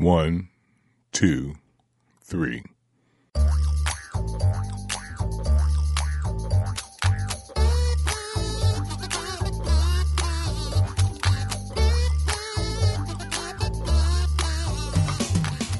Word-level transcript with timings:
One, 0.00 0.48
two, 1.12 1.56
three. 2.24 2.62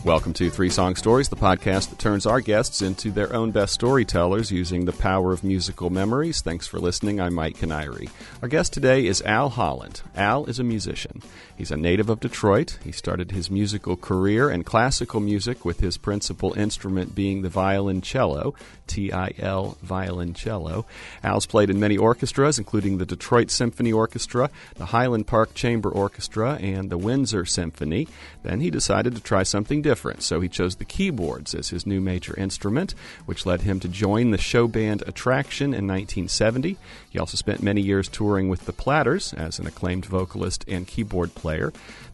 Welcome 0.02 0.32
to 0.34 0.50
Three 0.50 0.70
Song 0.70 0.96
Stories, 0.96 1.28
the 1.28 1.36
podcast 1.36 1.90
that 1.90 1.98
turns 1.98 2.26
our 2.26 2.40
guests 2.40 2.82
into 2.82 3.10
their 3.10 3.32
own 3.32 3.52
best 3.52 3.74
storytellers 3.74 4.50
using 4.50 4.84
the 4.84 4.92
power 4.92 5.32
of 5.32 5.44
musical 5.44 5.88
memories. 5.88 6.40
Thanks 6.40 6.66
for 6.66 6.80
listening. 6.80 7.20
I'm 7.20 7.32
Mike 7.32 7.58
Canary. 7.58 8.08
Our 8.42 8.48
guest 8.48 8.72
today 8.72 9.06
is 9.06 9.22
Al 9.22 9.50
Holland. 9.50 10.02
Al 10.16 10.46
is 10.46 10.58
a 10.58 10.64
musician. 10.64 11.22
He's 11.60 11.70
a 11.70 11.76
native 11.76 12.08
of 12.08 12.20
Detroit. 12.20 12.78
He 12.82 12.90
started 12.90 13.32
his 13.32 13.50
musical 13.50 13.94
career 13.94 14.50
in 14.50 14.64
classical 14.64 15.20
music 15.20 15.62
with 15.62 15.80
his 15.80 15.98
principal 15.98 16.54
instrument 16.54 17.14
being 17.14 17.42
the 17.42 17.50
violoncello, 17.50 18.54
T 18.86 19.12
I 19.12 19.34
L 19.38 19.76
violoncello. 19.84 20.86
Al's 21.22 21.44
played 21.44 21.68
in 21.68 21.78
many 21.78 21.98
orchestras, 21.98 22.58
including 22.58 22.96
the 22.96 23.04
Detroit 23.04 23.50
Symphony 23.50 23.92
Orchestra, 23.92 24.48
the 24.76 24.86
Highland 24.86 25.26
Park 25.26 25.52
Chamber 25.52 25.90
Orchestra, 25.90 26.54
and 26.54 26.88
the 26.88 26.96
Windsor 26.96 27.44
Symphony. 27.44 28.08
Then 28.42 28.60
he 28.60 28.70
decided 28.70 29.14
to 29.14 29.20
try 29.20 29.42
something 29.42 29.82
different, 29.82 30.22
so 30.22 30.40
he 30.40 30.48
chose 30.48 30.76
the 30.76 30.86
keyboards 30.86 31.54
as 31.54 31.68
his 31.68 31.86
new 31.86 32.00
major 32.00 32.34
instrument, 32.40 32.94
which 33.26 33.44
led 33.44 33.60
him 33.60 33.80
to 33.80 33.88
join 33.88 34.30
the 34.30 34.38
show 34.38 34.66
band 34.66 35.02
Attraction 35.06 35.74
in 35.74 35.86
1970. 35.86 36.78
He 37.10 37.18
also 37.18 37.36
spent 37.36 37.62
many 37.62 37.82
years 37.82 38.08
touring 38.08 38.48
with 38.48 38.64
the 38.64 38.72
Platters 38.72 39.34
as 39.34 39.58
an 39.58 39.66
acclaimed 39.66 40.06
vocalist 40.06 40.64
and 40.66 40.86
keyboard 40.86 41.34
player. 41.34 41.49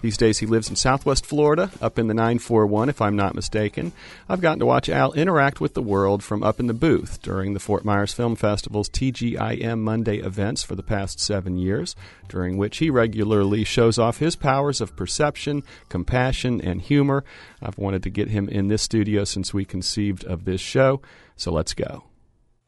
These 0.01 0.17
days 0.17 0.39
he 0.39 0.47
lives 0.47 0.69
in 0.69 0.77
southwest 0.77 1.27
Florida, 1.27 1.71
up 1.81 1.99
in 1.99 2.07
the 2.07 2.15
941, 2.15 2.89
if 2.89 3.01
I'm 3.01 3.17
not 3.17 3.35
mistaken. 3.35 3.93
I've 4.29 4.41
gotten 4.41 4.61
to 4.61 4.67
watch 4.67 4.89
Al 4.89 5.13
interact 5.13 5.61
with 5.61 5.75
the 5.75 5.83
world 5.83 6.23
from 6.23 6.43
up 6.43 6.59
in 6.61 6.67
the 6.67 6.75
booth 6.75 7.21
during 7.23 7.55
the 7.55 7.61
Fort 7.61 7.85
Myers 7.85 8.13
Film 8.13 8.37
Festival's 8.37 8.89
TGIM 8.89 9.81
Monday 9.81 10.19
events 10.19 10.63
for 10.63 10.75
the 10.75 10.83
past 10.83 11.21
seven 11.21 11.59
years, 11.59 11.95
during 12.29 12.57
which 12.57 12.79
he 12.79 12.91
regularly 12.91 13.65
shows 13.65 13.99
off 13.99 14.19
his 14.19 14.37
powers 14.37 14.81
of 14.81 14.97
perception, 14.97 15.63
compassion, 15.89 16.61
and 16.61 16.81
humor. 16.81 17.25
I've 17.63 17.79
wanted 17.79 18.03
to 18.05 18.11
get 18.11 18.29
him 18.29 18.49
in 18.49 18.69
this 18.69 18.83
studio 18.83 19.25
since 19.25 19.53
we 19.53 19.65
conceived 19.65 20.25
of 20.25 20.45
this 20.45 20.61
show, 20.61 21.03
so 21.37 21.53
let's 21.53 21.75
go. 21.75 22.06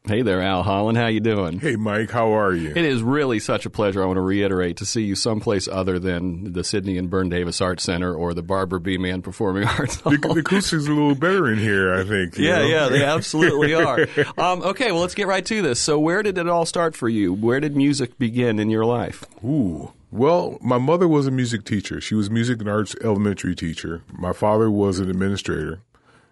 Hey 0.05 0.21
there, 0.21 0.41
Al 0.41 0.63
Holland. 0.63 0.97
How 0.97 1.07
you 1.07 1.19
doing? 1.19 1.59
Hey, 1.59 1.75
Mike, 1.75 2.09
how 2.09 2.31
are 2.31 2.53
you? 2.53 2.69
It 2.69 2.77
is 2.77 3.03
really 3.03 3.37
such 3.37 3.65
a 3.65 3.69
pleasure. 3.69 4.01
I 4.01 4.05
want 4.05 4.17
to 4.17 4.21
reiterate 4.21 4.77
to 4.77 4.85
see 4.85 5.03
you 5.03 5.13
someplace 5.13 5.67
other 5.67 5.99
than 5.99 6.53
the 6.53 6.63
Sidney 6.63 6.97
and 6.97 7.09
Berne 7.09 7.29
Davis 7.29 7.59
Art 7.61 7.79
Center 7.81 8.15
or 8.15 8.33
the 8.33 8.41
Barbara 8.41 8.79
B 8.79 8.97
Mann 8.97 9.21
Performing 9.21 9.63
Arts 9.67 9.99
Hall. 9.99 10.13
The, 10.13 10.17
the 10.17 10.39
acoustics 10.39 10.87
a 10.87 10.91
little 10.91 11.15
better 11.15 11.51
in 11.51 11.59
here, 11.59 11.93
I 11.93 12.05
think. 12.05 12.37
Yeah, 12.37 12.59
know? 12.59 12.65
yeah, 12.65 12.87
they 12.87 13.03
absolutely 13.05 13.73
are. 13.75 14.07
Um, 14.37 14.63
okay, 14.63 14.91
well, 14.91 15.01
let's 15.01 15.15
get 15.15 15.27
right 15.27 15.45
to 15.45 15.61
this. 15.61 15.79
So, 15.79 15.99
where 15.99 16.23
did 16.23 16.37
it 16.37 16.47
all 16.47 16.65
start 16.65 16.95
for 16.95 17.09
you? 17.09 17.33
Where 17.33 17.59
did 17.59 17.75
music 17.75 18.17
begin 18.17 18.57
in 18.57 18.69
your 18.69 18.85
life? 18.85 19.25
Ooh. 19.43 19.91
Well, 20.11 20.57
my 20.61 20.79
mother 20.79 21.07
was 21.07 21.27
a 21.27 21.31
music 21.31 21.65
teacher. 21.65 22.01
She 22.01 22.15
was 22.15 22.31
music 22.31 22.61
and 22.61 22.69
arts 22.69 22.95
elementary 23.03 23.53
teacher. 23.53 24.01
My 24.11 24.33
father 24.33 24.71
was 24.71 24.97
an 24.97 25.07
administrator. 25.07 25.81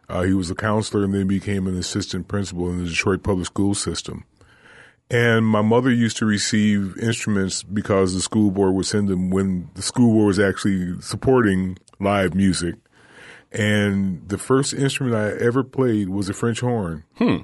Uh, 0.09 0.23
he 0.23 0.33
was 0.33 0.50
a 0.50 0.55
counselor 0.55 1.03
and 1.03 1.13
then 1.13 1.27
became 1.27 1.67
an 1.67 1.77
assistant 1.77 2.27
principal 2.27 2.69
in 2.69 2.83
the 2.83 2.89
Detroit 2.89 3.23
public 3.23 3.45
school 3.45 3.75
system. 3.75 4.23
And 5.09 5.45
my 5.45 5.61
mother 5.61 5.91
used 5.91 6.17
to 6.17 6.25
receive 6.25 6.97
instruments 6.97 7.64
because 7.64 8.14
the 8.14 8.22
school 8.22 8.52
board 8.52 8.73
would 8.73 8.86
send 8.86 9.08
them 9.08 9.30
when 9.30 9.69
the 9.75 9.81
school 9.81 10.14
board 10.14 10.27
was 10.27 10.39
actually 10.39 11.02
supporting 11.02 11.77
live 11.99 12.33
music. 12.36 12.75
And 13.52 14.27
the 14.27 14.38
first 14.38 14.73
instrument 14.73 15.16
I 15.16 15.44
ever 15.44 15.64
played 15.64 16.09
was 16.09 16.27
a 16.27 16.33
French 16.33 16.59
horn. 16.59 17.05
Hmm. 17.16 17.38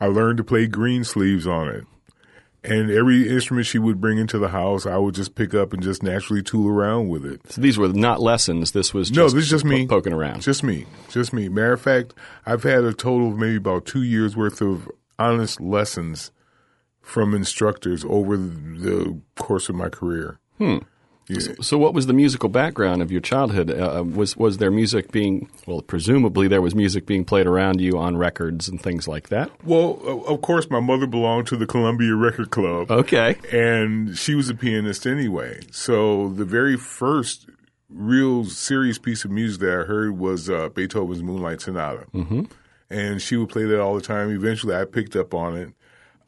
I 0.00 0.06
learned 0.06 0.38
to 0.38 0.44
play 0.44 0.66
Greensleeves 0.66 1.46
on 1.46 1.68
it. 1.68 1.84
And 2.66 2.90
every 2.90 3.28
instrument 3.28 3.66
she 3.66 3.78
would 3.78 4.00
bring 4.00 4.18
into 4.18 4.38
the 4.38 4.48
house, 4.48 4.86
I 4.86 4.96
would 4.96 5.14
just 5.14 5.34
pick 5.34 5.54
up 5.54 5.72
and 5.72 5.82
just 5.82 6.02
naturally 6.02 6.42
tool 6.42 6.68
around 6.68 7.08
with 7.08 7.24
it. 7.24 7.40
So 7.52 7.60
these 7.60 7.78
were 7.78 7.88
not 7.88 8.20
lessons. 8.20 8.72
This 8.72 8.92
was 8.92 9.08
just 9.08 9.16
No, 9.16 9.24
this 9.24 9.44
is 9.44 9.50
just 9.50 9.64
me 9.64 9.86
poking 9.86 10.12
around. 10.12 10.42
Just 10.42 10.62
me, 10.62 10.86
just 11.08 11.32
me. 11.32 11.48
Matter 11.48 11.74
of 11.74 11.80
fact, 11.80 12.14
I've 12.44 12.62
had 12.62 12.84
a 12.84 12.92
total 12.92 13.28
of 13.28 13.38
maybe 13.38 13.56
about 13.56 13.86
two 13.86 14.02
years 14.02 14.36
worth 14.36 14.60
of 14.60 14.90
honest 15.18 15.60
lessons 15.60 16.32
from 17.00 17.34
instructors 17.34 18.04
over 18.08 18.36
the, 18.36 18.50
the 18.78 19.20
course 19.36 19.68
of 19.68 19.76
my 19.76 19.88
career. 19.88 20.38
Hmm. 20.58 20.78
Yeah. 21.28 21.54
So, 21.60 21.76
what 21.76 21.92
was 21.92 22.06
the 22.06 22.12
musical 22.12 22.48
background 22.48 23.02
of 23.02 23.10
your 23.10 23.20
childhood? 23.20 23.70
Uh, 23.70 24.04
was 24.04 24.36
was 24.36 24.58
there 24.58 24.70
music 24.70 25.10
being 25.10 25.48
well? 25.66 25.82
Presumably, 25.82 26.46
there 26.46 26.62
was 26.62 26.74
music 26.74 27.04
being 27.06 27.24
played 27.24 27.46
around 27.46 27.80
you 27.80 27.98
on 27.98 28.16
records 28.16 28.68
and 28.68 28.80
things 28.80 29.08
like 29.08 29.28
that. 29.30 29.50
Well, 29.64 30.24
of 30.26 30.40
course, 30.42 30.70
my 30.70 30.80
mother 30.80 31.06
belonged 31.06 31.48
to 31.48 31.56
the 31.56 31.66
Columbia 31.66 32.14
Record 32.14 32.50
Club. 32.50 32.90
Okay. 32.90 33.36
and 33.52 34.16
she 34.16 34.34
was 34.34 34.48
a 34.48 34.54
pianist 34.54 35.06
anyway. 35.06 35.60
So 35.72 36.28
the 36.28 36.44
very 36.44 36.76
first 36.76 37.48
real 37.88 38.44
serious 38.44 38.98
piece 38.98 39.24
of 39.24 39.30
music 39.30 39.60
that 39.60 39.70
I 39.70 39.84
heard 39.84 40.18
was 40.18 40.50
uh, 40.50 40.68
Beethoven's 40.68 41.22
Moonlight 41.22 41.60
Sonata, 41.60 42.06
mm-hmm. 42.14 42.42
and 42.90 43.20
she 43.20 43.36
would 43.36 43.48
play 43.48 43.64
that 43.64 43.80
all 43.80 43.94
the 43.94 44.00
time. 44.00 44.30
Eventually, 44.30 44.74
I 44.74 44.84
picked 44.84 45.16
up 45.16 45.34
on 45.34 45.56
it. 45.56 45.72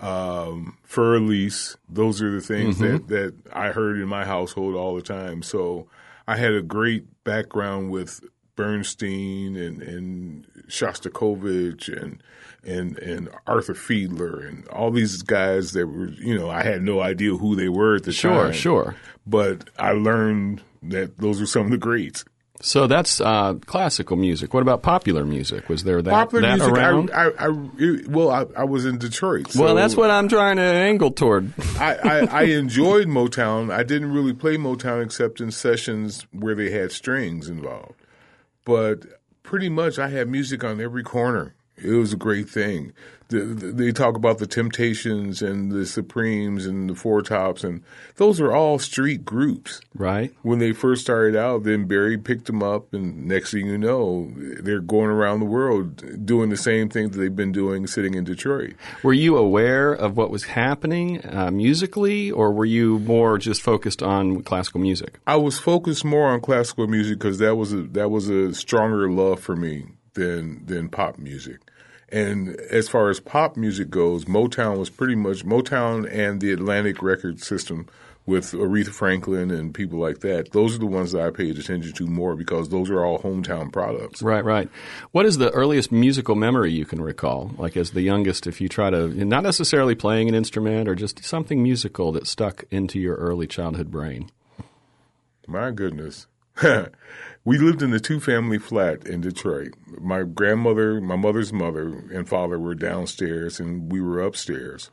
Um, 0.00 0.78
Fur 0.84 1.16
Elise, 1.16 1.76
those 1.88 2.22
are 2.22 2.30
the 2.30 2.40
things 2.40 2.78
that 2.78 3.08
that 3.08 3.34
I 3.52 3.70
heard 3.72 3.98
in 3.98 4.08
my 4.08 4.24
household 4.24 4.74
all 4.74 4.94
the 4.94 5.02
time. 5.02 5.42
So 5.42 5.88
I 6.26 6.36
had 6.36 6.52
a 6.52 6.62
great 6.62 7.24
background 7.24 7.90
with 7.90 8.20
Bernstein 8.54 9.56
and 9.56 9.82
and 9.82 10.46
Shostakovich 10.68 11.88
and 11.88 12.22
and 12.64 12.98
and 12.98 13.28
Arthur 13.46 13.74
Fiedler 13.74 14.46
and 14.46 14.68
all 14.68 14.90
these 14.90 15.22
guys 15.22 15.72
that 15.72 15.86
were 15.86 16.08
you 16.10 16.38
know 16.38 16.50
I 16.50 16.62
had 16.62 16.82
no 16.82 17.00
idea 17.00 17.36
who 17.36 17.56
they 17.56 17.68
were 17.68 17.96
at 17.96 18.04
the 18.04 18.12
time. 18.12 18.52
Sure, 18.52 18.52
sure. 18.52 18.96
But 19.26 19.68
I 19.78 19.92
learned 19.92 20.62
that 20.82 21.18
those 21.18 21.40
were 21.40 21.46
some 21.46 21.66
of 21.66 21.70
the 21.70 21.78
greats. 21.78 22.24
So 22.60 22.88
that's 22.88 23.20
uh, 23.20 23.54
classical 23.66 24.16
music. 24.16 24.52
What 24.52 24.62
about 24.62 24.82
popular 24.82 25.24
music? 25.24 25.68
Was 25.68 25.84
there 25.84 26.02
that, 26.02 26.10
Popular 26.10 26.42
that 26.42 26.58
music, 26.58 26.74
around? 26.74 27.10
I, 27.12 27.26
I, 27.26 27.46
I 27.46 27.98
well, 28.08 28.30
I, 28.30 28.46
I 28.56 28.64
was 28.64 28.84
in 28.84 28.98
Detroit. 28.98 29.54
well, 29.54 29.76
that's 29.76 29.94
what 29.96 30.10
I'm 30.10 30.28
trying 30.28 30.56
to 30.56 30.62
angle 30.62 31.12
toward. 31.12 31.52
I, 31.78 31.94
I, 31.94 32.18
I 32.26 32.42
enjoyed 32.44 33.06
Motown. 33.06 33.72
I 33.72 33.84
didn't 33.84 34.12
really 34.12 34.32
play 34.32 34.56
Motown 34.56 35.04
except 35.04 35.40
in 35.40 35.52
sessions 35.52 36.26
where 36.32 36.56
they 36.56 36.70
had 36.70 36.90
strings 36.90 37.48
involved. 37.48 37.94
But 38.64 39.04
pretty 39.44 39.68
much, 39.68 39.98
I 39.98 40.08
had 40.08 40.28
music 40.28 40.64
on 40.64 40.80
every 40.80 41.04
corner. 41.04 41.54
It 41.82 41.92
was 41.92 42.12
a 42.12 42.16
great 42.16 42.48
thing. 42.48 42.92
The, 43.28 43.40
the, 43.40 43.66
they 43.72 43.92
talk 43.92 44.16
about 44.16 44.38
the 44.38 44.46
Temptations 44.46 45.42
and 45.42 45.70
the 45.70 45.84
Supremes 45.84 46.64
and 46.64 46.88
the 46.88 46.94
Four 46.94 47.20
Tops, 47.20 47.62
and 47.62 47.82
those 48.16 48.40
are 48.40 48.54
all 48.54 48.78
street 48.78 49.26
groups. 49.26 49.82
right. 49.94 50.32
When 50.40 50.60
they 50.60 50.72
first 50.72 51.02
started 51.02 51.36
out, 51.36 51.64
then 51.64 51.84
Barry 51.86 52.16
picked 52.16 52.46
them 52.46 52.62
up, 52.62 52.94
and 52.94 53.26
next 53.26 53.50
thing 53.50 53.66
you 53.66 53.76
know, 53.76 54.32
they're 54.34 54.80
going 54.80 55.10
around 55.10 55.40
the 55.40 55.46
world 55.46 56.24
doing 56.24 56.48
the 56.48 56.56
same 56.56 56.88
thing 56.88 57.10
that 57.10 57.18
they've 57.18 57.36
been 57.36 57.52
doing 57.52 57.86
sitting 57.86 58.14
in 58.14 58.24
Detroit. 58.24 58.74
Were 59.02 59.12
you 59.12 59.36
aware 59.36 59.92
of 59.92 60.16
what 60.16 60.30
was 60.30 60.44
happening 60.44 61.22
uh, 61.26 61.50
musically, 61.50 62.30
or 62.30 62.50
were 62.50 62.64
you 62.64 62.98
more 63.00 63.36
just 63.36 63.60
focused 63.60 64.02
on 64.02 64.42
classical 64.42 64.80
music? 64.80 65.18
I 65.26 65.36
was 65.36 65.58
focused 65.58 66.02
more 66.02 66.28
on 66.28 66.40
classical 66.40 66.86
music 66.86 67.18
because 67.18 67.38
that 67.40 67.56
was 67.56 67.74
a 67.74 67.82
that 67.82 68.10
was 68.10 68.30
a 68.30 68.54
stronger 68.54 69.10
love 69.10 69.40
for 69.40 69.54
me 69.54 69.84
than 70.14 70.64
than 70.66 70.88
pop 70.88 71.18
music. 71.18 71.60
And 72.10 72.56
as 72.70 72.88
far 72.88 73.10
as 73.10 73.20
pop 73.20 73.56
music 73.56 73.90
goes, 73.90 74.24
Motown 74.24 74.78
was 74.78 74.88
pretty 74.88 75.14
much 75.14 75.44
Motown 75.44 76.10
and 76.10 76.40
the 76.40 76.52
Atlantic 76.52 77.02
record 77.02 77.40
system 77.40 77.86
with 78.28 78.52
Aretha 78.52 78.90
Franklin 78.90 79.50
and 79.50 79.72
people 79.72 79.98
like 79.98 80.20
that. 80.20 80.52
Those 80.52 80.74
are 80.74 80.78
the 80.78 80.86
ones 80.86 81.12
that 81.12 81.22
I 81.22 81.30
paid 81.30 81.58
attention 81.58 81.92
to 81.94 82.06
more 82.06 82.36
because 82.36 82.68
those 82.68 82.90
are 82.90 83.02
all 83.02 83.18
hometown 83.18 83.72
products. 83.72 84.22
Right, 84.22 84.44
right. 84.44 84.68
What 85.12 85.24
is 85.24 85.38
the 85.38 85.50
earliest 85.50 85.90
musical 85.90 86.34
memory 86.34 86.70
you 86.70 86.84
can 86.84 87.00
recall? 87.00 87.52
Like 87.56 87.74
as 87.74 87.92
the 87.92 88.02
youngest, 88.02 88.46
if 88.46 88.60
you 88.60 88.68
try 88.68 88.90
to, 88.90 89.08
not 89.24 89.42
necessarily 89.44 89.94
playing 89.94 90.28
an 90.28 90.34
instrument 90.34 90.88
or 90.88 90.94
just 90.94 91.24
something 91.24 91.62
musical 91.62 92.12
that 92.12 92.26
stuck 92.26 92.64
into 92.70 93.00
your 93.00 93.16
early 93.16 93.46
childhood 93.46 93.90
brain. 93.90 94.30
My 95.46 95.70
goodness. 95.70 96.26
we 97.44 97.58
lived 97.58 97.82
in 97.82 97.92
a 97.92 98.00
two 98.00 98.20
family 98.20 98.58
flat 98.58 99.06
in 99.06 99.20
Detroit. 99.20 99.74
My 100.00 100.22
grandmother, 100.22 101.00
my 101.00 101.16
mother's 101.16 101.52
mother, 101.52 101.86
and 102.12 102.28
father 102.28 102.58
were 102.58 102.74
downstairs, 102.74 103.60
and 103.60 103.90
we 103.90 104.00
were 104.00 104.20
upstairs. 104.20 104.90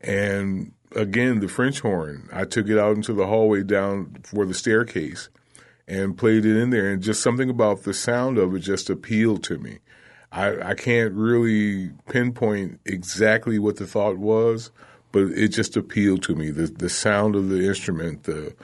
And 0.00 0.72
again, 0.94 1.40
the 1.40 1.48
French 1.48 1.80
horn, 1.80 2.28
I 2.32 2.44
took 2.44 2.68
it 2.68 2.78
out 2.78 2.96
into 2.96 3.12
the 3.12 3.26
hallway 3.26 3.62
down 3.62 4.18
for 4.22 4.44
the 4.46 4.54
staircase 4.54 5.28
and 5.86 6.18
played 6.18 6.44
it 6.44 6.56
in 6.56 6.70
there. 6.70 6.90
And 6.90 7.02
just 7.02 7.22
something 7.22 7.50
about 7.50 7.82
the 7.82 7.94
sound 7.94 8.38
of 8.38 8.54
it 8.54 8.60
just 8.60 8.90
appealed 8.90 9.42
to 9.44 9.58
me. 9.58 9.78
I, 10.30 10.70
I 10.70 10.74
can't 10.74 11.14
really 11.14 11.90
pinpoint 12.08 12.80
exactly 12.84 13.58
what 13.58 13.76
the 13.76 13.86
thought 13.86 14.18
was, 14.18 14.70
but 15.10 15.22
it 15.22 15.48
just 15.48 15.76
appealed 15.76 16.22
to 16.24 16.34
me. 16.34 16.50
The 16.50 16.66
the 16.66 16.90
sound 16.90 17.34
of 17.34 17.48
the 17.48 17.66
instrument, 17.66 18.24
the 18.24 18.54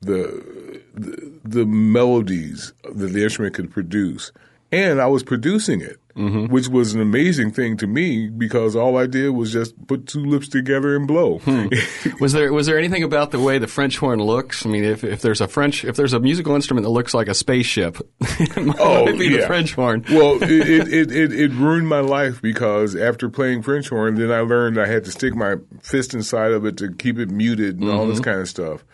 the 0.00 0.80
the, 1.00 1.32
the 1.44 1.66
melodies 1.66 2.72
that 2.84 3.08
the 3.08 3.22
instrument 3.22 3.54
could 3.54 3.70
produce, 3.70 4.32
and 4.70 5.00
I 5.00 5.06
was 5.06 5.22
producing 5.22 5.80
it, 5.80 5.98
mm-hmm. 6.14 6.52
which 6.52 6.68
was 6.68 6.92
an 6.92 7.00
amazing 7.00 7.52
thing 7.52 7.76
to 7.78 7.86
me 7.86 8.28
because 8.28 8.76
all 8.76 8.98
I 8.98 9.06
did 9.06 9.30
was 9.30 9.52
just 9.52 9.86
put 9.86 10.06
two 10.06 10.24
lips 10.24 10.48
together 10.48 10.94
and 10.94 11.06
blow. 11.06 11.38
Hmm. 11.38 11.68
was 12.20 12.32
there 12.32 12.52
was 12.52 12.66
there 12.66 12.78
anything 12.78 13.02
about 13.02 13.30
the 13.30 13.40
way 13.40 13.58
the 13.58 13.66
French 13.66 13.96
horn 13.96 14.20
looks? 14.20 14.66
I 14.66 14.68
mean, 14.68 14.84
if, 14.84 15.04
if 15.04 15.22
there's 15.22 15.40
a 15.40 15.48
French 15.48 15.84
if 15.84 15.96
there's 15.96 16.12
a 16.12 16.20
musical 16.20 16.54
instrument 16.54 16.84
that 16.84 16.90
looks 16.90 17.14
like 17.14 17.28
a 17.28 17.34
spaceship, 17.34 17.98
it 18.20 18.56
might 18.56 18.76
oh, 18.78 19.16
be 19.16 19.28
yeah. 19.28 19.40
the 19.40 19.46
French 19.46 19.74
horn. 19.74 20.04
well, 20.10 20.38
it, 20.42 20.92
it, 20.92 21.10
it, 21.10 21.32
it 21.32 21.50
ruined 21.52 21.88
my 21.88 22.00
life 22.00 22.42
because 22.42 22.94
after 22.94 23.30
playing 23.30 23.62
French 23.62 23.88
horn, 23.88 24.16
then 24.16 24.30
I 24.30 24.40
learned 24.40 24.78
I 24.78 24.86
had 24.86 25.04
to 25.04 25.10
stick 25.10 25.34
my 25.34 25.56
fist 25.80 26.12
inside 26.12 26.52
of 26.52 26.66
it 26.66 26.76
to 26.78 26.92
keep 26.92 27.18
it 27.18 27.30
muted 27.30 27.76
and 27.76 27.84
mm-hmm. 27.84 27.98
all 27.98 28.06
this 28.06 28.16
mm-hmm. 28.16 28.24
kind 28.24 28.40
of 28.40 28.48
stuff. 28.48 28.84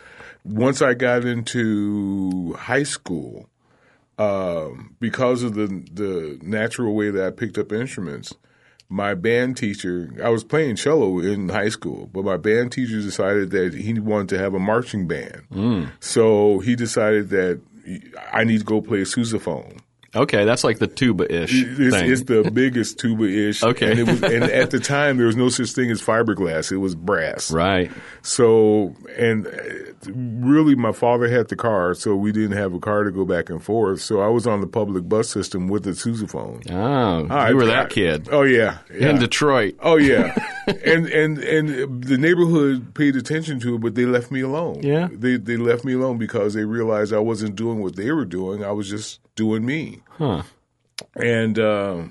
Once 0.45 0.83
I 0.83 0.95
got 0.95 1.25
into 1.25 2.53
high 2.55 2.83
school, 2.83 3.49
um, 4.19 4.95
because 5.01 5.43
of 5.43 5.55
the 5.55 5.67
the 5.67 6.39
natural 6.43 6.95
way 6.95 7.11
that 7.11 7.27
I 7.27 7.31
picked 7.31 7.59
up 7.59 7.73
instruments, 7.73 8.35
my 8.89 9.15
band 9.15 9.57
teacher, 9.57 10.13
I 10.23 10.29
was 10.29 10.45
playing 10.45 10.77
cello 10.77 11.19
in 11.19 11.49
high 11.49 11.71
school, 11.71 12.09
but 12.13 12.25
my 12.25 12.37
band 12.37 12.73
teacher 12.73 13.01
decided 13.01 13.51
that 13.51 13.75
he 13.75 13.99
wanted 13.99 14.29
to 14.31 14.39
have 14.39 14.55
a 14.55 14.59
marching 14.59 15.09
band. 15.09 15.43
Mm. 15.53 15.91
So 16.01 16.61
he 16.61 16.77
decided 16.77 17.31
that 17.31 17.61
I 18.33 18.45
need 18.45 18.59
to 18.59 18.65
go 18.65 18.81
play 18.81 19.01
sousaphone. 19.01 19.81
Okay, 20.17 20.45
that's 20.45 20.63
like 20.63 20.79
the 20.79 20.87
tuba 20.87 21.25
ish. 21.25 21.51
It's, 21.53 21.97
it's, 21.97 22.23
the 22.23 22.49
biggest 22.53 22.99
tuba 23.01 23.25
ish. 23.25 23.65
okay, 23.65 23.99
and, 23.99 24.09
was, 24.09 24.23
and, 24.23 24.45
at 24.45 24.71
the 24.71 24.79
time 24.79 25.17
there 25.17 25.27
was 25.27 25.35
no 25.35 25.49
such 25.49 25.73
thing 25.73 25.91
as 25.91 26.01
fiberglass; 26.01 26.71
it 26.71 26.77
was 26.77 26.95
brass. 26.95 27.51
Right. 27.51 27.91
So, 28.23 28.95
and 29.19 29.47
really, 30.09 30.75
my 30.75 30.93
father 30.93 31.29
had 31.29 31.49
the 31.49 31.57
car, 31.57 31.95
so 31.95 32.15
we 32.15 32.33
didn't 32.33 32.57
have 32.57 32.75
a 32.75 32.79
car 32.79 33.05
to 33.05 33.11
go 33.11 33.25
back 33.25 33.51
and 33.51 33.63
forth. 33.63 34.01
So 34.01 34.21
I 34.21 34.29
was 34.29 34.47
on 34.47 34.61
the 34.61 34.67
public 34.67 35.09
bus 35.09 35.29
system 35.29 35.69
with 35.69 35.85
the 35.85 35.91
sousaphone. 35.91 36.71
Oh, 36.71 37.35
I, 37.35 37.51
you 37.51 37.57
were 37.57 37.67
that 37.67 37.91
kid. 37.91 38.29
Oh 38.31 38.43
yeah, 38.43 38.79
yeah. 38.93 39.11
in 39.11 39.19
Detroit. 39.19 39.77
Oh 39.81 39.97
yeah, 39.97 40.35
and 40.67 41.07
and 41.07 41.39
and 41.39 42.05
the 42.05 42.19
neighborhood 42.19 42.95
paid 42.95 43.17
attention 43.17 43.61
to 43.61 43.75
it, 43.77 43.81
but 43.81 43.95
they 43.95 44.07
left 44.07 44.31
me 44.31 44.41
alone. 44.41 44.81
Yeah, 44.83 45.09
they 45.13 45.37
they 45.37 45.57
left 45.57 45.85
me 45.85 45.95
alone 45.95 46.19
because 46.19 46.55
they 46.55 46.65
realized 46.65 47.13
I 47.13 47.19
wasn't 47.19 47.57
doing 47.57 47.81
what 47.81 47.97
they 47.97 48.11
were 48.13 48.25
doing. 48.25 48.65
I 48.65 48.73
was 48.73 48.89
just 48.89 49.21
doing 49.37 49.65
me. 49.65 50.03
Huh. 50.11 50.43
And. 51.17 51.59
Uh, 51.59 52.05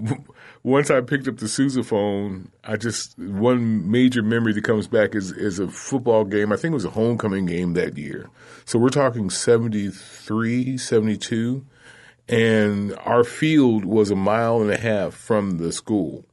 once 0.64 0.90
I 0.90 1.02
picked 1.02 1.28
up 1.28 1.36
the 1.36 1.46
sousaphone, 1.46 2.48
I 2.64 2.76
just 2.76 3.16
one 3.18 3.88
major 3.90 4.22
memory 4.22 4.54
that 4.54 4.64
comes 4.64 4.88
back 4.88 5.14
is 5.14 5.30
is 5.30 5.60
a 5.60 5.68
football 5.68 6.24
game. 6.24 6.52
I 6.52 6.56
think 6.56 6.72
it 6.72 6.74
was 6.74 6.84
a 6.84 6.90
homecoming 6.90 7.46
game 7.46 7.74
that 7.74 7.96
year. 7.96 8.28
So 8.64 8.78
we're 8.80 8.88
talking 8.88 9.30
73, 9.30 10.76
72 10.78 11.64
and 12.28 12.94
our 13.04 13.24
field 13.24 13.84
was 13.84 14.10
a 14.10 14.16
mile 14.16 14.62
and 14.62 14.70
a 14.70 14.78
half 14.78 15.14
from 15.14 15.58
the 15.58 15.72
school. 15.72 16.24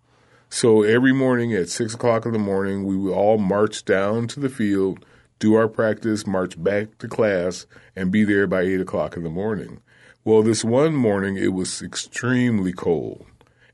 So 0.50 0.84
every 0.84 1.14
morning 1.14 1.54
at 1.54 1.70
six 1.70 1.94
o'clock 1.94 2.26
in 2.26 2.34
the 2.34 2.40
morning, 2.40 2.86
we 2.86 2.96
would 2.96 3.14
all 3.14 3.38
march 3.38 3.86
down 3.86 4.28
to 4.30 4.40
the 4.40 4.50
field, 4.50 5.06
do 5.40 5.56
our 5.56 5.68
practice, 5.68 6.26
march 6.26 6.62
back 6.62 6.98
to 7.00 7.08
class, 7.08 7.66
and 7.96 8.12
be 8.12 8.24
there 8.24 8.48
by 8.48 8.62
eight 8.62 8.82
o'clock 8.82 9.18
in 9.18 9.24
the 9.24 9.30
morning. 9.30 9.82
Well, 10.24 10.44
this 10.44 10.64
one 10.64 10.96
morning 10.96 11.36
it 11.36 11.54
was 11.54 11.82
extremely 11.82 12.74
cold 12.74 13.26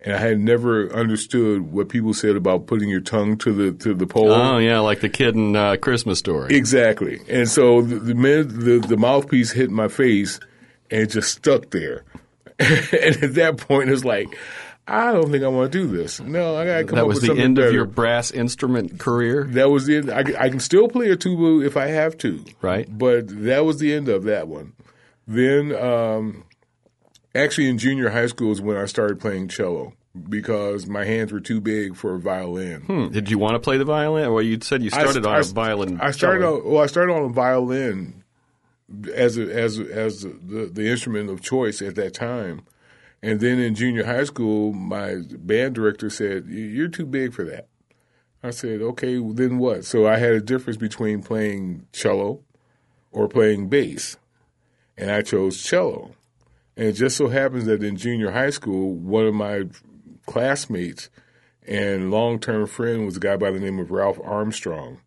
and 0.08 0.16
I 0.16 0.20
had 0.20 0.40
never 0.40 0.90
understood 0.94 1.74
what 1.74 1.90
people 1.90 2.14
said 2.14 2.38
about 2.38 2.66
putting 2.66 2.88
your 2.88 3.02
tongue 3.02 3.38
to 3.40 3.52
the 3.52 3.74
to 3.84 3.94
the 3.94 4.08
pole. 4.08 4.32
Oh 4.32 4.58
yeah, 4.58 4.80
like 4.80 5.02
the 5.02 5.10
kid 5.10 5.36
in 5.36 5.54
uh, 5.54 5.76
Christmas 5.76 6.18
Story. 6.18 6.56
Exactly. 6.56 7.20
And 7.28 7.50
so 7.50 7.82
the 7.82 8.00
the, 8.00 8.14
the 8.44 8.88
the 8.88 8.98
mouthpiece 8.98 9.52
hit 9.52 9.70
my 9.70 9.90
face 9.90 10.40
and 10.90 11.02
it 11.02 11.08
just 11.08 11.34
stuck 11.34 11.72
there. 11.72 12.06
and 12.60 13.22
at 13.22 13.34
that 13.36 13.58
point, 13.58 13.90
it's 13.90 14.06
like. 14.06 14.36
I 14.90 15.12
don't 15.12 15.30
think 15.30 15.44
I 15.44 15.50
want 15.50 15.70
to 15.70 15.78
do 15.80 15.86
this. 15.86 16.22
No, 16.22 16.56
I 16.56 16.66
got 16.66 16.78
to 16.78 16.84
come 16.86 16.96
that 16.96 17.02
up 17.02 17.08
with 17.10 17.18
something 17.18 17.28
That 17.28 17.34
was 17.34 17.40
the 17.40 17.44
end 17.44 17.56
better. 17.58 17.68
of 17.68 17.74
your 17.74 17.84
brass 17.84 18.32
instrument 18.32 18.98
career. 19.02 19.44
That 19.44 19.70
was 19.70 19.86
the 19.86 19.98
end. 19.98 20.10
I, 20.10 20.24
I 20.40 20.48
can 20.48 20.62
still 20.62 20.88
play 20.88 21.10
a 21.10 21.18
tuba 21.18 21.66
if 21.66 21.76
I 21.76 21.88
have 21.88 22.18
to. 22.20 22.42
Right. 22.62 22.88
But 22.90 23.26
that 23.44 23.66
was 23.66 23.80
the 23.80 23.94
end 23.94 24.08
of 24.08 24.24
that 24.24 24.48
one. 24.48 24.72
Then 25.28 25.76
um, 25.76 26.46
Actually, 27.38 27.70
in 27.70 27.78
junior 27.78 28.10
high 28.10 28.26
school 28.26 28.52
is 28.52 28.60
when 28.62 28.78
I 28.78 28.86
started 28.86 29.20
playing 29.20 29.50
cello 29.50 29.94
because 30.30 30.88
my 30.88 31.06
hands 31.06 31.32
were 31.32 31.40
too 31.40 31.62
big 31.62 31.96
for 31.96 32.16
a 32.16 32.20
violin. 32.20 32.82
Hmm. 32.82 33.08
Did 33.10 33.30
you 33.30 33.38
want 33.38 33.56
to 33.56 33.60
play 33.60 33.78
the 33.78 33.86
violin? 33.86 34.32
Well, 34.34 34.44
you 34.44 34.60
said 34.62 34.84
you 34.84 34.90
started 34.90 35.26
I, 35.26 35.30
on 35.30 35.36
I, 35.36 35.40
a 35.40 35.44
violin. 35.44 36.00
I 36.02 36.12
started 36.12 36.46
on, 36.46 36.66
well. 36.66 36.84
I 36.84 36.88
started 36.88 37.14
on 37.14 37.24
a 37.24 37.30
violin 37.30 38.24
as 39.14 39.38
a, 39.38 39.54
as 39.54 39.80
a, 39.80 39.84
as 39.94 40.22
the, 40.22 40.70
the 40.72 40.90
instrument 40.90 41.30
of 41.30 41.42
choice 41.42 41.82
at 41.82 41.96
that 41.96 42.14
time, 42.14 42.62
and 43.22 43.40
then 43.40 43.60
in 43.60 43.76
junior 43.76 44.06
high 44.06 44.24
school, 44.24 44.74
my 44.74 45.22
band 45.32 45.76
director 45.76 46.10
said, 46.10 46.46
"You're 46.48 46.88
too 46.88 47.06
big 47.06 47.34
for 47.34 47.44
that." 47.46 47.68
I 48.44 48.52
said, 48.52 48.82
"Okay, 48.82 49.20
well, 49.20 49.34
then 49.34 49.58
what?" 49.58 49.86
So 49.86 50.08
I 50.08 50.18
had 50.18 50.32
a 50.32 50.42
difference 50.42 50.78
between 50.78 51.24
playing 51.24 51.88
cello 51.92 52.42
or 53.12 53.28
playing 53.28 53.70
bass, 53.70 54.18
and 54.98 55.12
I 55.12 55.22
chose 55.22 55.62
cello. 55.62 56.12
And 56.78 56.86
it 56.90 56.94
just 56.94 57.18
so 57.18 57.28
happens 57.28 57.66
that 57.66 57.84
in 57.84 57.98
junior 57.98 58.32
high 58.32 58.52
school, 58.52 58.94
one 58.94 59.26
of 59.26 59.34
my 59.34 59.64
classmates 60.28 61.10
and 61.68 62.12
long 62.12 62.40
term 62.40 62.66
friend 62.66 63.06
was 63.06 63.18
a 63.18 63.20
guy 63.20 63.36
by 63.36 63.52
the 63.52 63.60
name 63.60 63.80
of 63.80 63.92
Ralph 63.92 64.20
Armstrong. 64.24 65.00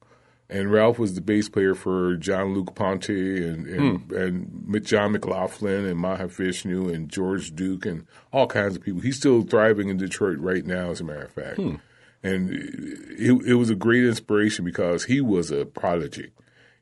And 0.49 0.73
Ralph 0.73 0.99
was 0.99 1.15
the 1.15 1.21
bass 1.21 1.49
player 1.49 1.77
for 1.77 2.17
Jean-Luc 2.17 2.75
Ponty 2.75 3.47
and 3.47 3.67
and, 3.69 4.01
hmm. 4.01 4.15
and 4.15 4.85
John 4.85 5.13
McLaughlin 5.13 5.87
and 5.87 5.99
Mahavishnu 5.99 6.93
and 6.93 7.09
George 7.09 7.55
Duke 7.55 7.87
and 7.87 8.07
all 8.33 8.49
kinds 8.49 8.77
of 8.77 8.83
people. 8.83 9.01
He's 9.01 9.17
still 9.17 9.43
thriving 9.43 9.89
in 9.89 9.97
Detroit 9.97 10.39
right 10.39 10.67
now, 10.67 10.91
as 10.91 11.01
a 11.01 11.05
matter 11.05 11.23
of 11.23 11.33
fact. 11.33 11.57
Hmm. 11.57 11.77
And 12.23 12.51
it, 12.53 13.47
it 13.47 13.55
was 13.55 13.71
a 13.71 13.75
great 13.75 14.05
inspiration 14.05 14.65
because 14.65 15.05
he 15.05 15.21
was 15.21 15.51
a 15.51 15.65
prodigy. 15.65 16.33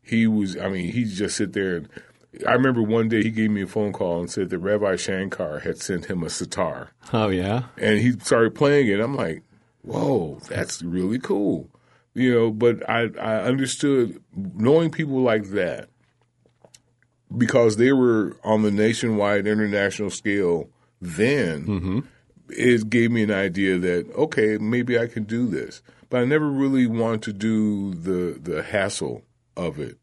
He 0.03 0.27
was, 0.27 0.57
I 0.57 0.69
mean, 0.69 0.91
he 0.91 1.05
just 1.05 1.37
sit 1.37 1.53
there 1.53 1.77
and 1.77 1.89
I 2.47 2.53
remember 2.53 2.83
one 2.83 3.09
day 3.09 3.23
he 3.23 3.31
gave 3.31 3.51
me 3.51 3.63
a 3.63 3.67
phone 3.67 3.93
call 3.93 4.21
and 4.21 4.31
said 4.31 4.51
that 4.51 4.59
Ravi 4.59 4.97
Shankar 4.99 5.61
had 5.61 5.79
sent 5.79 6.07
him 6.07 6.23
a 6.23 6.31
sitar. 6.31 6.91
Oh 7.13 7.29
yeah, 7.29 7.65
and 7.79 7.99
he 8.01 8.13
started 8.13 8.55
playing 8.55 8.89
it. 8.89 9.01
I'm 9.01 9.17
like, 9.17 9.43
whoa, 9.83 10.39
that's 10.49 10.83
really 10.83 11.19
cool, 11.19 11.71
you 12.15 12.33
know. 12.33 12.51
But 12.51 12.89
I 12.89 13.09
I 13.19 13.43
understood 13.43 14.23
knowing 14.37 14.91
people 14.91 15.21
like 15.23 15.51
that 15.51 15.89
because 17.37 17.77
they 17.77 17.93
were 17.93 18.37
on 18.45 18.63
the 18.63 18.71
nationwide 18.71 19.47
international 19.47 20.11
scale 20.11 20.69
then. 21.01 21.67
Mm-hmm. 21.67 21.99
It 22.51 22.89
gave 22.89 23.11
me 23.11 23.23
an 23.23 23.31
idea 23.31 23.79
that 23.79 24.11
okay, 24.15 24.59
maybe 24.59 24.99
I 24.99 25.07
can 25.07 25.25
do 25.25 25.47
this, 25.47 25.83
but 26.11 26.21
I 26.21 26.25
never 26.25 26.51
really 26.51 26.87
wanted 26.87 27.23
to 27.23 27.33
do 27.33 27.95
the 27.95 28.39
the 28.39 28.63
hassle 28.63 29.23
of 29.57 29.79
it 29.79 29.99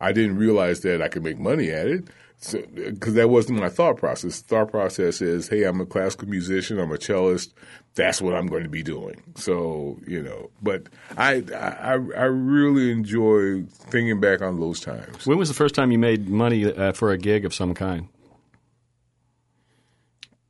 I 0.00 0.12
didn't 0.12 0.36
realize 0.36 0.80
that 0.80 1.02
I 1.02 1.08
could 1.08 1.24
make 1.24 1.38
money 1.38 1.70
at 1.70 1.88
it 1.88 2.08
because 2.52 3.14
so, 3.14 3.18
that 3.18 3.28
wasn't 3.28 3.58
my 3.58 3.68
thought 3.68 3.96
process. 3.96 4.40
The 4.40 4.48
thought 4.48 4.70
process 4.70 5.20
is, 5.20 5.48
hey, 5.48 5.64
I'm 5.64 5.80
a 5.80 5.86
classical 5.86 6.28
musician, 6.28 6.78
I'm 6.78 6.92
a 6.92 6.98
cellist. 6.98 7.52
That's 7.94 8.22
what 8.22 8.34
I'm 8.34 8.46
going 8.46 8.62
to 8.62 8.68
be 8.68 8.84
doing. 8.84 9.20
So 9.34 9.98
you 10.06 10.22
know, 10.22 10.50
but 10.62 10.88
I 11.16 11.42
I, 11.52 11.94
I 11.94 12.24
really 12.24 12.92
enjoy 12.92 13.64
thinking 13.64 14.20
back 14.20 14.40
on 14.40 14.60
those 14.60 14.78
times. 14.78 15.26
When 15.26 15.36
was 15.36 15.48
the 15.48 15.54
first 15.54 15.74
time 15.74 15.90
you 15.90 15.98
made 15.98 16.28
money 16.28 16.72
uh, 16.72 16.92
for 16.92 17.10
a 17.10 17.18
gig 17.18 17.44
of 17.44 17.52
some 17.52 17.74
kind? 17.74 18.08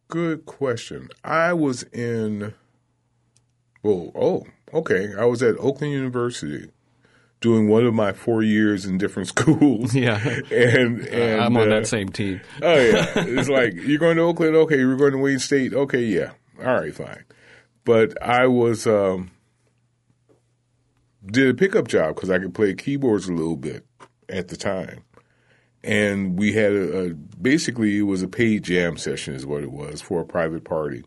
Good 0.09 0.45
question. 0.45 1.09
I 1.25 1.55
was 1.55 1.85
in. 1.85 2.52
Well, 3.83 4.12
oh, 4.14 4.45
okay. 4.75 5.14
I 5.19 5.25
was 5.25 5.43
at 5.43 5.57
Oakland 5.59 5.95
University 5.95 6.69
doing 7.40 7.68
one 7.68 7.87
of 7.87 7.95
my 7.95 8.12
four 8.12 8.42
years 8.42 8.85
in 8.85 8.99
different 8.99 9.28
schools. 9.35 9.95
Yeah, 9.95 10.18
and, 10.50 11.00
and 11.07 11.40
I'm 11.40 11.57
on 11.57 11.71
uh, 11.71 11.76
that 11.76 11.87
same 11.87 12.09
team. 12.09 12.40
oh 12.62 12.75
yeah, 12.75 13.12
it's 13.16 13.49
like 13.49 13.75
you're 13.75 13.99
going 13.99 14.16
to 14.16 14.23
Oakland. 14.23 14.57
Okay, 14.57 14.78
you're 14.78 14.97
going 14.97 15.12
to 15.12 15.18
Wayne 15.18 15.38
State. 15.38 15.75
Okay, 15.75 16.02
yeah, 16.02 16.33
all 16.61 16.75
right, 16.75 16.95
fine. 16.95 17.25
But 17.85 18.21
I 18.23 18.47
was 18.47 18.87
um, 18.87 19.30
did 21.26 21.49
a 21.49 21.54
pickup 21.54 21.88
job 21.88 22.14
because 22.14 22.30
I 22.30 22.38
could 22.38 22.54
play 22.54 22.75
keyboards 22.75 23.28
a 23.28 23.33
little 23.33 23.57
bit 23.57 23.85
at 24.28 24.49
the 24.49 24.57
time, 24.57 25.04
and 25.83 26.38
we 26.38 26.52
had 26.52 26.73
a, 26.73 26.99
a 26.99 27.14
basically 27.14 27.99
it 27.99 28.02
was 28.02 28.23
a 28.23 28.28
paid 28.28 28.64
jam 28.64 28.97
session 28.97 29.35
is 29.35 29.47
what 29.47 29.62
it 29.62 29.73
was 29.73 30.00
for 30.00 30.21
a 30.21 30.26
private 30.26 30.64
party. 30.64 31.04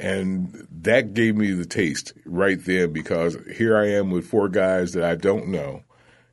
And 0.00 0.66
that 0.82 1.14
gave 1.14 1.36
me 1.36 1.52
the 1.52 1.64
taste 1.64 2.12
right 2.24 2.58
then 2.62 2.92
because 2.92 3.36
here 3.56 3.76
I 3.76 3.88
am 3.90 4.10
with 4.10 4.26
four 4.26 4.48
guys 4.48 4.92
that 4.92 5.04
I 5.04 5.14
don't 5.14 5.48
know, 5.48 5.82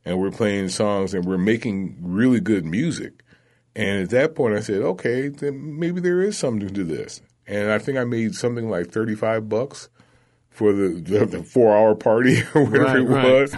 and 0.04 0.18
we're 0.20 0.32
playing 0.32 0.68
songs 0.68 1.14
and 1.14 1.24
we're 1.24 1.38
making 1.38 1.96
really 2.00 2.40
good 2.40 2.64
music. 2.64 3.22
And 3.74 4.02
at 4.02 4.10
that 4.10 4.34
point, 4.34 4.54
I 4.56 4.60
said, 4.60 4.82
okay, 4.82 5.28
then 5.28 5.78
maybe 5.78 6.00
there 6.00 6.20
is 6.20 6.36
something 6.36 6.68
to 6.74 6.84
this. 6.84 7.22
And 7.46 7.70
I 7.70 7.78
think 7.78 7.98
I 7.98 8.04
made 8.04 8.34
something 8.34 8.68
like 8.68 8.90
35 8.90 9.48
bucks 9.48 9.88
for 10.50 10.72
the, 10.72 10.88
the, 11.00 11.24
the 11.24 11.42
four 11.42 11.74
hour 11.74 11.94
party 11.94 12.42
or 12.54 12.64
whatever 12.64 12.84
Right, 12.84 12.96
it 12.98 13.04
right. 13.04 13.24
was. 13.32 13.56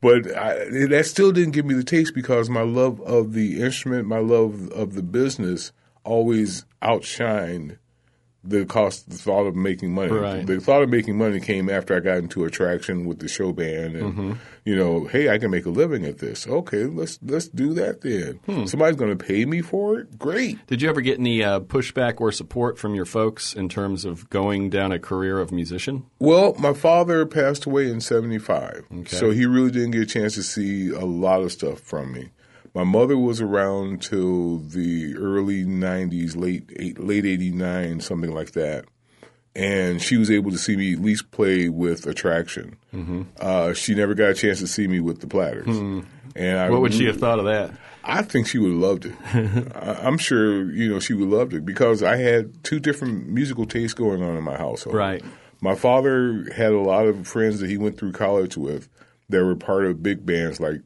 But 0.00 0.34
I, 0.34 0.64
that 0.88 1.04
still 1.06 1.32
didn't 1.32 1.52
give 1.52 1.66
me 1.66 1.74
the 1.74 1.84
taste 1.84 2.14
because 2.14 2.48
my 2.48 2.62
love 2.62 3.00
of 3.02 3.34
the 3.34 3.60
instrument, 3.60 4.06
my 4.08 4.18
love 4.20 4.70
of 4.70 4.94
the 4.94 5.02
business 5.02 5.72
always 6.04 6.64
outshined 6.82 7.76
the 8.42 8.64
cost, 8.64 9.10
the 9.10 9.16
thought 9.16 9.46
of 9.46 9.54
making 9.54 9.92
money. 9.92 10.12
Right. 10.12 10.46
The 10.46 10.60
thought 10.60 10.82
of 10.82 10.88
making 10.88 11.18
money 11.18 11.40
came 11.40 11.68
after 11.68 11.94
I 11.94 12.00
got 12.00 12.18
into 12.18 12.44
attraction 12.44 13.04
with 13.06 13.18
the 13.18 13.28
show 13.28 13.52
band, 13.52 13.96
and 13.96 14.10
Mm-hmm. 14.14 14.32
you 14.64 14.74
know, 14.76 15.04
hey, 15.04 15.28
I 15.28 15.36
can 15.38 15.50
make 15.50 15.66
a 15.66 15.70
living 15.70 16.04
at 16.06 16.18
this. 16.18 16.46
Okay, 16.48 16.84
let's 16.84 17.18
let's 17.22 17.48
do 17.48 17.74
that 17.74 18.00
then. 18.00 18.40
Hmm. 18.46 18.64
Somebody's 18.66 18.96
going 18.96 19.16
to 19.16 19.22
pay 19.24 19.44
me 19.44 19.60
for 19.60 19.98
it. 19.98 20.18
Great. 20.18 20.66
Did 20.66 20.80
you 20.82 20.88
ever 20.88 21.00
get 21.02 21.18
any 21.18 21.42
uh, 21.44 21.60
pushback 21.60 22.20
or 22.20 22.32
support 22.32 22.78
from 22.78 22.94
your 22.94 23.04
folks 23.04 23.54
in 23.54 23.68
terms 23.68 24.04
of 24.06 24.28
going 24.30 24.70
down 24.70 24.90
a 24.92 24.98
career 24.98 25.38
of 25.38 25.52
musician? 25.52 26.06
Well, 26.18 26.54
my 26.58 26.72
father 26.72 27.26
passed 27.26 27.66
away 27.66 27.90
in 27.90 28.00
75. 28.00 28.86
So 29.06 29.30
he 29.30 29.44
really 29.46 29.70
didn't 29.70 29.90
get 29.92 30.02
a 30.02 30.06
chance 30.06 30.34
to 30.36 30.42
see 30.42 30.88
a 30.90 31.04
lot 31.04 31.42
of 31.42 31.52
stuff 31.52 31.80
from 31.80 32.12
me. 32.12 32.30
My 32.74 32.84
mother 32.84 33.18
was 33.18 33.40
around 33.40 34.02
till 34.02 34.58
the 34.58 35.14
early 35.16 35.64
90s, 35.64 36.36
late 36.36 36.70
eight, 36.76 36.98
late 37.00 37.26
89, 37.26 38.00
something 38.00 38.32
like 38.32 38.52
that. 38.52 38.84
And 39.56 40.00
she 40.00 40.16
was 40.16 40.30
able 40.30 40.52
to 40.52 40.58
see 40.58 40.76
me 40.76 40.92
at 40.92 41.00
least 41.00 41.32
play 41.32 41.68
with 41.68 42.06
Attraction. 42.06 42.76
Uh, 43.40 43.72
she 43.72 43.94
never 43.96 44.14
got 44.14 44.30
a 44.30 44.34
chance 44.34 44.60
to 44.60 44.68
see 44.68 44.86
me 44.86 45.00
with 45.00 45.20
the 45.20 45.26
Platters. 45.26 45.66
And 46.36 46.58
I 46.58 46.70
What 46.70 46.80
would 46.82 46.94
she 46.94 47.06
have 47.06 47.18
thought 47.18 47.40
of 47.40 47.46
that? 47.46 47.72
I 48.04 48.22
think 48.22 48.46
she 48.46 48.58
would 48.58 48.70
have 48.70 48.80
loved 48.80 49.06
it. 49.06 49.14
I- 49.74 50.06
I'm 50.06 50.16
sure 50.18 50.70
you 50.72 50.88
know 50.88 51.00
she 51.00 51.12
would 51.14 51.24
have 51.24 51.32
loved 51.32 51.54
it 51.54 51.64
because 51.66 52.02
I 52.04 52.16
had 52.16 52.62
two 52.62 52.78
different 52.78 53.28
musical 53.28 53.66
tastes 53.66 53.94
going 53.94 54.22
on 54.22 54.36
in 54.36 54.44
my 54.44 54.56
household. 54.56 54.94
Right. 54.94 55.24
My 55.60 55.74
father 55.74 56.46
had 56.54 56.72
a 56.72 56.78
lot 56.78 57.06
of 57.06 57.26
friends 57.26 57.58
that 57.60 57.68
he 57.68 57.76
went 57.76 57.98
through 57.98 58.12
college 58.12 58.56
with 58.56 58.88
that 59.28 59.44
were 59.44 59.56
part 59.56 59.84
of 59.84 60.02
big 60.02 60.24
bands 60.24 60.60
like 60.60 60.80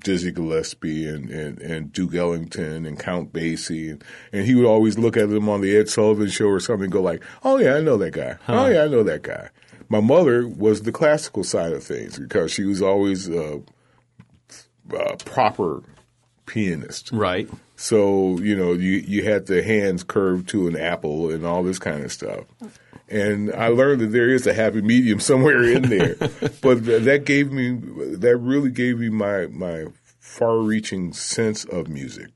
Dizzy 0.00 0.30
Gillespie 0.30 1.06
and, 1.06 1.30
and, 1.30 1.60
and 1.60 1.92
Duke 1.92 2.14
Ellington 2.14 2.86
and 2.86 2.98
Count 2.98 3.32
Basie 3.32 3.90
and, 3.90 4.04
and 4.32 4.44
he 4.44 4.54
would 4.54 4.66
always 4.66 4.98
look 4.98 5.16
at 5.16 5.28
them 5.28 5.48
on 5.48 5.60
the 5.60 5.76
Ed 5.76 5.88
Sullivan 5.88 6.28
show 6.28 6.46
or 6.46 6.60
something 6.60 6.84
and 6.84 6.92
go 6.92 7.02
like, 7.02 7.22
Oh 7.42 7.58
yeah, 7.58 7.74
I 7.74 7.80
know 7.80 7.96
that 7.96 8.12
guy. 8.12 8.36
Oh 8.48 8.66
yeah, 8.66 8.84
I 8.84 8.88
know 8.88 9.02
that 9.02 9.22
guy. 9.22 9.50
My 9.88 10.00
mother 10.00 10.46
was 10.48 10.82
the 10.82 10.92
classical 10.92 11.44
side 11.44 11.72
of 11.72 11.84
things 11.84 12.18
because 12.18 12.52
she 12.52 12.64
was 12.64 12.82
always 12.82 13.28
a, 13.28 13.62
a 14.92 15.16
proper 15.18 15.82
pianist. 16.46 17.10
Right. 17.12 17.48
So 17.76 18.38
you 18.38 18.56
know, 18.56 18.72
you 18.72 18.98
you 19.06 19.24
had 19.24 19.46
the 19.46 19.62
hands 19.62 20.02
curved 20.02 20.48
to 20.50 20.68
an 20.68 20.76
apple 20.76 21.30
and 21.30 21.44
all 21.44 21.62
this 21.62 21.78
kind 21.78 22.04
of 22.04 22.12
stuff. 22.12 22.44
And 23.08 23.52
I 23.52 23.68
learned 23.68 24.00
that 24.00 24.08
there 24.08 24.28
is 24.28 24.46
a 24.46 24.54
happy 24.54 24.82
medium 24.82 25.20
somewhere 25.20 25.62
in 25.62 25.82
there. 25.82 26.14
but 26.62 26.84
th- 26.84 27.02
that 27.02 27.24
gave 27.24 27.52
me 27.52 27.78
that 28.16 28.36
really 28.38 28.70
gave 28.70 28.98
me 28.98 29.10
my 29.10 29.46
my 29.46 29.86
far-reaching 30.18 31.12
sense 31.12 31.64
of 31.64 31.88
music. 31.88 32.28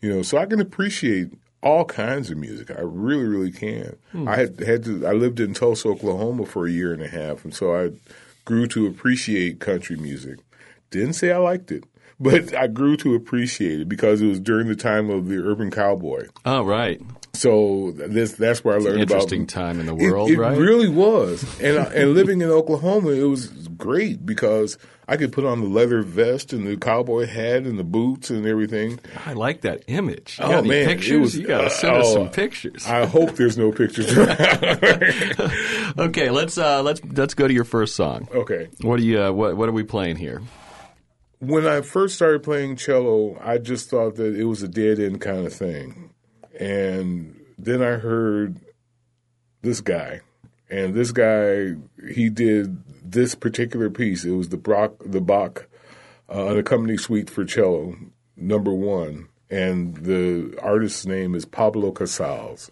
You 0.00 0.14
know, 0.14 0.22
so 0.22 0.38
I 0.38 0.46
can 0.46 0.60
appreciate 0.60 1.32
all 1.62 1.84
kinds 1.84 2.30
of 2.30 2.38
music. 2.38 2.70
I 2.70 2.80
really, 2.80 3.24
really 3.24 3.50
can. 3.50 3.96
Hmm. 4.12 4.28
I 4.28 4.36
had 4.36 4.60
had 4.60 4.84
to. 4.84 5.06
I 5.06 5.12
lived 5.12 5.40
in 5.40 5.52
Tulsa, 5.52 5.88
Oklahoma, 5.88 6.46
for 6.46 6.66
a 6.66 6.70
year 6.70 6.92
and 6.92 7.02
a 7.02 7.08
half, 7.08 7.44
and 7.44 7.54
so 7.54 7.74
I 7.74 7.90
grew 8.44 8.66
to 8.68 8.86
appreciate 8.86 9.58
country 9.58 9.96
music. 9.96 10.38
Didn't 10.90 11.14
say 11.14 11.32
I 11.32 11.38
liked 11.38 11.72
it, 11.72 11.84
but 12.20 12.54
I 12.54 12.66
grew 12.66 12.96
to 12.98 13.14
appreciate 13.14 13.80
it 13.80 13.88
because 13.88 14.20
it 14.22 14.26
was 14.26 14.40
during 14.40 14.68
the 14.68 14.76
time 14.76 15.10
of 15.10 15.28
the 15.28 15.36
urban 15.38 15.70
cowboy. 15.70 16.26
Oh, 16.44 16.62
right. 16.64 17.00
So 17.34 17.92
this 17.94 18.32
that's 18.32 18.64
where 18.64 18.76
I 18.76 18.78
learned 18.78 19.02
about 19.02 19.12
Interesting 19.16 19.46
time 19.46 19.78
in 19.78 19.86
the 19.86 19.94
world, 19.94 20.30
it, 20.30 20.38
right? 20.38 20.56
really 20.56 20.88
was, 20.88 21.42
and 21.60 21.76
and 21.76 22.14
living 22.14 22.40
in 22.40 22.48
Oklahoma, 22.48 23.10
it 23.10 23.24
was 23.24 23.48
great 23.76 24.24
because 24.24 24.78
I 25.06 25.18
could 25.18 25.32
put 25.32 25.44
on 25.44 25.60
the 25.60 25.68
leather 25.68 26.00
vest 26.00 26.54
and 26.54 26.66
the 26.66 26.78
cowboy 26.78 27.26
hat 27.26 27.64
and 27.64 27.78
the 27.78 27.84
boots 27.84 28.30
and 28.30 28.46
everything. 28.46 28.98
I 29.26 29.34
like 29.34 29.60
that 29.60 29.82
image. 29.86 30.38
You 30.38 30.46
Oh, 30.46 30.62
man, 30.62 30.86
pictures? 30.86 31.20
was- 31.20 31.36
you 31.36 31.46
got 31.46 31.58
to 31.60 31.66
uh, 31.66 31.68
send 31.68 31.96
us 31.96 32.06
oh, 32.08 32.14
some 32.14 32.30
pictures. 32.30 32.86
I 32.86 33.04
hope 33.04 33.32
there's 33.32 33.58
no 33.58 33.70
pictures. 33.70 34.08
okay, 35.98 36.30
let's 36.30 36.56
uh, 36.58 36.82
let's 36.82 37.02
let's 37.04 37.34
go 37.34 37.46
to 37.46 37.52
your 37.54 37.64
first 37.64 37.94
song. 37.96 38.28
okay. 38.34 38.68
What 38.80 38.98
do 38.98 39.04
you 39.04 39.20
uh, 39.20 39.32
what 39.32 39.56
what 39.58 39.68
are 39.68 39.72
we 39.72 39.82
playing 39.84 40.16
here? 40.16 40.40
When 41.38 41.66
I 41.66 41.82
first 41.82 42.14
started 42.14 42.42
playing 42.42 42.76
cello, 42.76 43.38
I 43.42 43.58
just 43.58 43.90
thought 43.90 44.16
that 44.16 44.34
it 44.36 44.44
was 44.44 44.62
a 44.62 44.68
dead 44.68 44.98
end 44.98 45.20
kind 45.20 45.46
of 45.46 45.52
thing. 45.52 46.10
And 46.58 47.40
then 47.58 47.82
I 47.82 47.96
heard 47.96 48.60
this 49.62 49.80
guy. 49.80 50.20
And 50.70 50.94
this 50.94 51.12
guy, 51.12 51.74
he 52.12 52.30
did 52.30 52.82
this 53.04 53.34
particular 53.34 53.90
piece. 53.90 54.24
It 54.24 54.32
was 54.32 54.48
the 54.48 54.56
Brock, 54.56 54.94
the 55.04 55.20
Bach, 55.20 55.66
uh, 56.28 56.46
an 56.46 56.58
accompanying 56.58 56.98
suite 56.98 57.30
for 57.30 57.44
cello, 57.44 57.96
number 58.36 58.72
one. 58.72 59.28
And 59.48 59.96
the 59.96 60.58
artist's 60.60 61.06
name 61.06 61.34
is 61.34 61.44
Pablo 61.44 61.92
Casals. 61.92 62.70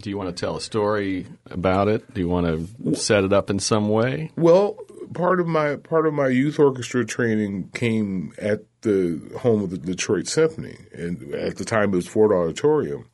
Do 0.00 0.08
you 0.08 0.16
want 0.16 0.34
to 0.34 0.40
tell 0.40 0.56
a 0.56 0.60
story 0.62 1.26
about 1.50 1.88
it? 1.88 2.14
Do 2.14 2.22
you 2.22 2.28
want 2.28 2.46
to 2.82 2.94
set 2.94 3.24
it 3.24 3.34
up 3.34 3.50
in 3.50 3.58
some 3.58 3.90
way? 3.90 4.30
Well, 4.34 4.78
part 5.14 5.40
of 5.40 5.46
my 5.46 5.76
part 5.76 6.06
of 6.06 6.14
my 6.14 6.28
youth 6.28 6.58
orchestra 6.58 7.04
training 7.04 7.70
came 7.74 8.32
at 8.38 8.60
the 8.82 9.20
home 9.38 9.62
of 9.62 9.70
the 9.70 9.78
Detroit 9.78 10.26
Symphony, 10.26 10.76
and 10.92 11.34
at 11.34 11.56
the 11.56 11.64
time 11.64 11.92
it 11.92 11.96
was 11.96 12.06
Ford 12.06 12.32
Auditorium, 12.32 13.06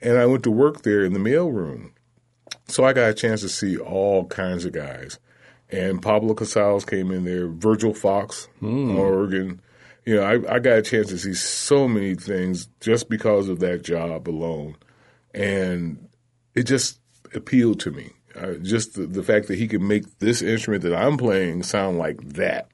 and 0.00 0.18
I 0.18 0.26
went 0.26 0.42
to 0.44 0.50
work 0.50 0.82
there 0.82 1.04
in 1.04 1.12
the 1.12 1.18
mail 1.18 1.50
room, 1.50 1.92
so 2.66 2.84
I 2.84 2.92
got 2.92 3.10
a 3.10 3.14
chance 3.14 3.40
to 3.42 3.48
see 3.48 3.76
all 3.76 4.26
kinds 4.26 4.64
of 4.64 4.72
guys, 4.72 5.18
and 5.70 6.02
Pablo 6.02 6.34
Casals 6.34 6.84
came 6.84 7.10
in 7.10 7.24
there, 7.24 7.48
Virgil 7.48 7.94
Fox 7.94 8.48
hmm. 8.60 8.90
on 8.90 8.96
organ. 8.96 9.60
You 10.04 10.16
know, 10.16 10.22
I, 10.22 10.54
I 10.54 10.58
got 10.58 10.78
a 10.78 10.82
chance 10.82 11.08
to 11.08 11.18
see 11.18 11.34
so 11.34 11.86
many 11.86 12.14
things 12.14 12.68
just 12.80 13.10
because 13.10 13.48
of 13.48 13.60
that 13.60 13.82
job 13.82 14.28
alone, 14.28 14.76
and 15.34 16.08
it 16.54 16.62
just 16.62 16.98
appealed 17.34 17.80
to 17.80 17.90
me. 17.90 18.12
Uh, 18.38 18.54
just 18.62 18.94
the, 18.94 19.06
the 19.06 19.22
fact 19.22 19.48
that 19.48 19.58
he 19.58 19.66
could 19.68 19.82
make 19.82 20.18
this 20.20 20.42
instrument 20.42 20.82
that 20.84 20.94
I'm 20.94 21.16
playing 21.16 21.62
sound 21.64 21.98
like 21.98 22.20
that. 22.34 22.68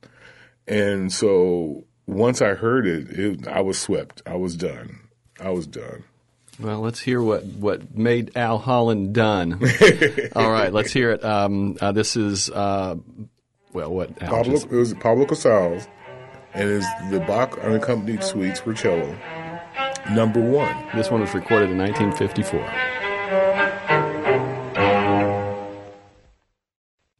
And 0.66 1.12
so 1.12 1.84
once 2.06 2.42
I 2.42 2.54
heard 2.54 2.86
it, 2.86 3.10
it, 3.10 3.48
I 3.48 3.60
was 3.60 3.78
swept. 3.80 4.22
I 4.26 4.36
was 4.36 4.56
done. 4.56 5.00
I 5.40 5.50
was 5.50 5.66
done. 5.66 6.04
Well, 6.60 6.80
let's 6.80 7.00
hear 7.00 7.20
what, 7.20 7.44
what 7.44 7.96
made 7.96 8.36
Al 8.36 8.58
Holland 8.58 9.12
done. 9.14 9.54
All 10.36 10.50
right, 10.50 10.72
let's 10.72 10.92
hear 10.92 11.10
it. 11.10 11.24
Um, 11.24 11.76
uh, 11.80 11.90
this 11.92 12.16
is, 12.16 12.48
uh, 12.50 12.94
well, 13.72 13.92
what 13.92 14.22
Al 14.22 14.28
Pablo, 14.28 14.52
just- 14.52 14.66
it 14.66 14.72
was 14.76 14.94
Pablo 14.94 15.26
Casals, 15.26 15.88
and 16.52 16.70
it's 16.70 16.86
the 17.10 17.18
Bach 17.20 17.58
unaccompanied 17.58 18.22
suites 18.22 18.60
for 18.60 18.72
cello, 18.72 19.16
number 20.12 20.40
one. 20.40 20.76
this 20.94 21.10
one 21.10 21.20
was 21.22 21.34
recorded 21.34 21.70
in 21.70 21.78
1954. 21.78 22.60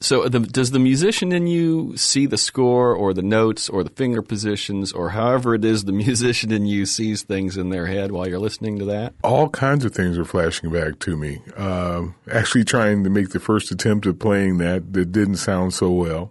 So, 0.05 0.29
the, 0.29 0.41
does 0.41 0.71
the 0.71 0.79
musician 0.79 1.33
in 1.33 1.47
you 1.47 1.97
see 1.97 2.27
the 2.27 2.37
score 2.37 2.95
or 2.95 3.15
the 3.15 3.23
notes 3.23 3.71
or 3.71 3.83
the 3.83 3.89
finger 3.91 4.21
positions 4.21 4.93
or 4.93 5.11
however 5.11 5.55
it 5.55 5.65
is 5.65 5.85
the 5.85 5.93
musician 6.07 6.53
in 6.53 6.67
you 6.67 6.85
sees 6.85 7.23
things 7.23 7.57
in 7.57 7.71
their 7.71 7.87
head 7.87 8.13
while 8.13 8.29
you're 8.29 8.39
listening 8.39 8.79
to 8.81 8.85
that? 8.85 9.15
all 9.23 9.49
kinds 9.49 9.83
of 9.83 9.95
things 9.95 10.19
are 10.19 10.25
flashing 10.27 10.71
back 10.71 10.99
to 10.99 11.17
me. 11.17 11.41
Um 11.57 12.15
actually, 12.31 12.65
trying 12.65 13.03
to 13.05 13.11
make 13.11 13.31
the 13.31 13.41
first 13.41 13.71
attempt 13.71 14.07
at 14.07 14.19
playing 14.19 14.59
that 14.59 14.93
that 14.93 15.11
didn't 15.11 15.37
sound 15.37 15.73
so 15.73 15.91
well. 15.91 16.31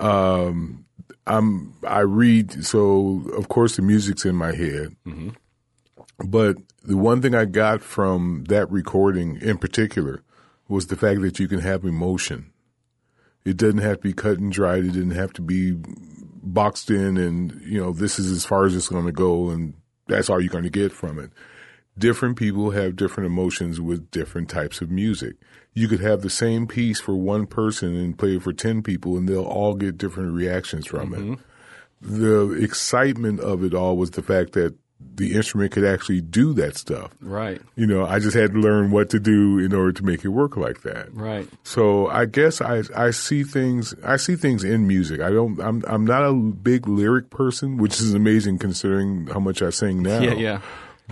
Um, 0.00 0.84
I'm 1.28 1.74
I 1.86 2.00
read 2.00 2.64
so 2.64 3.22
of 3.36 3.48
course 3.48 3.76
the 3.76 3.82
music's 3.82 4.24
in 4.24 4.34
my 4.34 4.52
head, 4.52 4.96
but 6.26 6.56
the 6.82 6.96
one 6.96 7.22
thing 7.22 7.36
I 7.36 7.44
got 7.44 7.82
from 7.82 8.44
that 8.48 8.68
recording 8.70 9.38
in 9.40 9.58
particular 9.58 10.22
was 10.68 10.88
the 10.88 10.96
fact 10.96 11.20
that 11.20 11.38
you 11.38 11.46
can 11.46 11.60
have 11.60 11.84
emotion. 11.84 12.50
It 13.46 13.56
doesn't 13.56 13.78
have 13.78 13.98
to 13.98 14.02
be 14.02 14.12
cut 14.12 14.38
and 14.38 14.52
dried. 14.52 14.84
It 14.84 14.92
didn't 14.92 15.12
have 15.12 15.32
to 15.34 15.42
be 15.42 15.76
boxed 16.42 16.90
in 16.90 17.16
and, 17.16 17.60
you 17.64 17.80
know, 17.80 17.92
this 17.92 18.18
is 18.18 18.32
as 18.32 18.44
far 18.44 18.66
as 18.66 18.74
it's 18.74 18.88
going 18.88 19.06
to 19.06 19.12
go 19.12 19.50
and 19.50 19.74
that's 20.08 20.28
all 20.28 20.40
you're 20.40 20.50
going 20.50 20.64
to 20.64 20.70
get 20.70 20.92
from 20.92 21.20
it. 21.20 21.30
Different 21.96 22.36
people 22.36 22.72
have 22.72 22.96
different 22.96 23.28
emotions 23.28 23.80
with 23.80 24.10
different 24.10 24.50
types 24.50 24.80
of 24.80 24.90
music. 24.90 25.36
You 25.74 25.86
could 25.86 26.00
have 26.00 26.22
the 26.22 26.30
same 26.30 26.66
piece 26.66 27.00
for 27.00 27.14
one 27.14 27.46
person 27.46 27.94
and 27.94 28.18
play 28.18 28.36
it 28.36 28.42
for 28.42 28.52
10 28.52 28.82
people 28.82 29.16
and 29.16 29.28
they'll 29.28 29.44
all 29.44 29.74
get 29.74 29.96
different 29.96 30.34
reactions 30.34 30.86
from 30.86 31.14
it. 31.14 31.20
Mm-hmm. 31.20 32.18
The 32.18 32.52
excitement 32.62 33.38
of 33.38 33.62
it 33.62 33.74
all 33.74 33.96
was 33.96 34.10
the 34.10 34.22
fact 34.22 34.52
that 34.54 34.74
the 34.98 35.34
instrument 35.34 35.72
could 35.72 35.84
actually 35.84 36.20
do 36.20 36.52
that 36.54 36.76
stuff. 36.76 37.10
Right, 37.20 37.60
You 37.74 37.86
know, 37.86 38.06
I 38.06 38.18
just 38.18 38.36
had 38.36 38.52
to 38.52 38.58
learn 38.58 38.90
what 38.90 39.10
to 39.10 39.18
do 39.20 39.58
in 39.58 39.72
order 39.74 39.92
to 39.92 40.04
make 40.04 40.24
it 40.24 40.28
work 40.28 40.56
like 40.56 40.82
that. 40.82 41.12
right. 41.14 41.48
So 41.64 42.08
I 42.08 42.24
guess 42.26 42.60
I 42.60 42.82
I 42.94 43.10
see 43.10 43.42
things 43.42 43.94
I 44.04 44.16
see 44.16 44.36
things 44.36 44.64
in 44.64 44.86
music. 44.86 45.20
I 45.20 45.30
don't 45.30 45.60
I'm 45.60 45.82
I'm 45.86 46.04
not 46.06 46.22
a 46.24 46.32
big 46.34 46.86
lyric 46.88 47.30
person, 47.30 47.76
which 47.76 48.00
is 48.00 48.14
amazing 48.14 48.58
considering 48.58 49.26
how 49.28 49.40
much 49.40 49.62
I 49.62 49.70
sing 49.70 50.02
now. 50.02 50.20
Yeah, 50.20 50.34
yeah. 50.34 50.60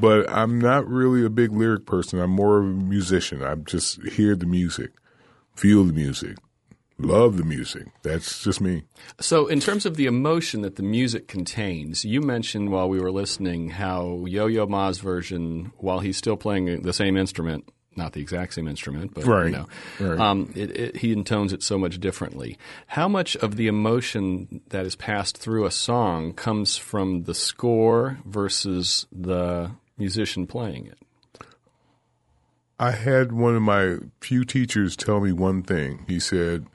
But 0.01 0.29
I'm 0.29 0.59
not 0.61 0.89
really 0.89 1.25
a 1.25 1.31
big 1.31 1.53
lyric 1.53 1.87
person. 1.87 2.19
I'm 2.21 2.31
more 2.31 2.59
of 2.59 2.65
a 2.65 2.69
musician. 2.69 3.43
I 3.45 3.55
just 3.55 4.03
hear 4.09 4.35
the 4.35 4.47
music. 4.47 4.91
feel 5.55 5.85
the 5.85 5.93
music, 5.93 6.37
love 6.99 7.37
the 7.37 7.45
music. 7.45 7.87
That's 8.03 8.43
just 8.43 8.61
me. 8.61 8.85
So, 9.21 9.47
in 9.47 9.61
terms 9.61 9.85
of 9.87 9.97
the 9.97 10.07
emotion 10.07 10.63
that 10.63 10.77
the 10.77 10.83
music 10.83 11.29
contains, 11.29 12.05
you 12.05 12.21
mentioned 12.21 12.71
while 12.71 12.89
we 12.89 13.01
were 13.01 13.11
listening 13.13 13.71
how 13.71 14.25
Yo 14.27 14.47
Yo 14.47 14.67
Ma's 14.67 14.99
version, 14.99 15.73
while 15.79 16.01
he's 16.01 16.17
still 16.17 16.37
playing 16.37 16.83
the 16.83 16.93
same 16.93 17.17
instrument, 17.17 17.69
not 17.97 18.13
the 18.13 18.21
exact 18.21 18.55
same 18.55 18.67
instrument, 18.67 19.15
but 19.15 19.25
Right. 19.25 19.47
you 19.47 19.51
know, 19.53 19.67
Right. 20.01 20.19
um, 20.19 20.53
it, 20.57 20.71
it, 20.77 20.97
he 20.97 21.13
intones 21.13 21.53
it 21.53 21.63
so 21.63 21.79
much 21.79 22.01
differently. 22.01 22.59
How 22.89 23.07
much 23.09 23.37
of 23.37 23.55
the 23.57 23.69
emotion 23.69 24.61
that 24.71 24.85
is 24.85 24.97
passed 24.97 25.39
through 25.39 25.65
a 25.65 25.71
song 25.71 26.33
comes 26.33 26.77
from 26.77 27.23
the 27.23 27.35
score 27.35 28.19
versus 28.25 29.07
the 29.13 29.71
musician 29.97 30.47
playing 30.49 30.87
it? 30.87 30.99
I 32.79 32.91
had 32.91 33.31
one 33.31 33.55
of 33.55 33.63
my 33.63 33.99
few 34.21 34.45
teachers 34.45 34.97
tell 34.97 35.21
me 35.21 35.31
one 35.33 35.63
thing. 35.63 36.05
He 36.09 36.19
said, 36.19 36.67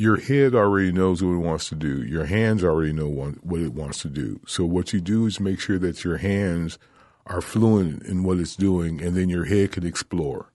Your 0.00 0.16
head 0.16 0.54
already 0.54 0.92
knows 0.92 1.22
what 1.22 1.34
it 1.34 1.46
wants 1.46 1.68
to 1.68 1.74
do. 1.74 2.02
Your 2.02 2.24
hands 2.24 2.64
already 2.64 2.94
know 2.94 3.06
what 3.06 3.60
it 3.60 3.74
wants 3.74 4.00
to 4.00 4.08
do. 4.08 4.40
So, 4.46 4.64
what 4.64 4.94
you 4.94 5.00
do 5.02 5.26
is 5.26 5.38
make 5.40 5.60
sure 5.60 5.78
that 5.78 6.04
your 6.04 6.16
hands 6.16 6.78
are 7.26 7.42
fluent 7.42 8.04
in 8.04 8.24
what 8.24 8.38
it's 8.38 8.56
doing, 8.56 9.02
and 9.02 9.14
then 9.14 9.28
your 9.28 9.44
head 9.44 9.72
can 9.72 9.84
explore. 9.84 10.46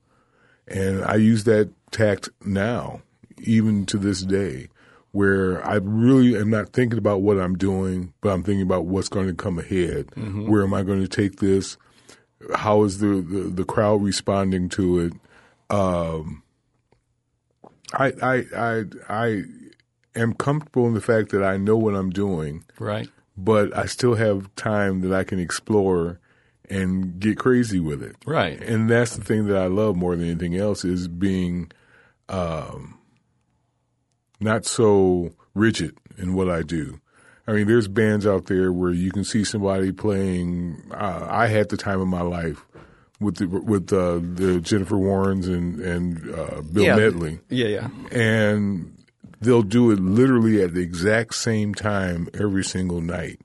And 0.68 1.06
I 1.06 1.18
use 1.18 1.44
that 1.44 1.70
tact 1.92 2.30
now, 2.44 3.04
even 3.38 3.86
to 3.86 4.00
this 4.00 4.24
day, 4.24 4.70
where 5.12 5.64
I 5.64 5.76
really 5.76 6.36
am 6.36 6.50
not 6.50 6.70
thinking 6.70 6.98
about 6.98 7.22
what 7.22 7.40
I'm 7.40 7.56
doing, 7.56 8.14
but 8.22 8.30
I'm 8.30 8.42
thinking 8.42 8.64
about 8.64 8.86
what's 8.86 9.10
going 9.10 9.28
to 9.28 9.36
come 9.36 9.60
ahead. 9.60 10.10
Where 10.50 10.64
am 10.64 10.74
I 10.74 10.82
going 10.82 11.02
to 11.02 11.08
take 11.08 11.36
this? 11.36 11.78
How 12.56 12.82
is 12.82 12.98
the, 12.98 13.22
the, 13.22 13.42
the 13.52 13.64
crowd 13.64 14.02
responding 14.02 14.70
to 14.70 15.00
it? 15.02 15.14
Um, 15.70 16.42
I, 17.96 18.14
I, 18.22 18.44
I, 18.56 18.84
I 19.10 19.44
am 20.16 20.34
comfortable 20.34 20.88
in 20.88 20.94
the 20.94 21.02
fact 21.02 21.30
that 21.32 21.44
I 21.44 21.58
know 21.58 21.78
what 21.78 21.96
I'm 21.96 22.10
doing, 22.10 22.64
Right. 22.80 23.10
but 23.38 23.76
I 23.76 23.86
still 23.86 24.16
have 24.16 24.54
time 24.56 25.02
that 25.02 25.14
I 25.14 25.24
can 25.24 25.40
explore 25.40 26.20
and 26.70 27.20
get 27.20 27.38
crazy 27.38 27.80
with 27.80 28.02
it. 28.02 28.16
Right. 28.26 28.60
And 28.62 28.90
that's 28.90 29.16
the 29.16 29.24
thing 29.24 29.48
that 29.48 29.58
I 29.58 29.68
love 29.68 29.96
more 29.96 30.16
than 30.16 30.26
anything 30.26 30.56
else 30.56 30.84
is 30.84 31.08
being 31.08 31.72
um, 32.30 32.98
not 34.40 34.66
so 34.66 35.32
rigid 35.54 35.98
in 36.18 36.34
what 36.34 36.50
I 36.50 36.62
do. 36.64 37.00
I 37.48 37.52
mean, 37.52 37.68
there's 37.68 37.88
bands 37.88 38.26
out 38.26 38.48
there 38.48 38.72
where 38.72 38.92
you 38.92 39.12
can 39.12 39.24
see 39.24 39.44
somebody 39.44 39.92
playing. 39.92 40.82
Uh, 40.92 41.28
I 41.30 41.46
had 41.48 41.70
the 41.70 41.78
time 41.78 42.02
of 42.02 42.08
my 42.08 42.22
life 42.22 42.66
with 43.20 43.38
the, 43.38 43.48
with 43.48 43.92
uh, 43.94 44.20
the 44.22 44.60
Jennifer 44.62 44.96
Warnes 44.96 45.48
and 45.48 45.80
and 45.80 46.34
uh, 46.36 46.62
Bill 46.62 46.84
Yeah. 46.84 46.96
Medley, 46.96 47.40
Yeah, 47.50 47.68
yeah. 47.68 47.90
and 48.12 48.92
they'll 49.42 49.62
do 49.62 49.92
it 49.92 50.00
literally 50.00 50.62
at 50.62 50.74
the 50.74 50.82
exact 50.82 51.36
same 51.36 51.74
time 51.74 52.28
every 52.34 52.64
single 52.64 53.02
night. 53.02 53.40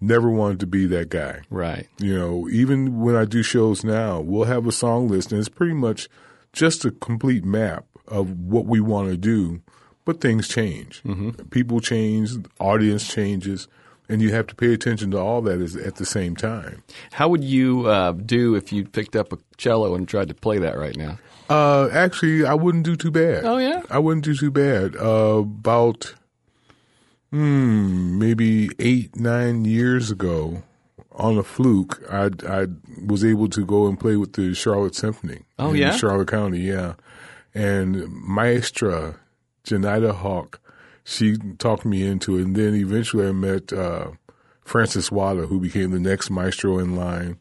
Never 0.00 0.28
wanted 0.30 0.60
to 0.60 0.66
be 0.66 0.86
that 0.86 1.08
guy. 1.08 1.40
Right. 1.50 1.86
You 1.98 2.16
know, 2.18 2.48
even 2.50 3.00
when 3.00 3.16
I 3.16 3.24
do 3.24 3.42
shows 3.42 3.84
now, 3.84 4.20
we'll 4.20 4.44
have 4.44 4.66
a 4.66 4.72
song 4.72 5.08
list 5.08 5.32
and 5.32 5.38
it's 5.38 5.48
pretty 5.48 5.72
much 5.74 6.08
just 6.52 6.84
a 6.84 6.90
complete 6.90 7.44
map 7.44 7.86
of 8.06 8.28
what 8.38 8.66
we 8.66 8.80
want 8.80 9.08
to 9.10 9.16
do, 9.16 9.62
but 10.04 10.20
things 10.20 10.46
change. 10.46 11.02
Mm-hmm. 11.04 11.30
People 11.48 11.80
change, 11.80 12.32
audience 12.60 13.08
changes, 13.12 13.66
and 14.08 14.20
you 14.20 14.32
have 14.32 14.46
to 14.48 14.54
pay 14.54 14.72
attention 14.72 15.10
to 15.12 15.18
all 15.18 15.42
that 15.42 15.60
is 15.60 15.76
at 15.76 15.96
the 15.96 16.04
same 16.04 16.36
time. 16.36 16.82
How 17.12 17.28
would 17.28 17.44
you 17.44 17.86
uh, 17.86 18.12
do 18.12 18.54
if 18.54 18.72
you 18.72 18.84
picked 18.84 19.16
up 19.16 19.32
a 19.32 19.38
cello 19.56 19.94
and 19.94 20.06
tried 20.08 20.28
to 20.28 20.34
play 20.34 20.58
that 20.58 20.76
right 20.76 20.96
now? 20.96 21.18
Uh, 21.48 21.88
actually, 21.92 22.44
I 22.44 22.54
wouldn't 22.54 22.84
do 22.84 22.96
too 22.96 23.10
bad. 23.10 23.44
Oh, 23.44 23.58
yeah? 23.58 23.82
I 23.90 23.98
wouldn't 23.98 24.24
do 24.24 24.34
too 24.34 24.50
bad. 24.50 24.96
Uh, 24.96 25.42
about, 25.42 26.14
hmm, 27.30 28.18
maybe 28.18 28.70
eight, 28.78 29.16
nine 29.16 29.64
years 29.64 30.10
ago, 30.10 30.62
on 31.12 31.38
a 31.38 31.42
fluke, 31.42 32.02
I 32.10 32.30
I 32.48 32.66
was 33.06 33.24
able 33.24 33.48
to 33.48 33.64
go 33.64 33.86
and 33.86 33.98
play 33.98 34.16
with 34.16 34.32
the 34.32 34.54
Charlotte 34.54 34.96
Symphony. 34.96 35.42
Oh, 35.58 35.70
in 35.70 35.76
yeah? 35.76 35.96
Charlotte 35.96 36.28
County, 36.28 36.60
yeah. 36.60 36.94
And 37.54 38.08
Maestra 38.08 39.20
Janita 39.64 40.12
Hawk, 40.12 40.60
she 41.04 41.36
talked 41.58 41.84
me 41.84 42.06
into 42.06 42.36
it, 42.38 42.42
and 42.42 42.56
then 42.56 42.74
eventually 42.74 43.26
I 43.28 43.32
met 43.32 43.72
uh, 43.72 44.08
Francis 44.64 45.12
Wada, 45.12 45.46
who 45.46 45.60
became 45.60 45.90
the 45.90 46.00
next 46.00 46.30
maestro 46.30 46.78
in 46.78 46.96
line. 46.96 47.38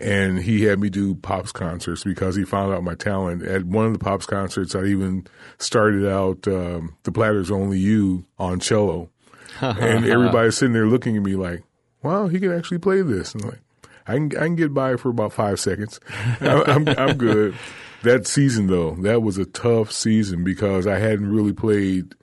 And 0.00 0.40
he 0.40 0.64
had 0.64 0.80
me 0.80 0.90
do 0.90 1.14
pops 1.14 1.52
concerts 1.52 2.02
because 2.02 2.34
he 2.34 2.44
found 2.44 2.72
out 2.74 2.82
my 2.82 2.96
talent. 2.96 3.44
At 3.44 3.64
one 3.66 3.86
of 3.86 3.92
the 3.92 4.00
pops 4.00 4.26
concerts, 4.26 4.74
I 4.74 4.86
even 4.86 5.28
started 5.58 6.10
out 6.10 6.48
um, 6.48 6.96
"The 7.04 7.12
Platter's 7.12 7.52
Only 7.52 7.78
You" 7.78 8.24
on 8.36 8.58
cello, 8.58 9.10
and 9.60 10.04
everybody's 10.04 10.56
sitting 10.56 10.72
there 10.72 10.88
looking 10.88 11.16
at 11.16 11.22
me 11.22 11.36
like, 11.36 11.62
"Wow, 12.02 12.26
he 12.26 12.40
can 12.40 12.50
actually 12.50 12.78
play 12.78 13.02
this." 13.02 13.32
And 13.32 13.44
I'm 13.44 13.50
like, 13.50 13.60
I 14.08 14.14
can 14.14 14.24
I 14.36 14.44
can 14.46 14.56
get 14.56 14.74
by 14.74 14.96
for 14.96 15.10
about 15.10 15.32
five 15.32 15.60
seconds. 15.60 16.00
I- 16.40 16.64
I'm 16.66 16.88
I'm 16.88 17.16
good. 17.16 17.54
That 18.02 18.26
season 18.26 18.66
though, 18.66 18.96
that 19.02 19.22
was 19.22 19.38
a 19.38 19.44
tough 19.44 19.92
season 19.92 20.42
because 20.42 20.84
I 20.88 20.98
hadn't 20.98 21.30
really 21.30 21.52
played 21.52 22.16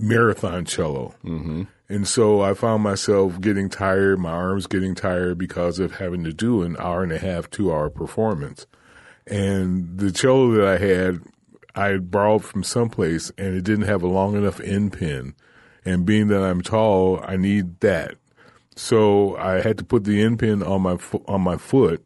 marathon 0.00 0.64
cello. 0.64 1.14
Mm-hmm. 1.24 1.64
And 1.88 2.06
so 2.06 2.40
I 2.40 2.54
found 2.54 2.82
myself 2.82 3.40
getting 3.40 3.68
tired, 3.68 4.18
my 4.18 4.30
arms 4.30 4.66
getting 4.66 4.94
tired 4.94 5.38
because 5.38 5.78
of 5.78 5.96
having 5.96 6.24
to 6.24 6.32
do 6.32 6.62
an 6.62 6.76
hour 6.78 7.02
and 7.02 7.12
a 7.12 7.18
half, 7.18 7.50
two 7.50 7.72
hour 7.72 7.90
performance. 7.90 8.66
And 9.26 9.98
the 9.98 10.12
cello 10.12 10.52
that 10.52 10.66
I 10.66 10.78
had, 10.78 11.20
I 11.74 11.88
had 11.88 12.10
borrowed 12.10 12.44
from 12.44 12.62
someplace 12.62 13.30
and 13.36 13.56
it 13.56 13.64
didn't 13.64 13.86
have 13.86 14.02
a 14.02 14.08
long 14.08 14.36
enough 14.36 14.60
end 14.60 14.92
pin. 14.92 15.34
And 15.84 16.06
being 16.06 16.28
that 16.28 16.42
I'm 16.42 16.60
tall, 16.60 17.20
I 17.24 17.36
need 17.36 17.80
that. 17.80 18.16
So 18.76 19.36
I 19.36 19.60
had 19.60 19.78
to 19.78 19.84
put 19.84 20.04
the 20.04 20.22
end 20.22 20.38
pin 20.38 20.62
on 20.62 20.82
my 20.82 20.96
fo- 20.96 21.24
on 21.26 21.40
my 21.40 21.56
foot 21.56 22.04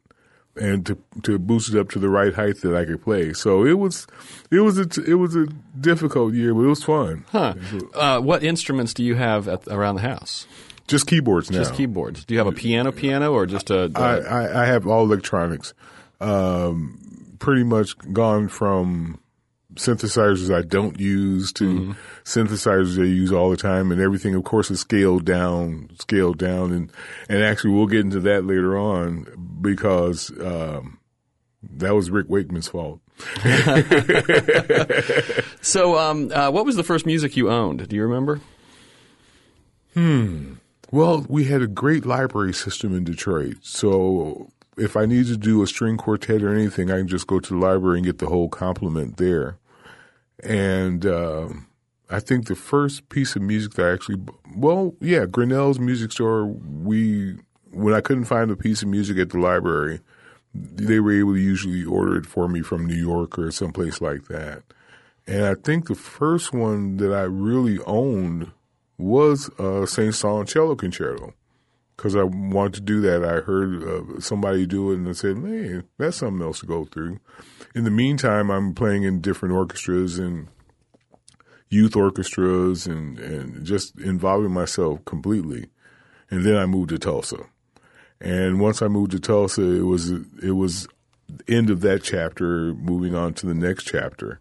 and 0.56 0.86
to 0.86 0.98
to 1.22 1.38
boost 1.38 1.74
it 1.74 1.78
up 1.78 1.90
to 1.90 1.98
the 1.98 2.08
right 2.08 2.34
height 2.34 2.60
that 2.62 2.74
I 2.74 2.84
could 2.84 3.02
play. 3.02 3.32
So 3.32 3.64
it 3.64 3.78
was 3.78 4.06
it 4.50 4.60
was 4.60 4.78
a 4.78 4.86
it 5.06 5.14
was 5.14 5.34
a 5.36 5.46
difficult 5.78 6.34
year, 6.34 6.54
but 6.54 6.60
it 6.60 6.68
was 6.68 6.84
fun. 6.84 7.24
Huh. 7.30 7.54
Uh, 7.94 8.20
what 8.20 8.42
instruments 8.42 8.94
do 8.94 9.02
you 9.02 9.14
have 9.14 9.48
at, 9.48 9.66
around 9.68 9.96
the 9.96 10.02
house? 10.02 10.46
Just 10.86 11.06
keyboards 11.06 11.50
now. 11.50 11.58
Just 11.58 11.74
keyboards. 11.74 12.24
Do 12.24 12.34
you 12.34 12.38
have 12.38 12.46
a 12.46 12.52
piano, 12.52 12.92
piano, 12.92 13.32
or 13.32 13.46
just 13.46 13.70
a? 13.70 13.90
I, 13.94 14.18
I, 14.18 14.62
I 14.62 14.66
have 14.66 14.86
all 14.86 15.04
electronics. 15.04 15.72
Um, 16.20 17.36
pretty 17.38 17.64
much 17.64 17.96
gone 18.12 18.48
from 18.48 19.18
synthesizers 19.74 20.54
I 20.54 20.62
don't 20.62 20.98
use 20.98 21.52
to 21.54 21.94
synthesizers 22.24 23.00
I 23.00 23.06
use 23.06 23.32
all 23.32 23.50
the 23.50 23.56
time, 23.56 23.92
and 23.92 24.00
everything, 24.00 24.34
of 24.34 24.44
course, 24.44 24.70
is 24.70 24.80
scaled 24.80 25.24
down, 25.24 25.90
scaled 25.98 26.38
down, 26.38 26.72
and 26.72 26.92
and 27.28 27.42
actually 27.42 27.74
we'll 27.74 27.86
get 27.86 28.00
into 28.00 28.20
that 28.20 28.44
later 28.44 28.76
on 28.76 29.26
because 29.60 30.30
um, 30.40 30.98
that 31.62 31.94
was 31.94 32.10
Rick 32.10 32.26
Wakeman's 32.28 32.68
fault. 32.68 33.00
so, 35.62 35.98
um, 35.98 36.30
uh, 36.32 36.50
what 36.50 36.66
was 36.66 36.76
the 36.76 36.84
first 36.84 37.06
music 37.06 37.36
you 37.36 37.50
owned? 37.50 37.88
Do 37.88 37.96
you 37.96 38.02
remember? 38.02 38.40
Hmm. 39.94 40.54
Well, 40.90 41.24
we 41.28 41.44
had 41.44 41.62
a 41.62 41.66
great 41.66 42.04
library 42.04 42.54
system 42.54 42.96
in 42.96 43.04
Detroit. 43.04 43.58
So 43.62 44.50
if 44.76 44.96
I 44.96 45.06
need 45.06 45.26
to 45.26 45.36
do 45.36 45.62
a 45.62 45.66
string 45.66 45.96
quartet 45.96 46.42
or 46.42 46.54
anything, 46.54 46.90
I 46.90 46.98
can 46.98 47.08
just 47.08 47.26
go 47.26 47.40
to 47.40 47.54
the 47.54 47.58
library 47.58 47.98
and 47.98 48.06
get 48.06 48.18
the 48.18 48.26
whole 48.26 48.48
complement 48.48 49.16
there. 49.16 49.58
And 50.44 51.06
um 51.06 51.66
I 52.10 52.20
think 52.20 52.46
the 52.46 52.54
first 52.54 53.08
piece 53.08 53.34
of 53.34 53.42
music 53.42 53.74
that 53.74 53.86
I 53.86 53.92
actually, 53.92 54.20
well, 54.54 54.94
yeah, 55.00 55.24
Grinnell's 55.26 55.78
Music 55.78 56.12
Store. 56.12 56.46
We 56.46 57.38
when 57.70 57.94
I 57.94 58.00
couldn't 58.00 58.26
find 58.26 58.50
a 58.50 58.56
piece 58.56 58.82
of 58.82 58.88
music 58.88 59.18
at 59.18 59.30
the 59.30 59.38
library, 59.38 60.00
they 60.54 61.00
were 61.00 61.18
able 61.18 61.34
to 61.34 61.40
usually 61.40 61.84
order 61.84 62.16
it 62.16 62.26
for 62.26 62.46
me 62.46 62.62
from 62.62 62.86
New 62.86 62.94
York 62.94 63.38
or 63.38 63.50
someplace 63.50 64.00
like 64.00 64.26
that. 64.28 64.62
And 65.26 65.44
I 65.44 65.54
think 65.54 65.88
the 65.88 65.94
first 65.94 66.52
one 66.52 66.98
that 66.98 67.12
I 67.12 67.22
really 67.22 67.78
owned 67.86 68.52
was 68.98 69.50
uh, 69.58 69.86
Saint-Saëns 69.86 70.48
Cello 70.48 70.76
Concerto 70.76 71.32
because 71.96 72.16
I 72.16 72.22
wanted 72.22 72.74
to 72.74 72.80
do 72.80 73.00
that. 73.02 73.24
I 73.24 73.40
heard 73.40 73.82
uh, 73.82 74.20
somebody 74.20 74.66
do 74.66 74.90
it 74.90 74.96
and 74.96 75.08
I 75.08 75.12
said, 75.12 75.36
man, 75.36 75.84
that's 75.98 76.18
something 76.18 76.44
else 76.44 76.60
to 76.60 76.66
go 76.66 76.84
through. 76.84 77.20
In 77.74 77.84
the 77.84 77.90
meantime, 77.90 78.50
I'm 78.50 78.74
playing 78.74 79.04
in 79.04 79.20
different 79.20 79.54
orchestras 79.54 80.18
and 80.18 80.48
youth 81.68 81.96
orchestras 81.96 82.86
and, 82.86 83.18
and 83.18 83.64
just 83.64 83.98
involving 83.98 84.52
myself 84.52 85.04
completely. 85.04 85.70
And 86.30 86.44
then 86.44 86.56
I 86.56 86.66
moved 86.66 86.90
to 86.90 86.98
Tulsa. 86.98 87.46
And 88.20 88.60
once 88.60 88.80
I 88.80 88.88
moved 88.88 89.10
to 89.12 89.20
Tulsa, 89.20 89.62
it 89.62 89.82
was 89.82 90.10
it 90.10 90.52
was 90.52 90.86
end 91.48 91.70
of 91.70 91.80
that 91.80 92.02
chapter, 92.02 92.74
moving 92.74 93.14
on 93.14 93.34
to 93.34 93.46
the 93.46 93.54
next 93.54 93.84
chapter. 93.84 94.40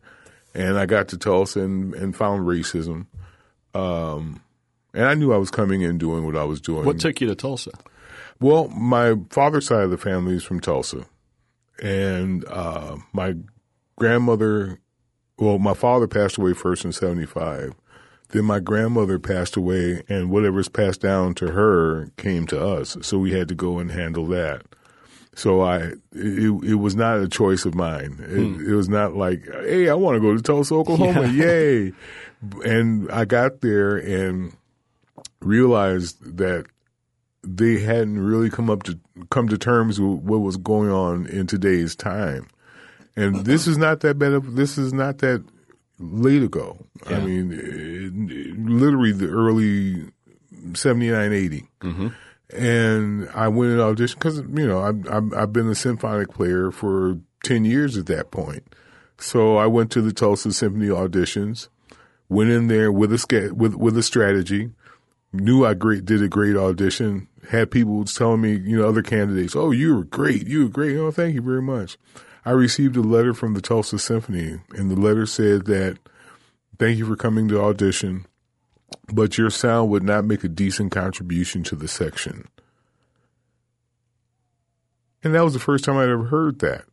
And 0.54 0.78
I 0.78 0.86
got 0.86 1.08
to 1.10 1.18
Tulsa 1.18 1.62
and, 1.62 1.94
and 1.96 2.16
found 2.16 2.46
racism. 2.46 3.08
Um, 3.74 4.43
and 4.94 5.06
I 5.06 5.14
knew 5.14 5.34
I 5.34 5.38
was 5.38 5.52
coming 5.52 5.82
in 5.82 5.98
doing 5.98 6.26
what 6.26 6.36
I 6.36 6.44
was 6.44 6.62
doing. 6.62 6.86
What 6.86 7.00
took 7.00 7.22
you 7.22 7.28
to 7.28 7.36
Tulsa? 7.36 7.72
Well, 8.40 8.68
my 8.70 9.16
father's 9.30 9.68
side 9.68 9.84
of 9.84 9.92
the 9.92 9.98
family 9.98 10.36
is 10.36 10.44
from 10.44 10.60
Tulsa, 10.60 11.06
and 11.82 12.46
uh, 12.48 12.98
my 13.14 13.36
grandmother, 13.96 14.80
well, 15.38 15.60
my 15.60 15.74
father 15.74 16.08
passed 16.08 16.38
away 16.38 16.54
first 16.54 16.86
in 16.86 16.92
75. 16.92 17.74
Then 18.30 18.46
my 18.46 18.60
grandmother 18.60 19.20
passed 19.20 19.56
away, 19.56 20.04
and 20.10 20.32
whatever's 20.32 20.68
passed 20.68 21.02
down 21.02 21.36
to 21.36 21.52
her 21.52 22.10
came 22.18 22.48
to 22.48 22.66
us. 22.66 22.98
So 23.02 23.20
we 23.20 23.32
had 23.32 23.48
to 23.50 23.56
go 23.56 23.78
and 23.78 23.92
handle 23.92 24.26
that. 24.28 24.64
So 25.36 25.62
I, 25.62 25.94
it, 26.12 26.64
it 26.64 26.76
was 26.76 26.96
not 26.96 27.20
a 27.20 27.28
choice 27.28 27.66
of 27.66 27.76
mine. 27.76 28.18
It, 28.20 28.44
hmm. 28.44 28.72
it 28.72 28.74
was 28.74 28.90
not 28.90 29.16
like, 29.16 29.46
hey, 29.46 29.90
I 29.90 29.94
want 29.94 30.16
to 30.16 30.20
go 30.20 30.36
to 30.36 30.42
Tulsa, 30.42 30.76
Oklahoma, 30.76 31.28
yeah. 31.28 31.46
yay! 31.46 31.94
And 32.66 33.12
I 33.12 33.26
got 33.26 33.62
there 33.62 33.98
and 33.98 34.56
realized 35.44 36.38
that 36.38 36.66
they 37.44 37.80
hadn't 37.80 38.20
really 38.20 38.50
come 38.50 38.70
up 38.70 38.84
to 38.84 39.00
come 39.30 39.50
to 39.50 39.58
terms 39.58 40.00
with 40.00 40.20
what 40.20 40.40
was 40.40 40.58
going 40.58 40.90
on 40.90 41.26
in 41.28 41.48
today's 41.48 41.96
time. 41.96 42.48
And 43.16 43.46
this 43.46 43.68
is 43.68 43.78
not 43.78 44.00
that 44.00 44.18
bad 44.18 44.34
of 44.34 44.56
this 44.56 44.78
is 44.78 44.94
not 44.94 45.20
that 45.20 45.44
late 46.00 46.44
ago. 46.44 46.78
Yeah. 47.10 47.18
I 47.18 47.20
mean, 47.22 47.52
it, 47.52 48.32
it, 48.32 48.60
literally 48.60 49.12
the 49.12 49.30
early 49.30 50.12
79, 50.74 51.34
80. 51.34 51.68
Mm-hmm. 51.82 52.08
And 52.56 53.30
I 53.34 53.48
went 53.48 53.72
and 53.72 53.80
auditioned 53.80 54.16
because, 54.16 54.38
you 54.40 54.68
know, 54.68 54.82
I've, 54.82 55.10
I've, 55.10 55.34
I've 55.34 55.54
been 55.54 55.68
a 55.68 55.76
symphonic 55.76 56.30
player 56.30 56.72
for 56.72 57.20
10 57.44 57.66
years 57.66 57.98
at 57.98 58.06
that 58.08 58.32
point. 58.32 58.64
So 59.18 59.58
I 59.58 59.68
went 59.68 59.92
to 59.92 60.02
the 60.02 60.14
Tulsa 60.14 60.54
Symphony 60.54 60.88
auditions, 60.88 61.70
went 62.30 62.52
in 62.52 62.68
there 62.68 62.92
with 62.92 63.12
a, 63.12 63.52
with, 63.54 63.76
with 63.76 63.98
a 63.98 64.04
strategy, 64.04 64.72
knew 65.34 65.65
I 65.65 65.74
great, 65.74 66.06
did 66.06 66.22
a 66.22 66.28
great 66.30 66.56
audition, 66.56 67.28
had 67.50 67.72
people 67.72 68.06
telling 68.06 68.41
me, 68.41 68.52
you 68.56 68.78
know, 68.78 68.88
other 68.88 69.02
candidates, 69.02 69.56
oh, 69.56 69.72
you 69.72 69.96
were 69.96 70.04
great. 70.04 70.48
You 70.48 70.63
were 70.63 70.69
great. 70.69 70.96
Oh, 70.98 71.12
thank 71.12 71.34
you 71.36 71.41
very 71.41 71.62
much. 71.62 71.98
I 72.46 72.52
received 72.52 72.96
a 72.96 73.02
letter 73.02 73.34
from 73.34 73.54
the 73.54 73.62
Tulsa 73.62 73.98
Symphony, 74.00 74.60
and 74.76 74.91
the 74.91 74.96
letter 74.96 75.26
said 75.26 75.65
that, 75.65 75.98
thank 76.78 76.98
you 76.98 77.06
for 77.06 77.15
coming 77.15 77.48
to 77.48 77.62
audition, 77.62 78.26
but 79.13 79.38
your 79.38 79.50
sound 79.50 79.89
would 79.89 80.04
not 80.04 80.26
make 80.26 80.43
a 80.43 80.50
decent 80.50 80.91
contribution 80.91 81.63
to 81.63 81.76
the 81.76 81.88
section. 81.88 82.48
And 85.24 85.34
that 85.34 85.43
was 85.43 85.54
the 85.54 85.60
first 85.60 85.86
time 85.86 85.98
I'd 85.98 86.10
ever 86.10 86.26
heard 86.26 86.60
that. 86.60 86.84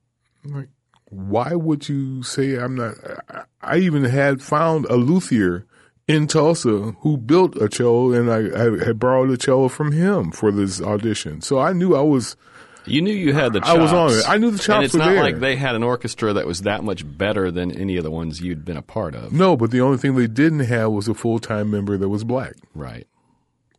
I'm 0.44 0.54
like, 0.54 0.68
why 1.10 1.54
would 1.54 1.88
you 1.88 2.22
say 2.22 2.56
I'm 2.56 2.76
not? 2.76 2.94
I 3.60 3.78
even 3.78 4.04
had 4.04 4.40
found 4.40 4.86
a 4.86 4.94
luthier 4.94 5.66
in 6.10 6.26
Tulsa 6.26 6.94
who 7.00 7.16
built 7.16 7.56
a 7.56 7.68
cello, 7.68 8.12
and 8.12 8.30
I, 8.30 8.38
I, 8.38 8.84
had 8.84 8.98
borrowed 8.98 9.30
a 9.30 9.36
cello 9.36 9.68
from 9.68 9.92
him 9.92 10.30
for 10.32 10.50
this 10.50 10.80
audition. 10.80 11.40
So 11.40 11.58
I 11.58 11.72
knew 11.72 11.94
I 11.94 12.02
was. 12.02 12.36
You 12.86 13.02
knew 13.02 13.12
you 13.12 13.34
had 13.34 13.52
the 13.52 13.60
chops. 13.60 13.70
I 13.70 13.78
was 13.78 13.92
on 13.92 14.10
it. 14.10 14.28
I 14.28 14.38
knew 14.38 14.50
the 14.50 14.58
chops 14.58 14.68
And 14.68 14.84
it's 14.84 14.94
not 14.94 15.10
there. 15.10 15.22
like 15.22 15.38
they 15.38 15.54
had 15.54 15.74
an 15.74 15.82
orchestra 15.82 16.32
that 16.32 16.46
was 16.46 16.62
that 16.62 16.82
much 16.82 17.04
better 17.06 17.50
than 17.50 17.70
any 17.72 17.96
of 17.98 18.04
the 18.04 18.10
ones 18.10 18.40
you'd 18.40 18.64
been 18.64 18.78
a 18.78 18.82
part 18.82 19.14
of. 19.14 19.32
No, 19.32 19.56
but 19.56 19.70
the 19.70 19.82
only 19.82 19.98
thing 19.98 20.16
they 20.16 20.26
didn't 20.26 20.60
have 20.60 20.90
was 20.90 21.06
a 21.06 21.14
full 21.14 21.38
time 21.38 21.70
member 21.70 21.96
that 21.98 22.08
was 22.08 22.24
black. 22.24 22.54
Right. 22.74 23.06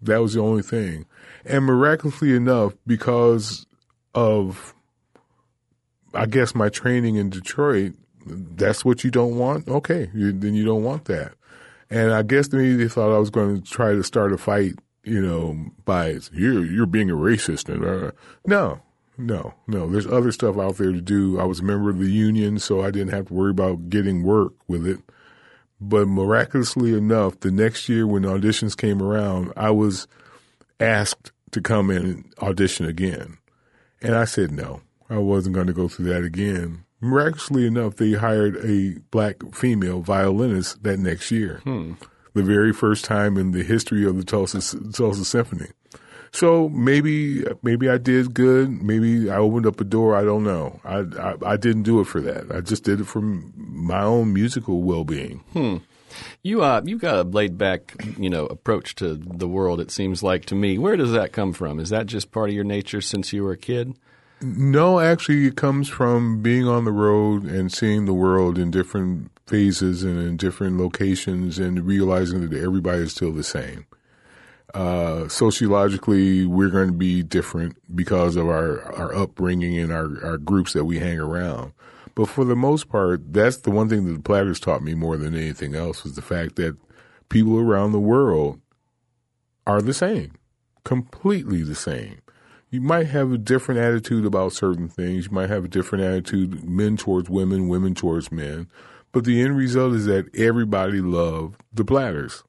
That 0.02 0.22
was 0.22 0.34
the 0.34 0.42
only 0.42 0.62
thing. 0.62 1.06
And 1.46 1.66
miraculously 1.66 2.36
enough, 2.36 2.74
because 2.86 3.66
of, 4.14 4.76
I 6.14 6.28
guess, 6.28 6.54
my 6.54 6.70
training 6.70 7.16
in 7.16 7.30
Detroit, 7.30 7.94
that's 8.26 8.86
what 8.86 9.04
you 9.04 9.12
don't 9.12 9.38
want? 9.38 9.68
Okay, 9.68 10.10
you, 10.14 10.32
then 10.32 10.54
you 10.54 10.64
don't 10.64 10.84
want 10.84 11.06
that. 11.06 11.34
And 11.92 12.14
I 12.14 12.24
guess 12.24 12.52
maybe 12.52 12.76
they 12.76 12.88
thought 12.88 13.14
I 13.14 13.20
was 13.20 13.30
going 13.30 13.62
to 13.62 13.70
try 13.70 13.92
to 13.92 14.04
start 14.04 14.32
a 14.32 14.38
fight, 14.38 14.76
you 15.04 15.22
know, 15.22 15.72
by 15.84 16.18
you're 16.32 16.66
you're 16.66 16.86
being 16.86 17.12
a 17.12 17.16
racist 17.16 17.68
and 17.68 17.84
uh, 17.84 18.12
no, 18.46 18.82
no, 19.18 19.54
no. 19.68 19.90
There's 19.90 20.08
other 20.08 20.32
stuff 20.32 20.58
out 20.58 20.78
there 20.78 20.94
to 20.94 21.02
do. 21.02 21.38
I 21.38 21.44
was 21.44 21.60
a 21.60 21.64
member 21.64 21.90
of 21.90 22.00
the 22.00 22.10
union, 22.10 22.60
so 22.60 22.82
I 22.82 22.92
didn't 22.92 23.12
have 23.12 23.28
to 23.28 23.34
worry 23.34 23.52
about 23.52 23.90
getting 23.90 24.24
work 24.24 24.54
with 24.70 24.88
it. 24.88 25.00
But 25.82 26.08
miraculously 26.08 26.94
enough, 26.94 27.42
the 27.42 27.52
next 27.52 27.90
year 27.90 28.08
when 28.08 28.24
auditions 28.24 28.78
came 28.78 29.02
around, 29.02 29.52
I 29.58 29.72
was 29.72 30.08
asked 30.80 31.34
to 31.52 31.60
come 31.60 31.92
in 31.92 32.06
and 32.06 32.34
audition 32.42 32.86
again. 32.86 33.38
And 34.02 34.16
I 34.16 34.24
said 34.24 34.52
no. 34.52 34.82
I 35.10 35.18
wasn't 35.18 35.56
going 35.56 35.68
to 35.68 35.74
go 35.74 35.90
through 35.90 36.06
that 36.06 36.24
again 36.24 36.86
miraculously 37.02 37.66
enough, 37.66 37.96
they 37.96 38.14
hired 38.14 38.58
a 38.64 39.00
black 39.12 39.38
female 39.54 40.02
violinist 40.02 40.84
that 40.84 41.00
next 41.00 41.32
year. 41.32 41.62
Hmm. 41.64 41.94
The 42.34 42.44
very 42.44 42.72
first 42.72 43.04
time 43.04 43.38
in 43.38 43.52
the 43.52 43.64
history 43.64 44.06
of 44.06 44.16
the 44.16 44.24
Tulsa, 44.24 44.62
Tulsa 44.94 45.26
Symphony. 45.26 45.68
So 46.32 46.70
maybe 46.70 47.44
maybe 47.62 47.90
I 47.90 47.98
did 47.98 48.34
good. 48.34 48.70
Maybe 48.82 49.30
I 49.30 49.36
opened 49.36 49.66
up 49.66 49.82
a 49.82 49.84
door. 49.84 50.16
I 50.16 50.24
don't 50.24 50.46
know. 50.46 50.80
I, 50.86 51.00
I, 51.20 51.36
I 51.46 51.58
didn't 51.58 51.84
do 51.84 52.00
it 52.00 52.06
for 52.06 52.22
that. 52.22 52.56
I 52.56 52.62
just 52.62 52.84
did 52.86 53.02
it 53.02 53.06
for 53.06 53.20
my 53.22 54.04
own 54.04 54.34
musical 54.34 54.82
well 54.82 55.04
being. 55.04 55.40
Hmm. 55.52 55.78
You 56.42 56.62
uh 56.62 56.82
you've 56.86 57.02
got 57.02 57.16
a 57.16 57.24
laid 57.24 57.58
back 57.58 57.96
you 58.18 58.30
know 58.30 58.46
approach 58.46 58.96
to 58.96 59.16
the 59.16 59.48
world. 59.48 59.82
It 59.82 59.92
seems 59.92 60.24
like 60.24 60.46
to 60.46 60.56
me. 60.56 60.78
Where 60.78 60.96
does 60.96 61.12
that 61.12 61.34
come 61.34 61.52
from? 61.52 61.80
Is 61.80 61.90
that 61.90 62.06
just 62.06 62.32
part 62.32 62.50
of 62.50 62.56
your 62.56 62.64
nature 62.64 63.02
since 63.02 63.34
you 63.34 63.44
were 63.44 63.52
a 63.52 63.58
kid? 63.58 63.98
No, 64.44 65.00
actually, 65.00 65.46
it 65.46 65.56
comes 65.56 65.88
from 65.88 66.42
being 66.42 66.68
on 66.68 66.84
the 66.84 66.92
road 66.92 67.44
and 67.44 67.72
seeing 67.72 68.06
the 68.06 68.14
world 68.14 68.58
in 68.58 68.72
different 68.72 69.30
phases 69.46 70.04
and 70.04 70.18
in 70.18 70.36
different 70.36 70.80
locations 70.80 71.60
and 71.60 71.86
realizing 71.86 72.50
that 72.50 72.60
everybody 72.60 73.04
is 73.04 73.12
still 73.12 73.32
the 73.32 73.44
same. 73.44 73.86
Uh, 74.74 75.28
sociologically, 75.28 76.48
we're 76.48 76.70
going 76.70 76.88
to 76.88 76.94
be 76.94 77.22
different 77.22 77.78
because 77.96 78.36
of 78.36 78.48
our, 78.48 78.82
our 78.94 79.14
upbringing 79.14 79.78
and 79.78 79.92
our, 79.92 80.26
our 80.26 80.38
groups 80.38 80.74
that 80.74 80.86
we 80.86 80.98
hang 80.98 81.20
around. 81.20 81.74
But 82.16 82.28
for 82.28 82.44
the 82.44 82.56
most 82.56 82.90
part, 82.90 83.32
that's 83.32 83.58
the 83.58 83.70
one 83.72 83.90
thing 83.90 84.06
that 84.06 84.14
the 84.14 84.24
Platters 84.24 84.60
taught 84.60 84.82
me 84.82 84.96
more 84.96 85.18
than 85.18 85.36
anything 85.36 85.76
else 85.76 86.04
was 86.04 86.16
the 86.16 86.22
fact 86.22 86.56
that 86.56 86.78
people 87.30 87.60
around 87.60 87.92
the 87.92 88.00
world 88.00 88.60
are 89.68 89.84
the 89.84 89.94
same, 89.94 90.32
completely 90.84 91.62
the 91.62 91.76
same 91.76 92.22
you 92.72 92.80
might 92.80 93.08
have 93.08 93.34
a 93.34 93.38
different 93.38 93.82
attitude 93.82 94.26
about 94.26 94.54
certain 94.54 94.88
things. 94.88 95.26
You 95.26 95.32
might 95.32 95.50
have 95.50 95.66
a 95.66 95.68
different 95.68 96.06
attitude, 96.06 96.64
men 96.64 96.96
towards 96.96 97.30
women, 97.30 97.68
women 97.68 97.94
towards 97.94 98.32
men. 98.32 98.70
But 99.12 99.26
the 99.26 99.42
end 99.42 99.58
result 99.58 99.94
is 99.94 100.06
that 100.06 100.34
everybody 100.34 101.02
loved 101.02 101.62
the 101.74 101.84
Platters. 101.84 102.44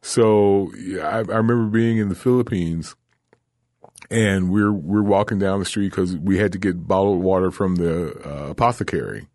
So 0.00 0.72
I, 1.02 1.16
I 1.16 1.20
remember 1.20 1.66
being 1.66 1.98
in 1.98 2.08
the 2.08 2.14
Philippines 2.14 2.94
and 4.08 4.50
we're 4.52 4.72
we're 4.72 5.02
walking 5.02 5.40
down 5.40 5.58
the 5.58 5.64
street 5.64 5.90
because 5.90 6.16
we 6.16 6.38
had 6.38 6.52
to 6.52 6.58
get 6.58 6.86
bottled 6.86 7.22
water 7.22 7.50
from 7.50 7.74
the 7.74 8.12
uh, 8.24 8.50
apothecary, 8.50 9.26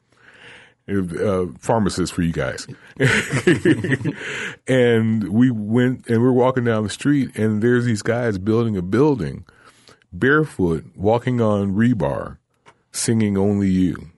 uh, 0.88 1.46
pharmacist 1.60 2.14
for 2.14 2.22
you 2.22 2.32
guys. 2.32 2.68
and 4.68 5.28
we 5.30 5.52
went 5.52 6.08
and 6.08 6.22
we're 6.22 6.32
walking 6.32 6.64
down 6.64 6.84
the 6.84 6.90
street, 6.90 7.36
and 7.36 7.62
there's 7.62 7.84
these 7.84 8.02
guys 8.02 8.38
building 8.38 8.78
a 8.78 8.82
building 8.82 9.46
barefoot, 10.12 10.86
walking 10.96 11.42
on 11.42 11.74
rebar, 11.74 12.38
singing 12.92 13.38
"Only 13.38 13.70
You." 13.70 14.12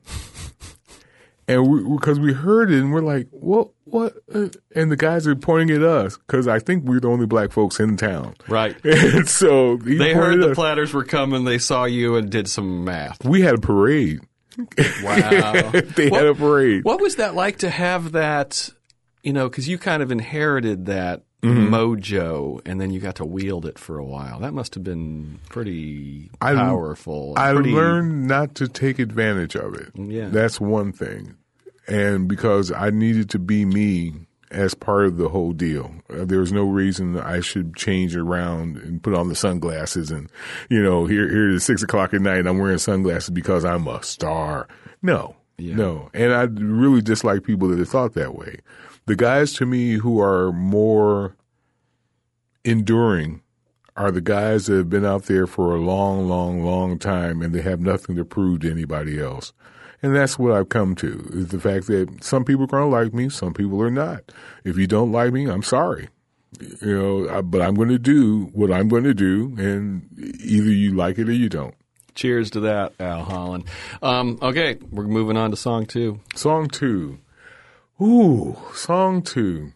and 1.47 1.95
because 1.99 2.19
we, 2.19 2.27
we, 2.27 2.33
heard 2.33 2.71
it, 2.71 2.79
and 2.79 2.93
we're 2.93 3.01
like, 3.01 3.27
"What? 3.31 3.69
What?" 3.85 4.13
Uh, 4.33 4.49
and 4.75 4.91
the 4.91 4.95
guys 4.95 5.27
are 5.27 5.35
pointing 5.35 5.75
at 5.75 5.83
us 5.83 6.17
because 6.17 6.47
I 6.47 6.59
think 6.59 6.85
we're 6.85 6.99
the 6.99 7.09
only 7.09 7.25
black 7.25 7.51
folks 7.51 7.79
in 7.79 7.97
town, 7.97 8.35
right? 8.47 8.75
And 8.83 9.27
so 9.27 9.77
they 9.77 10.13
heard 10.13 10.41
the 10.41 10.51
us. 10.51 10.55
platters 10.55 10.93
were 10.93 11.03
coming. 11.03 11.43
They 11.43 11.57
saw 11.57 11.85
you 11.85 12.15
and 12.15 12.29
did 12.29 12.47
some 12.47 12.83
math. 12.83 13.23
We 13.25 13.41
had 13.41 13.55
a 13.55 13.61
parade. 13.61 14.21
Wow, 14.57 15.71
they 15.95 16.09
what, 16.09 16.21
had 16.21 16.27
a 16.27 16.35
parade. 16.35 16.83
What 16.83 17.01
was 17.01 17.17
that 17.17 17.35
like 17.35 17.59
to 17.59 17.69
have 17.69 18.13
that? 18.13 18.69
You 19.23 19.33
know, 19.33 19.49
because 19.49 19.67
you 19.67 19.77
kind 19.77 20.03
of 20.03 20.11
inherited 20.11 20.85
that 20.87 21.23
mm-hmm. 21.43 21.73
mojo, 21.73 22.61
and 22.65 22.79
then 22.79 22.91
you 22.91 22.99
got 22.99 23.15
to 23.15 23.25
wield 23.25 23.65
it 23.65 23.77
for 23.77 23.97
a 23.97 24.05
while. 24.05 24.39
That 24.39 24.53
must 24.53 24.73
have 24.75 24.83
been 24.83 25.39
pretty 25.49 26.31
powerful. 26.39 27.33
I, 27.37 27.53
pretty... 27.53 27.71
learned 27.71 28.27
not 28.27 28.55
to 28.55 28.67
take 28.67 28.99
advantage 28.99 29.55
of 29.55 29.75
it. 29.75 29.91
Yeah, 29.95 30.29
that's 30.29 30.59
one 30.59 30.93
thing, 30.93 31.35
and 31.87 32.27
because 32.27 32.71
I 32.71 32.89
needed 32.89 33.29
to 33.31 33.39
be 33.39 33.65
me 33.65 34.13
as 34.49 34.75
part 34.75 35.05
of 35.05 35.17
the 35.17 35.29
whole 35.29 35.51
deal. 35.51 35.91
Uh, 36.09 36.25
there 36.25 36.39
was 36.39 36.53
no 36.53 36.63
reason 36.63 37.17
I 37.17 37.39
should 37.39 37.75
change 37.75 38.15
around 38.15 38.77
and 38.77 39.01
put 39.01 39.15
on 39.15 39.27
the 39.27 39.35
sunglasses 39.35 40.11
and, 40.11 40.29
you 40.69 40.81
know, 40.81 41.07
here, 41.07 41.27
here 41.27 41.49
it 41.49 41.55
is 41.55 41.63
six 41.63 41.81
o'clock 41.81 42.13
at 42.13 42.21
night. 42.21 42.45
I'm 42.45 42.59
wearing 42.59 42.77
sunglasses 42.77 43.31
because 43.31 43.65
I'm 43.65 43.87
a 43.87 44.03
star. 44.03 44.67
No, 45.01 45.35
yeah. 45.57 45.75
no. 45.75 46.11
And 46.13 46.31
I 46.31 46.43
really 46.43 47.01
dislike 47.01 47.43
people 47.43 47.67
that 47.69 47.79
have 47.79 47.89
thought 47.89 48.13
that 48.13 48.35
way 48.35 48.59
the 49.05 49.15
guys 49.15 49.53
to 49.53 49.65
me 49.65 49.93
who 49.93 50.21
are 50.21 50.51
more 50.51 51.35
enduring 52.63 53.41
are 53.95 54.11
the 54.11 54.21
guys 54.21 54.65
that 54.65 54.75
have 54.75 54.89
been 54.89 55.05
out 55.05 55.23
there 55.23 55.45
for 55.45 55.75
a 55.75 55.79
long, 55.79 56.27
long, 56.27 56.63
long 56.63 56.97
time 56.97 57.41
and 57.41 57.53
they 57.53 57.61
have 57.61 57.79
nothing 57.79 58.15
to 58.15 58.25
prove 58.25 58.61
to 58.61 58.71
anybody 58.71 59.19
else. 59.19 59.53
And 60.01 60.15
that's 60.15 60.37
what 60.37 60.51
I've 60.51 60.69
come 60.69 60.95
to 60.95 61.29
is 61.31 61.47
the 61.49 61.59
fact 61.59 61.87
that 61.87 62.23
some 62.23 62.43
people 62.43 62.63
are 62.63 62.67
going 62.67 62.83
to 62.83 62.89
like 62.89 63.13
me, 63.13 63.29
some 63.29 63.53
people 63.53 63.81
are 63.81 63.91
not. 63.91 64.31
If 64.63 64.77
you 64.77 64.87
don't 64.87 65.11
like 65.11 65.31
me, 65.31 65.49
I'm 65.49 65.63
sorry. 65.63 66.09
You 66.81 66.97
know, 66.97 67.41
but 67.41 67.61
I'm 67.61 67.75
going 67.75 67.89
to 67.89 67.97
do 67.97 68.49
what 68.53 68.71
I'm 68.71 68.87
going 68.87 69.05
to 69.05 69.13
do, 69.13 69.55
and 69.57 70.07
either 70.43 70.69
you 70.69 70.93
like 70.93 71.17
it 71.17 71.27
or 71.27 71.33
you 71.33 71.49
don't. 71.49 71.73
Cheers 72.13 72.51
to 72.51 72.59
that, 72.61 72.93
Al 72.99 73.23
Holland. 73.23 73.63
Um, 74.03 74.37
okay, 74.39 74.77
we're 74.91 75.07
moving 75.07 75.35
on 75.35 75.49
to 75.49 75.57
song 75.57 75.87
two. 75.87 76.19
Song 76.35 76.67
two. 76.67 77.17
Ooh, 78.03 78.57
song 78.73 79.21
two. 79.21 79.71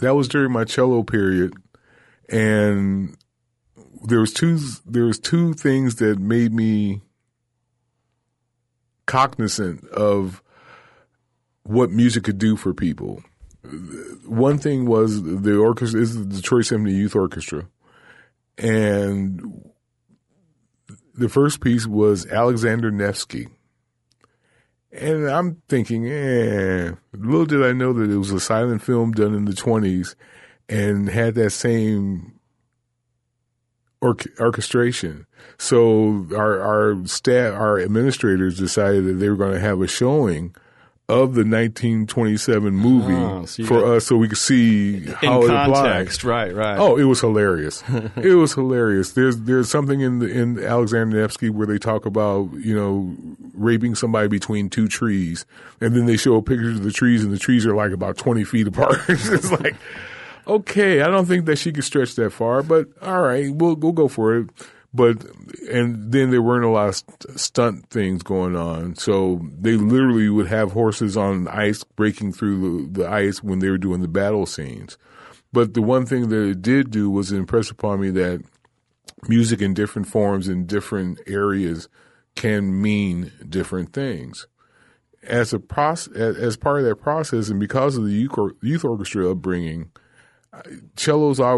That 0.00 0.14
was 0.14 0.28
during 0.28 0.52
my 0.52 0.64
cello 0.64 1.02
period, 1.02 1.54
and 2.28 3.16
there 4.04 4.20
was 4.20 4.32
two. 4.32 4.60
There 4.86 5.06
was 5.06 5.18
two 5.18 5.54
things 5.54 5.96
that 5.96 6.20
made 6.20 6.52
me 6.52 7.00
cognizant 9.06 9.84
of 9.88 10.40
what 11.64 11.90
music 11.90 12.22
could 12.22 12.38
do 12.38 12.56
for 12.56 12.72
people. 12.72 13.24
One 14.24 14.58
thing 14.58 14.86
was 14.86 15.20
the 15.22 15.56
orchestra 15.56 16.00
is 16.00 16.16
the 16.16 16.24
Detroit 16.24 16.66
Symphony 16.66 16.94
Youth 16.94 17.16
Orchestra, 17.16 17.66
and 18.56 19.68
the 21.12 21.28
first 21.28 21.60
piece 21.60 21.88
was 21.88 22.24
Alexander 22.26 22.92
Nevsky. 22.92 23.48
And 24.90 25.28
I'm 25.28 25.62
thinking, 25.68 26.06
eh, 26.08 26.92
little 27.12 27.46
did 27.46 27.64
I 27.64 27.72
know 27.72 27.92
that 27.92 28.10
it 28.10 28.16
was 28.16 28.32
a 28.32 28.40
silent 28.40 28.82
film 28.82 29.12
done 29.12 29.34
in 29.34 29.44
the 29.44 29.52
20s 29.52 30.14
and 30.68 31.08
had 31.08 31.34
that 31.34 31.50
same 31.50 32.38
or- 34.00 34.16
orchestration. 34.40 35.26
So 35.58 36.26
our, 36.34 36.60
our 36.60 37.06
staff, 37.06 37.54
our 37.54 37.78
administrators 37.78 38.58
decided 38.58 39.04
that 39.06 39.14
they 39.14 39.28
were 39.28 39.36
going 39.36 39.54
to 39.54 39.60
have 39.60 39.80
a 39.80 39.86
showing 39.86 40.54
of 41.10 41.32
the 41.34 41.40
1927 41.40 42.74
movie 42.74 43.14
Oh, 43.14 43.46
so 43.46 43.64
for 43.64 43.94
us 43.94 44.06
so 44.06 44.16
we 44.16 44.28
could 44.28 44.36
see 44.36 45.06
how 45.06 45.42
In 45.42 45.50
it 45.50 45.54
applies. 45.54 46.22
right, 46.22 46.54
right. 46.54 46.78
Oh, 46.78 46.98
it 46.98 47.04
was 47.04 47.20
hilarious. 47.22 47.82
it 48.16 48.34
was 48.34 48.52
hilarious. 48.52 49.12
There's 49.12 49.38
there's 49.38 49.70
something 49.70 50.00
in 50.02 50.18
the, 50.18 50.26
in 50.26 50.62
Alexander 50.62 51.16
Nevsky 51.18 51.48
where 51.48 51.66
they 51.66 51.78
talk 51.78 52.04
about 52.04 52.52
you 52.52 52.74
know 52.76 53.16
raping 53.54 53.94
somebody 53.94 54.28
between 54.28 54.68
two 54.68 54.86
trees, 54.86 55.46
and 55.80 55.96
then 55.96 56.04
they 56.04 56.18
show 56.18 56.36
a 56.36 56.42
picture 56.42 56.70
of 56.70 56.82
the 56.82 56.92
trees, 56.92 57.24
and 57.24 57.32
the 57.32 57.38
trees 57.38 57.64
are 57.64 57.74
like 57.74 57.92
about 57.92 58.18
twenty 58.18 58.44
feet 58.44 58.66
apart. 58.66 58.98
it's 59.08 59.50
like, 59.50 59.76
okay, 60.46 61.00
I 61.00 61.06
don't 61.08 61.24
think 61.26 61.46
that 61.46 61.56
she 61.56 61.72
could 61.72 61.84
stretch 61.84 62.16
that 62.16 62.30
far, 62.30 62.62
but 62.62 62.86
all 63.00 63.22
right, 63.22 63.50
we'll 63.50 63.76
we'll 63.76 63.92
go 63.92 64.08
for 64.08 64.36
it. 64.36 64.50
But 64.98 65.24
and 65.70 66.10
then 66.10 66.30
there 66.30 66.42
weren't 66.42 66.64
a 66.64 66.68
lot 66.68 66.88
of 66.88 66.96
st- 66.96 67.38
stunt 67.38 67.88
things 67.88 68.24
going 68.24 68.56
on, 68.56 68.96
so 68.96 69.40
they 69.56 69.76
literally 69.76 70.28
would 70.28 70.48
have 70.48 70.72
horses 70.72 71.16
on 71.16 71.46
ice 71.46 71.84
breaking 71.84 72.32
through 72.32 72.88
the, 72.88 73.02
the 73.02 73.08
ice 73.08 73.40
when 73.40 73.60
they 73.60 73.68
were 73.70 73.78
doing 73.78 74.02
the 74.02 74.08
battle 74.08 74.44
scenes. 74.44 74.98
But 75.52 75.74
the 75.74 75.82
one 75.82 76.04
thing 76.04 76.30
that 76.30 76.48
it 76.50 76.62
did 76.62 76.90
do 76.90 77.08
was 77.10 77.30
impress 77.30 77.70
upon 77.70 78.00
me 78.00 78.10
that 78.10 78.42
music 79.28 79.62
in 79.62 79.72
different 79.72 80.08
forms 80.08 80.48
in 80.48 80.66
different 80.66 81.20
areas 81.28 81.88
can 82.34 82.82
mean 82.82 83.30
different 83.48 83.92
things. 83.92 84.48
As 85.22 85.52
a 85.52 85.60
process, 85.60 86.16
as 86.16 86.56
part 86.56 86.80
of 86.80 86.86
that 86.86 86.96
process, 86.96 87.50
and 87.50 87.60
because 87.60 87.96
of 87.96 88.04
the 88.04 88.12
youth, 88.62 88.84
orchestra 88.84 89.30
upbringing, 89.30 89.92
cellos 90.96 91.38
I 91.38 91.56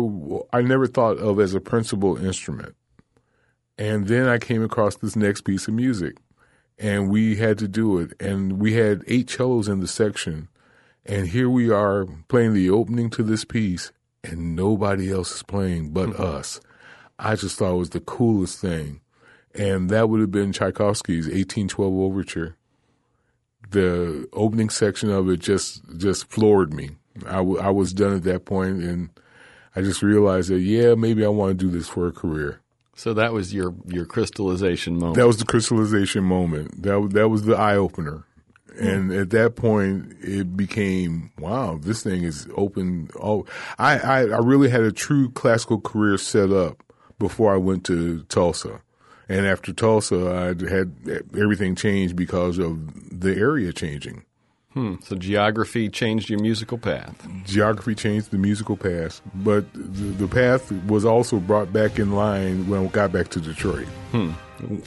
I 0.53 0.61
never 0.61 0.87
thought 0.87 1.16
of 1.16 1.40
as 1.40 1.55
a 1.55 1.61
principal 1.61 2.18
instrument. 2.22 2.74
And 3.80 4.08
then 4.08 4.28
I 4.28 4.36
came 4.36 4.62
across 4.62 4.96
this 4.96 5.16
next 5.16 5.40
piece 5.40 5.66
of 5.66 5.72
music, 5.72 6.18
and 6.78 7.08
we 7.08 7.36
had 7.36 7.56
to 7.58 7.66
do 7.66 7.96
it. 7.96 8.12
And 8.20 8.60
we 8.60 8.74
had 8.74 9.02
eight 9.06 9.30
cellos 9.30 9.68
in 9.68 9.80
the 9.80 9.88
section, 9.88 10.48
and 11.06 11.28
here 11.28 11.48
we 11.48 11.70
are 11.70 12.04
playing 12.28 12.52
the 12.52 12.68
opening 12.68 13.08
to 13.08 13.22
this 13.22 13.46
piece, 13.46 13.90
and 14.22 14.54
nobody 14.54 15.10
else 15.10 15.34
is 15.34 15.42
playing 15.42 15.92
but 15.92 16.10
mm-hmm. 16.10 16.22
us. 16.22 16.60
I 17.18 17.36
just 17.36 17.56
thought 17.56 17.72
it 17.72 17.78
was 17.78 17.90
the 17.90 18.00
coolest 18.00 18.60
thing. 18.60 19.00
And 19.54 19.88
that 19.88 20.10
would 20.10 20.20
have 20.20 20.30
been 20.30 20.52
Tchaikovsky's 20.52 21.24
1812 21.24 21.92
Overture. 21.94 22.56
The 23.70 24.28
opening 24.34 24.68
section 24.68 25.08
of 25.10 25.30
it 25.30 25.38
just 25.38 25.80
just 25.96 26.28
floored 26.28 26.74
me. 26.74 26.90
I, 27.24 27.36
w- 27.36 27.58
I 27.58 27.70
was 27.70 27.94
done 27.94 28.14
at 28.14 28.24
that 28.24 28.44
point, 28.44 28.82
and 28.82 29.08
I 29.74 29.80
just 29.80 30.02
realized 30.02 30.50
that, 30.50 30.60
yeah, 30.60 30.94
maybe 30.94 31.24
I 31.24 31.28
want 31.28 31.58
to 31.58 31.64
do 31.66 31.70
this 31.70 31.88
for 31.88 32.06
a 32.06 32.12
career. 32.12 32.60
So 33.00 33.14
that 33.14 33.32
was 33.32 33.54
your 33.54 33.74
your 33.86 34.04
crystallization 34.04 34.98
moment. 34.98 35.16
That 35.16 35.26
was 35.26 35.38
the 35.38 35.46
crystallization 35.46 36.22
moment. 36.22 36.82
That 36.82 37.00
was, 37.00 37.12
that 37.14 37.28
was 37.30 37.44
the 37.44 37.56
eye 37.56 37.76
opener. 37.76 38.26
And 38.78 39.10
at 39.10 39.30
that 39.30 39.56
point, 39.56 40.16
it 40.20 40.54
became 40.54 41.30
wow. 41.38 41.78
This 41.80 42.02
thing 42.02 42.24
is 42.24 42.46
open. 42.54 43.08
Oh, 43.18 43.46
I, 43.78 43.98
I 43.98 44.18
I 44.24 44.38
really 44.40 44.68
had 44.68 44.82
a 44.82 44.92
true 44.92 45.30
classical 45.30 45.80
career 45.80 46.18
set 46.18 46.52
up 46.52 46.82
before 47.18 47.54
I 47.54 47.56
went 47.56 47.84
to 47.86 48.24
Tulsa, 48.24 48.82
and 49.30 49.46
after 49.46 49.72
Tulsa, 49.72 50.30
I 50.30 50.70
had 50.70 51.24
everything 51.34 51.76
changed 51.76 52.16
because 52.16 52.58
of 52.58 53.18
the 53.18 53.34
area 53.34 53.72
changing. 53.72 54.26
So 54.74 55.16
geography 55.16 55.88
changed 55.88 56.30
your 56.30 56.40
musical 56.40 56.78
path. 56.78 57.26
Geography 57.44 57.94
changed 57.94 58.30
the 58.30 58.38
musical 58.38 58.76
path, 58.76 59.20
but 59.35 59.72
the, 59.72 59.80
the 59.80 60.28
path 60.28 60.70
was 60.87 61.04
also 61.04 61.38
brought 61.38 61.72
back 61.72 61.98
in 61.98 62.12
line 62.12 62.68
when 62.68 62.87
I 62.87 62.88
got 62.88 63.11
back 63.12 63.28
to 63.30 63.40
Detroit. 63.40 63.88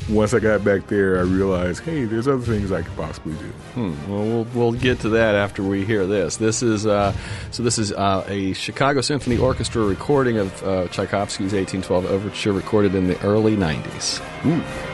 Once 0.09 0.33
I 0.33 0.39
got 0.39 0.63
back 0.63 0.87
there, 0.87 1.17
I 1.17 1.21
realized, 1.21 1.83
hey, 1.83 2.05
there's 2.05 2.27
other 2.27 2.43
things 2.43 2.71
I 2.71 2.81
could 2.83 2.95
possibly 2.95 3.33
do. 3.33 3.47
Hmm. 3.73 4.11
Well, 4.11 4.23
we'll 4.23 4.47
we'll 4.53 4.71
get 4.71 4.99
to 5.01 5.09
that 5.09 5.35
after 5.35 5.63
we 5.63 5.83
hear 5.83 6.05
this. 6.05 6.37
This 6.37 6.61
is 6.61 6.85
uh, 6.85 7.13
so. 7.51 7.63
This 7.63 7.79
is 7.79 7.91
uh, 7.91 8.23
a 8.27 8.53
Chicago 8.53 9.01
Symphony 9.01 9.37
Orchestra 9.37 9.83
recording 9.83 10.37
of 10.37 10.63
uh, 10.63 10.87
Tchaikovsky's 10.89 11.53
1812 11.53 12.05
Overture, 12.05 12.53
recorded 12.53 12.93
in 12.95 13.07
the 13.07 13.19
early 13.25 13.55
90s. 13.55 14.21
yeah, 14.45 14.92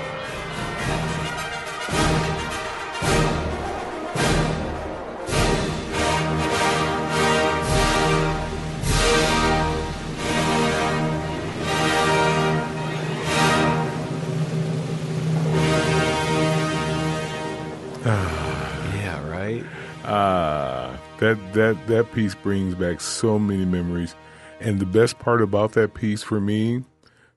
that 21.54 21.88
that 21.88 22.12
piece 22.14 22.36
brings 22.36 22.76
back 22.76 23.02
so 23.02 23.40
many 23.40 23.66
memories, 23.66 24.16
and 24.60 24.80
the 24.80 24.86
best 24.86 25.20
part 25.20 25.42
about 25.42 25.74
that 25.74 25.94
piece 25.94 26.24
for 26.24 26.40
me 26.40 26.84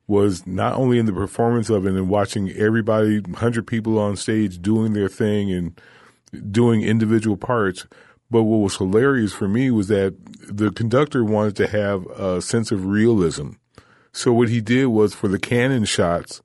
was 0.06 0.46
not 0.46 0.74
only 0.74 0.98
in 0.98 1.06
the 1.06 1.12
performance 1.12 1.70
of 1.70 1.86
it 1.86 1.94
and 1.94 2.08
watching 2.08 2.50
everybody, 2.50 3.22
hundred 3.34 3.66
people 3.66 3.98
on 3.98 4.16
stage 4.16 4.60
doing 4.60 4.92
their 4.92 5.08
thing 5.08 5.52
and 5.52 5.80
doing 6.50 6.82
individual 6.82 7.36
parts, 7.36 7.86
but 8.30 8.42
what 8.44 8.58
was 8.58 8.76
hilarious 8.76 9.32
for 9.32 9.46
me 9.46 9.70
was 9.70 9.88
that 9.88 10.14
the 10.48 10.70
conductor 10.70 11.24
wanted 11.24 11.56
to 11.56 11.66
have 11.66 12.06
a 12.06 12.40
sense 12.40 12.72
of 12.72 12.86
realism. 12.86 13.50
So 14.12 14.32
what 14.32 14.48
he 14.48 14.60
did 14.60 14.86
was 14.86 15.14
for 15.14 15.28
the 15.28 15.38
cannon 15.38 15.84
shots, 15.84 16.42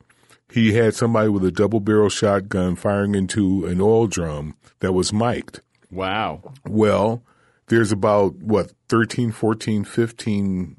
he 0.50 0.74
had 0.74 0.96
somebody 0.96 1.30
with 1.30 1.44
a 1.44 1.52
double 1.52 1.80
barrel 1.80 2.10
shotgun 2.10 2.76
firing 2.76 3.16
into 3.16 3.66
an 3.66 3.82
oil 3.82 4.08
drum 4.08 4.56
that 4.80 4.94
was 4.94 5.12
mic'd. 5.12 5.62
Wow. 5.92 6.54
Well, 6.66 7.24
there's 7.68 7.92
about 7.92 8.36
what 8.36 8.72
13, 8.90 9.32
14, 9.32 9.84
15 9.84 10.76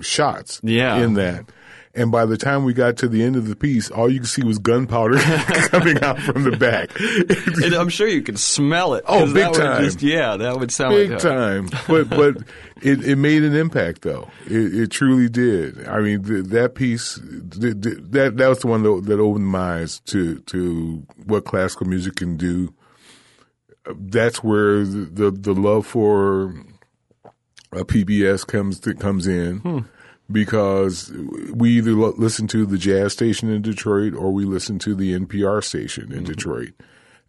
shots 0.00 0.60
Yeah. 0.62 0.96
in 0.98 1.14
that. 1.14 1.46
And 1.94 2.12
by 2.12 2.26
the 2.26 2.36
time 2.36 2.64
we 2.64 2.74
got 2.74 2.98
to 2.98 3.08
the 3.08 3.22
end 3.22 3.36
of 3.36 3.48
the 3.48 3.56
piece, 3.56 3.90
all 3.90 4.10
you 4.10 4.20
could 4.20 4.28
see 4.28 4.44
was 4.44 4.58
gunpowder 4.58 5.16
coming 5.70 5.98
out 6.02 6.18
from 6.18 6.44
the 6.44 6.54
back. 6.54 6.90
And 7.64 7.72
I'm 7.74 7.88
sure 7.88 8.06
you 8.06 8.20
can 8.20 8.36
smell 8.36 8.92
it. 8.94 9.04
Oh, 9.06 9.32
big 9.32 9.54
time. 9.54 9.82
Just, 9.82 10.02
yeah, 10.02 10.36
that 10.36 10.58
would 10.60 10.70
sound 10.70 10.90
Big 10.94 11.10
like 11.12 11.20
time. 11.20 11.70
But 11.88 12.10
but 12.10 12.36
it, 12.82 13.02
it 13.02 13.16
made 13.16 13.42
an 13.44 13.54
impact 13.56 14.02
though. 14.02 14.28
It, 14.44 14.74
it 14.74 14.90
truly 14.90 15.30
did. 15.30 15.88
I 15.88 16.00
mean 16.00 16.22
th- 16.22 16.44
that 16.46 16.74
piece 16.74 17.14
th- 17.58 17.80
th- 17.80 17.96
that 18.10 18.36
that 18.36 18.48
was 18.48 18.58
the 18.58 18.66
one 18.66 18.82
that, 18.82 19.04
that 19.06 19.18
opened 19.18 19.46
my 19.46 19.80
eyes 19.80 20.00
to 20.00 20.40
to 20.40 21.02
what 21.24 21.46
classical 21.46 21.86
music 21.86 22.16
can 22.16 22.36
do. 22.36 22.74
That's 23.94 24.42
where 24.42 24.84
the 24.84 25.04
the, 25.04 25.30
the 25.30 25.54
love 25.54 25.86
for 25.86 26.54
uh, 27.24 27.30
a 27.72 27.84
PBS 27.84 28.46
comes 28.46 28.80
to, 28.80 28.94
comes 28.94 29.26
in. 29.26 29.58
Hmm. 29.58 29.78
Because 30.30 31.12
we 31.54 31.70
either 31.78 31.92
lo- 31.92 32.14
listen 32.16 32.48
to 32.48 32.66
the 32.66 32.78
jazz 32.78 33.12
station 33.12 33.48
in 33.48 33.62
Detroit 33.62 34.12
or 34.12 34.32
we 34.32 34.44
listen 34.44 34.80
to 34.80 34.96
the 34.96 35.16
NPR 35.16 35.62
station 35.62 36.10
in 36.10 36.24
mm-hmm. 36.24 36.24
Detroit, 36.24 36.72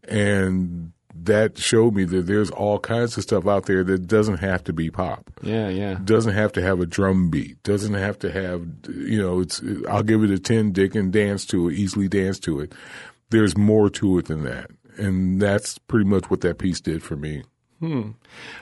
and 0.07 0.93
that 1.23 1.57
showed 1.57 1.93
me 1.93 2.03
that 2.05 2.27
there's 2.27 2.49
all 2.51 2.79
kinds 2.79 3.17
of 3.17 3.23
stuff 3.23 3.47
out 3.47 3.65
there 3.65 3.83
that 3.83 4.07
doesn't 4.07 4.37
have 4.37 4.63
to 4.65 4.73
be 4.73 4.89
pop. 4.89 5.29
Yeah, 5.41 5.69
yeah. 5.69 5.99
doesn't 6.03 6.33
have 6.33 6.51
to 6.53 6.61
have 6.61 6.79
a 6.79 6.85
drum 6.85 7.29
beat. 7.29 7.61
Doesn't 7.63 7.93
have 7.93 8.19
to 8.19 8.31
have 8.31 8.65
you 8.87 9.21
know 9.21 9.41
it's 9.41 9.61
i'll 9.89 10.03
give 10.03 10.23
it 10.23 10.31
a 10.31 10.39
10 10.39 10.71
dick 10.71 10.95
and 10.95 11.11
dance 11.11 11.45
to 11.47 11.69
it 11.69 11.73
easily 11.73 12.07
dance 12.07 12.39
to 12.41 12.59
it. 12.59 12.73
There's 13.29 13.57
more 13.57 13.89
to 13.91 14.17
it 14.19 14.25
than 14.25 14.43
that 14.43 14.71
and 14.97 15.41
that's 15.41 15.77
pretty 15.77 16.05
much 16.05 16.29
what 16.29 16.41
that 16.41 16.57
piece 16.57 16.81
did 16.81 17.01
for 17.03 17.15
me 17.15 17.43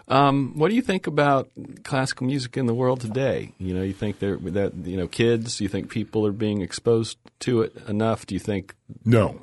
Um, 0.08 0.54
what 0.56 0.70
do 0.70 0.76
you 0.76 0.82
think 0.82 1.08
about 1.08 1.50
classical 1.84 2.28
music 2.28 2.58
in 2.58 2.66
the 2.66 2.74
world 2.74 3.00
today? 3.02 3.54
You 3.60 3.74
know, 3.74 3.82
you 3.82 3.94
think 3.94 4.20
there 4.20 4.38
that 4.38 4.74
you 4.76 4.98
know 4.98 5.08
kids. 5.08 5.62
You 5.62 5.68
think 5.70 5.90
people 5.90 6.26
are 6.28 6.34
being 6.34 6.62
exposed 6.62 7.18
to 7.42 7.62
it 7.62 7.76
enough? 7.88 8.26
Do 8.26 8.36
you 8.36 8.40
think? 8.40 8.76
No, 9.06 9.40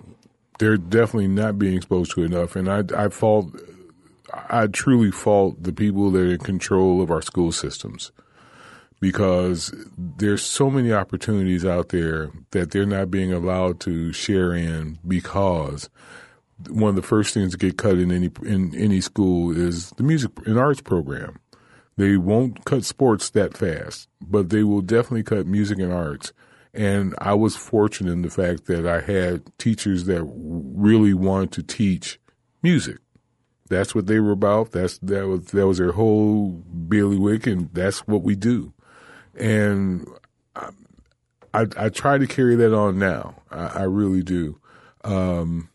they're 0.58 0.76
definitely 0.76 1.28
not 1.28 1.58
being 1.58 1.76
exposed 1.76 2.12
to 2.12 2.22
it 2.22 2.26
enough, 2.26 2.54
and 2.54 2.68
I, 2.70 2.84
I 2.96 3.08
fault, 3.08 3.54
I 4.50 4.66
truly 4.66 5.10
fault 5.10 5.62
the 5.62 5.72
people 5.72 6.10
that 6.10 6.20
are 6.20 6.32
in 6.32 6.38
control 6.38 7.00
of 7.00 7.10
our 7.10 7.22
school 7.22 7.52
systems 7.52 8.12
because 9.00 9.74
there's 9.98 10.42
so 10.42 10.70
many 10.70 10.92
opportunities 10.92 11.64
out 11.64 11.88
there 11.88 12.30
that 12.52 12.70
they're 12.70 12.86
not 12.86 13.10
being 13.10 13.32
allowed 13.32 13.80
to 13.80 14.12
share 14.12 14.54
in 14.54 14.98
because 15.06 15.90
one 16.68 16.90
of 16.90 16.96
the 16.96 17.02
first 17.02 17.34
things 17.34 17.52
to 17.52 17.58
get 17.58 17.78
cut 17.78 17.98
in 17.98 18.10
any 18.10 18.30
in 18.44 18.74
any 18.74 19.00
school 19.00 19.50
is 19.50 19.90
the 19.90 20.02
music 20.02 20.30
and 20.46 20.58
arts 20.58 20.80
program. 20.80 21.38
They 21.96 22.16
won't 22.16 22.64
cut 22.64 22.84
sports 22.84 23.30
that 23.30 23.56
fast, 23.56 24.08
but 24.20 24.50
they 24.50 24.62
will 24.62 24.80
definitely 24.80 25.24
cut 25.24 25.46
music 25.46 25.78
and 25.78 25.92
arts. 25.92 26.32
And 26.74 27.14
I 27.18 27.34
was 27.34 27.54
fortunate 27.54 28.12
in 28.12 28.22
the 28.22 28.30
fact 28.30 28.66
that 28.66 28.86
I 28.86 29.00
had 29.00 29.42
teachers 29.58 30.06
that 30.06 30.24
really 30.24 31.12
wanted 31.12 31.52
to 31.52 31.62
teach 31.62 32.18
music. 32.62 32.98
That's 33.68 33.94
what 33.94 34.06
they 34.06 34.20
were 34.20 34.32
about. 34.32 34.72
That's 34.72 34.98
that 34.98 35.26
was 35.26 35.46
that 35.46 35.66
was 35.66 35.78
their 35.78 35.92
whole 35.92 36.48
bailiwick, 36.50 37.46
and 37.46 37.72
that's 37.72 38.00
what 38.06 38.22
we 38.22 38.34
do. 38.34 38.72
And 39.34 40.06
I, 40.56 40.70
I, 41.54 41.66
I 41.76 41.88
try 41.88 42.18
to 42.18 42.26
carry 42.26 42.56
that 42.56 42.74
on 42.74 42.98
now. 42.98 43.36
I, 43.50 43.66
I 43.66 43.82
really 43.84 44.22
do. 44.22 44.58
Um, 45.04 45.68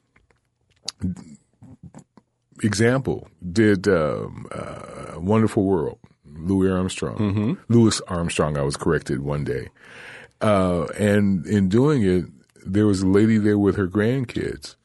example 2.64 3.28
did 3.52 3.88
um, 3.88 4.48
uh, 4.52 5.20
Wonderful 5.20 5.64
World, 5.64 6.00
Louis 6.26 6.72
Armstrong. 6.72 7.58
Louis 7.70 8.02
Armstrong, 8.08 8.58
I 8.58 8.64
was 8.64 8.78
corrected 8.78 9.22
one 9.22 9.44
day. 9.44 9.70
Uh, 10.42 10.86
and 10.98 11.46
in 11.46 11.70
doing 11.70 12.04
it, 12.04 12.26
there 12.66 12.86
was 12.86 13.02
a 13.02 13.08
lady 13.08 13.38
there 13.38 13.58
with 13.58 13.76
her 13.76 13.88
grandkids. 13.88 14.76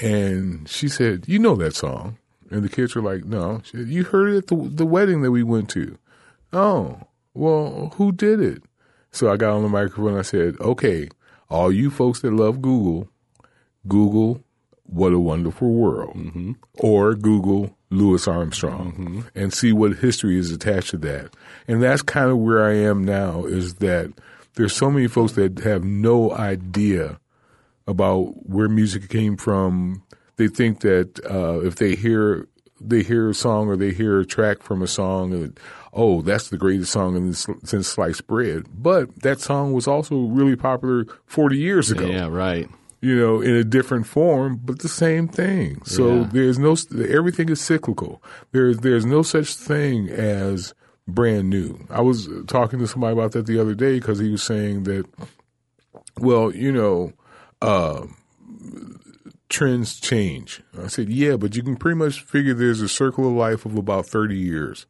And 0.00 0.68
she 0.68 0.88
said, 0.88 1.24
You 1.26 1.38
know 1.38 1.56
that 1.56 1.74
song. 1.74 2.18
And 2.50 2.62
the 2.62 2.68
kids 2.68 2.94
were 2.94 3.02
like, 3.02 3.24
No. 3.24 3.60
She 3.64 3.76
said, 3.78 3.88
You 3.88 4.04
heard 4.04 4.32
it 4.32 4.38
at 4.38 4.46
the, 4.46 4.56
the 4.56 4.86
wedding 4.86 5.22
that 5.22 5.30
we 5.30 5.42
went 5.42 5.68
to. 5.70 5.98
Oh, 6.52 7.00
well, 7.34 7.92
who 7.96 8.12
did 8.12 8.40
it? 8.40 8.62
So 9.10 9.30
I 9.30 9.36
got 9.36 9.54
on 9.54 9.62
the 9.62 9.68
microphone 9.68 10.08
and 10.08 10.18
I 10.18 10.22
said, 10.22 10.56
Okay, 10.60 11.08
all 11.50 11.70
you 11.70 11.90
folks 11.90 12.20
that 12.20 12.32
love 12.32 12.62
Google, 12.62 13.08
Google 13.86 14.42
What 14.92 15.14
a 15.14 15.18
Wonderful 15.18 15.70
World 15.70 16.14
mm-hmm. 16.14 16.52
or 16.74 17.14
Google 17.14 17.74
Louis 17.90 18.28
Armstrong 18.28 18.92
mm-hmm. 18.92 19.20
and 19.34 19.52
see 19.52 19.72
what 19.72 19.98
history 19.98 20.38
is 20.38 20.50
attached 20.50 20.90
to 20.90 20.98
that. 20.98 21.34
And 21.66 21.82
that's 21.82 22.02
kind 22.02 22.30
of 22.30 22.38
where 22.38 22.64
I 22.64 22.74
am 22.74 23.02
now 23.02 23.44
is 23.46 23.76
that 23.76 24.12
there's 24.54 24.74
so 24.74 24.90
many 24.90 25.08
folks 25.08 25.32
that 25.32 25.60
have 25.60 25.82
no 25.82 26.32
idea 26.32 27.18
about 27.86 28.46
where 28.46 28.68
music 28.68 29.08
came 29.08 29.36
from. 29.38 30.02
They 30.36 30.48
think 30.48 30.80
that 30.80 31.20
uh, 31.24 31.60
if 31.60 31.76
they 31.76 31.94
hear 31.94 32.48
they 32.84 33.02
hear 33.02 33.30
a 33.30 33.34
song 33.34 33.68
or 33.68 33.76
they 33.76 33.92
hear 33.92 34.20
a 34.20 34.26
track 34.26 34.62
from 34.62 34.82
a 34.82 34.86
song, 34.86 35.32
and 35.32 35.58
oh, 35.92 36.20
that's 36.20 36.50
the 36.50 36.58
greatest 36.58 36.92
song 36.92 37.16
in 37.16 37.28
this, 37.28 37.46
since 37.64 37.86
sliced 37.86 38.26
bread. 38.26 38.66
But 38.74 39.22
that 39.22 39.40
song 39.40 39.72
was 39.72 39.86
also 39.86 40.16
really 40.26 40.56
popular 40.56 41.06
40 41.26 41.56
years 41.56 41.90
ago 41.90 42.06
Yeah, 42.06 42.28
right. 42.28 42.68
You 43.02 43.14
know, 43.16 43.40
in 43.40 43.54
a 43.54 43.64
different 43.64 44.06
form, 44.06 44.60
but 44.64 44.78
the 44.78 44.88
same 44.88 45.26
thing. 45.28 45.82
So 45.84 46.20
Yeah. 46.20 46.28
there's 46.32 46.58
no 46.58 46.76
everything 47.08 47.48
is 47.50 47.60
cyclical. 47.60 48.22
There's 48.52 48.78
there's 48.78 49.04
no 49.04 49.22
such 49.22 49.54
thing 49.54 50.08
as 50.08 50.72
brand 51.06 51.50
new. 51.50 51.84
I 51.90 52.00
was 52.00 52.28
talking 52.46 52.78
to 52.78 52.86
somebody 52.86 53.12
about 53.12 53.32
that 53.32 53.46
the 53.46 53.58
other 53.60 53.74
day 53.74 53.98
because 53.98 54.20
he 54.20 54.30
was 54.30 54.42
saying 54.44 54.84
that, 54.84 55.04
well, 56.20 56.54
you 56.54 56.70
know, 56.70 57.12
uh, 57.60 58.06
trends 59.48 60.00
change. 60.00 60.62
I 60.80 60.86
said, 60.86 61.08
yeah, 61.10 61.36
but 61.36 61.56
you 61.56 61.62
can 61.62 61.76
pretty 61.76 61.96
much 61.96 62.20
figure 62.22 62.54
there's 62.54 62.80
a 62.80 62.88
circle 62.88 63.26
of 63.26 63.34
life 63.34 63.66
of 63.66 63.76
about 63.76 64.06
30 64.06 64.36
years 64.36 64.86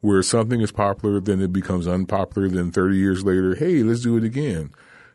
where 0.00 0.22
something 0.22 0.60
is 0.60 0.70
popular, 0.70 1.18
then 1.18 1.40
it 1.40 1.50
becomes 1.52 1.88
unpopular, 1.88 2.46
then 2.48 2.70
30 2.70 2.96
years 2.98 3.24
later, 3.24 3.54
hey, 3.54 3.82
let's 3.82 4.02
do 4.02 4.18
it 4.18 4.22
again. 4.24 4.70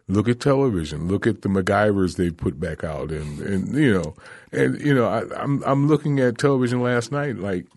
Look 0.09 0.27
at 0.27 0.39
television. 0.39 1.07
Look 1.07 1.27
at 1.27 1.43
the 1.43 1.49
MacGyvers 1.49 2.17
they've 2.17 2.35
put 2.35 2.59
back 2.59 2.83
out, 2.83 3.11
and 3.11 3.39
and 3.39 3.75
you 3.75 3.93
know, 3.93 4.15
and 4.51 4.81
you 4.81 4.93
know, 4.93 5.05
I, 5.07 5.23
I'm 5.41 5.63
I'm 5.63 5.87
looking 5.87 6.19
at 6.19 6.37
television 6.39 6.81
last 6.81 7.11
night. 7.11 7.37
Like, 7.37 7.67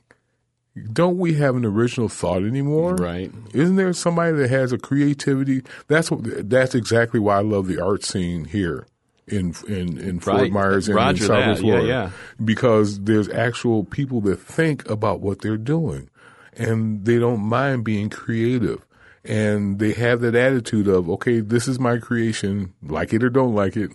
don't 0.93 1.19
we 1.19 1.35
have 1.35 1.55
an 1.57 1.67
original 1.67 2.09
thought 2.09 2.43
anymore? 2.43 2.95
Right. 2.95 3.31
Isn't 3.53 3.77
there 3.77 3.93
somebody 3.93 4.35
that 4.39 4.49
has 4.49 4.73
a 4.73 4.79
creativity? 4.79 5.63
That's 5.89 6.11
what. 6.11 6.49
That's 6.49 6.75
exactly 6.75 7.21
why 7.21 7.37
I 7.37 7.43
love 7.43 7.67
the 7.67 7.79
art 7.85 8.03
scene 8.03 8.47
here 8.47 8.87
in 9.27 9.55
in 9.69 9.99
in 9.99 10.19
Fort 10.21 10.39
Right. 10.39 10.53
Myers 10.53 10.89
and 10.89 10.99
in 10.99 11.05
Roger 11.05 11.27
Southwest 11.27 11.61
that. 11.61 11.67
Yeah, 11.67 11.73
Florida. 11.75 11.87
yeah. 11.87 12.11
Because 12.43 13.01
there's 13.01 13.29
actual 13.29 13.85
people 13.85 14.23
that 14.23 14.41
think 14.41 14.89
about 14.89 15.21
what 15.21 15.43
they're 15.43 15.59
doing, 15.59 16.09
and 16.57 17.05
they 17.05 17.19
don't 17.19 17.41
mind 17.41 17.85
being 17.85 18.09
creative, 18.09 18.85
and 19.25 19.79
they 19.79 19.93
have 19.93 20.21
that 20.21 20.35
attitude 20.35 20.89
of, 20.89 21.09
okay, 21.11 21.41
this 21.41 21.69
is 21.69 21.79
my 21.79 21.99
creation, 21.99 22.75
like 22.83 23.13
it 23.13 23.23
or 23.23 23.31
don't 23.31 23.55
like 23.55 23.77
it. 23.77 23.91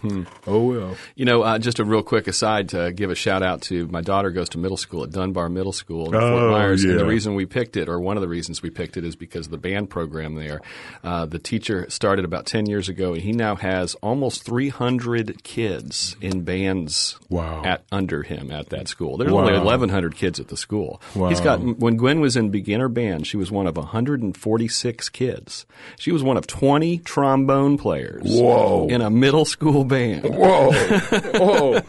Hmm. 0.00 0.22
Oh 0.46 0.60
well. 0.64 0.96
You 1.16 1.24
know, 1.24 1.42
uh, 1.42 1.58
just 1.58 1.78
a 1.78 1.84
real 1.84 2.02
quick 2.02 2.28
aside 2.28 2.68
to 2.70 2.92
give 2.92 3.10
a 3.10 3.14
shout 3.14 3.42
out 3.42 3.62
to 3.62 3.86
my 3.88 4.00
daughter 4.00 4.30
goes 4.30 4.48
to 4.50 4.58
middle 4.58 4.76
school 4.76 5.02
at 5.04 5.10
Dunbar 5.10 5.48
Middle 5.48 5.72
School 5.72 6.08
in 6.08 6.14
Oh, 6.14 6.20
Fort 6.38 6.50
Myers, 6.52 6.84
and 6.84 6.98
the 6.98 7.04
reason 7.06 7.34
we 7.34 7.46
picked 7.46 7.76
it, 7.76 7.88
or 7.88 7.98
one 8.00 8.16
of 8.16 8.20
the 8.20 8.28
reasons 8.28 8.62
we 8.62 8.70
picked 8.70 8.96
it, 8.96 9.04
is 9.04 9.16
because 9.16 9.46
of 9.46 9.50
the 9.50 9.58
band 9.58 9.90
program 9.90 10.34
there. 10.36 10.60
Uh, 11.02 11.26
the 11.26 11.38
teacher 11.38 11.88
started 11.90 12.24
about 12.24 12.46
ten 12.46 12.66
years 12.66 12.88
ago, 12.88 13.12
and 13.12 13.22
he 13.22 13.32
now 13.32 13.56
has 13.56 13.94
almost 13.96 14.44
three 14.44 14.68
hundred 14.68 15.42
kids 15.42 16.16
in 16.20 16.42
bands 16.42 17.18
Wow. 17.28 17.62
at 17.64 17.82
under 17.90 18.22
him 18.22 18.50
at 18.50 18.68
that 18.70 18.88
school. 18.88 19.16
There's 19.16 19.32
only 19.32 19.54
eleven 19.54 19.88
hundred 19.88 20.14
kids 20.16 20.38
at 20.38 20.48
the 20.48 20.56
school. 20.56 21.00
Wow. 21.14 21.28
He's 21.28 21.40
got 21.40 21.60
when 21.60 21.96
Gwen 21.96 22.20
was 22.20 22.36
in 22.36 22.50
beginner 22.50 22.88
band, 22.88 23.26
she 23.26 23.36
was 23.36 23.50
one 23.50 23.66
of 23.66 23.76
hundred 23.76 24.22
and 24.22 24.36
forty 24.36 24.68
six 24.68 25.08
kids. 25.08 25.66
She 25.98 26.12
was 26.12 26.22
one 26.22 26.36
of 26.36 26.46
twenty 26.46 26.98
trombone 26.98 27.78
players. 27.78 28.22
Whoa. 28.24 28.86
In 28.88 29.00
a 29.00 29.10
middle 29.10 29.44
school 29.44 29.84
band. 29.88 30.24
Whoa, 30.24 30.72
whoa! 31.34 31.80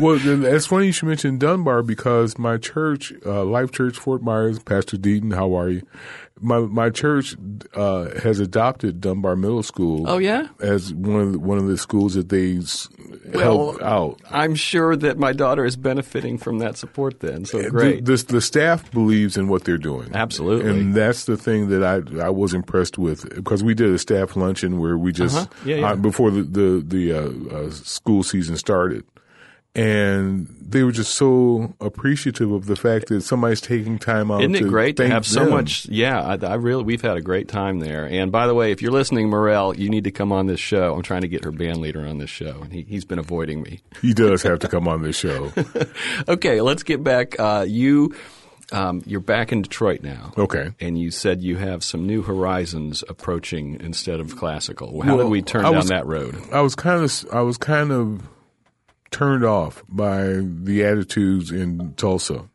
well, 0.00 0.18
then 0.18 0.44
it's 0.44 0.66
funny 0.66 0.86
you 0.86 0.92
should 0.92 1.08
mention 1.08 1.38
Dunbar 1.38 1.82
because 1.82 2.38
my 2.38 2.56
church, 2.56 3.12
uh, 3.26 3.44
Life 3.44 3.72
Church 3.72 3.96
Fort 3.98 4.22
Myers, 4.22 4.58
Pastor 4.58 4.96
Deaton, 4.96 5.34
how 5.34 5.54
are 5.58 5.70
you? 5.70 5.82
My 6.40 6.60
my 6.60 6.90
church 6.90 7.36
uh, 7.74 8.18
has 8.22 8.40
adopted 8.40 9.00
Dunbar 9.00 9.36
Middle 9.36 9.62
School. 9.62 10.08
Oh, 10.08 10.18
yeah? 10.18 10.48
as 10.60 10.92
one 10.94 11.20
of 11.20 11.32
the, 11.32 11.38
one 11.38 11.58
of 11.58 11.66
the 11.66 11.76
schools 11.78 12.14
that 12.14 12.28
they 12.28 12.60
Well, 13.34 13.72
help 13.72 13.82
out. 13.82 14.20
I'm 14.30 14.54
sure 14.54 14.96
that 14.96 15.18
my 15.18 15.32
daughter 15.32 15.64
is 15.64 15.76
benefiting 15.76 16.38
from 16.38 16.58
that 16.58 16.76
support 16.76 17.20
then. 17.20 17.44
So 17.44 17.68
great. 17.70 18.04
The, 18.04 18.16
the, 18.16 18.32
the 18.34 18.40
staff 18.40 18.90
believes 18.92 19.36
in 19.36 19.48
what 19.48 19.64
they're 19.64 19.78
doing. 19.78 20.10
Absolutely. 20.14 20.70
And 20.70 20.94
that's 20.94 21.24
the 21.24 21.36
thing 21.36 21.68
that 21.68 21.82
I 21.84 22.26
I 22.26 22.30
was 22.30 22.54
impressed 22.54 22.98
with 22.98 23.28
because 23.34 23.62
we 23.64 23.74
did 23.74 23.90
a 23.90 23.98
staff 23.98 24.36
luncheon 24.36 24.78
where 24.78 24.96
we 24.96 25.12
just 25.12 25.36
Uh-huh. 25.36 25.46
Yeah, 25.64 25.76
yeah. 25.76 25.90
uh, 25.92 25.96
before 25.96 26.30
the 26.30 26.42
the, 26.42 26.84
the 26.86 27.12
uh, 27.12 27.56
uh, 27.56 27.70
school 27.70 28.22
season 28.22 28.56
started, 28.56 29.04
and 29.74 30.48
they 30.60 30.82
were 30.82 30.92
just 30.92 31.14
so 31.14 31.74
appreciative 31.80 32.50
of 32.50 32.66
the 32.66 32.76
fact 32.76 33.08
that 33.08 33.22
somebody's 33.22 33.60
taking 33.60 33.98
time 33.98 34.30
out. 34.30 34.40
Isn't 34.40 34.54
it 34.56 34.60
to 34.60 34.68
great 34.68 34.96
to 34.96 35.08
have 35.08 35.24
so 35.26 35.40
them. 35.44 35.50
much? 35.50 35.86
Yeah, 35.86 36.20
I, 36.20 36.34
I 36.44 36.54
really 36.54 36.82
we've 36.82 37.00
had 37.02 37.16
a 37.16 37.20
great 37.20 37.48
time 37.48 37.78
there. 37.78 38.04
And 38.04 38.32
by 38.32 38.46
the 38.46 38.54
way, 38.54 38.72
if 38.72 38.82
you're 38.82 38.92
listening, 38.92 39.30
Morel, 39.30 39.76
you 39.76 39.88
need 39.88 40.04
to 40.04 40.10
come 40.10 40.32
on 40.32 40.46
this 40.46 40.60
show. 40.60 40.94
I'm 40.94 41.02
trying 41.02 41.22
to 41.22 41.28
get 41.28 41.44
her 41.44 41.52
band 41.52 41.78
leader 41.78 42.06
on 42.06 42.18
this 42.18 42.30
show, 42.30 42.60
and 42.62 42.72
he, 42.72 42.82
he's 42.82 43.04
been 43.04 43.18
avoiding 43.18 43.62
me. 43.62 43.80
He 44.02 44.14
does 44.14 44.42
have 44.42 44.60
to 44.60 44.68
come 44.68 44.86
on 44.88 45.02
this 45.02 45.16
show. 45.16 45.52
Okay, 46.28 46.60
let's 46.60 46.82
get 46.82 47.02
back. 47.02 47.38
Uh, 47.38 47.64
you 47.68 48.14
um, 48.72 49.02
you're 49.06 49.20
back 49.20 49.52
in 49.52 49.62
Detroit 49.62 50.02
now. 50.02 50.32
Okay. 50.36 50.70
And 50.80 50.98
you 50.98 51.10
said 51.10 51.42
you 51.42 51.56
have 51.56 51.82
some 51.82 52.06
new 52.06 52.22
horizons 52.22 53.02
approaching 53.08 53.78
instead 53.80 54.20
of 54.20 54.36
classical. 54.36 55.00
How 55.02 55.16
did 55.16 55.28
we 55.28 55.40
turn 55.42 55.64
I 55.64 55.68
down 55.70 55.76
was- 55.76 55.88
that 55.88 56.06
road? 56.06 56.36
I 56.52 56.60
was 56.60 56.74
kind 56.74 57.02
of 57.02 57.26
I 57.32 57.40
was 57.42 57.56
kind 57.58 57.92
of 57.92 58.22
turned 59.10 59.44
off 59.44 59.82
by 59.88 60.40
the 60.42 60.84
attitudes 60.84 61.50
in 61.50 61.94
Tulsa, 61.94 62.48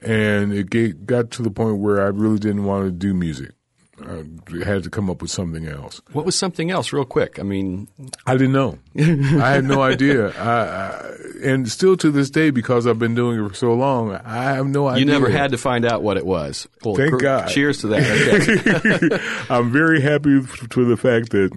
and 0.00 0.52
it 0.52 0.70
get, 0.70 1.06
got 1.06 1.30
to 1.32 1.42
the 1.42 1.50
point 1.50 1.78
where 1.78 2.00
I 2.02 2.08
really 2.08 2.38
didn't 2.38 2.64
want 2.64 2.86
to 2.86 2.90
do 2.90 3.14
music. 3.14 3.52
I 4.00 4.24
had 4.64 4.84
to 4.84 4.90
come 4.90 5.10
up 5.10 5.22
with 5.22 5.30
something 5.32 5.66
else. 5.66 6.00
What 6.12 6.24
was 6.24 6.36
something 6.36 6.70
else, 6.70 6.92
real 6.92 7.04
quick? 7.04 7.40
I 7.40 7.42
mean, 7.42 7.88
I 8.26 8.34
didn't 8.34 8.52
know. 8.52 8.78
I 8.96 9.50
had 9.50 9.64
no 9.64 9.82
idea. 9.82 10.28
I, 10.38 10.50
I, 10.50 11.14
and 11.42 11.68
still 11.68 11.96
to 11.96 12.10
this 12.12 12.30
day, 12.30 12.50
because 12.50 12.86
I've 12.86 13.00
been 13.00 13.16
doing 13.16 13.44
it 13.44 13.48
for 13.48 13.54
so 13.54 13.74
long, 13.74 14.14
I 14.14 14.54
have 14.54 14.66
no 14.68 14.86
idea. 14.86 15.00
you 15.00 15.06
never 15.06 15.28
had 15.28 15.50
to 15.50 15.58
find 15.58 15.84
out 15.84 16.02
what 16.02 16.16
it 16.16 16.24
was. 16.24 16.68
Well, 16.84 16.94
Thank 16.94 17.10
gr- 17.10 17.18
God. 17.18 17.48
Cheers 17.48 17.80
to 17.80 17.88
that. 17.88 19.00
Okay. 19.02 19.18
I'm 19.52 19.72
very 19.72 20.00
happy 20.00 20.42
for 20.42 20.84
the 20.84 20.96
fact 20.96 21.30
that 21.30 21.50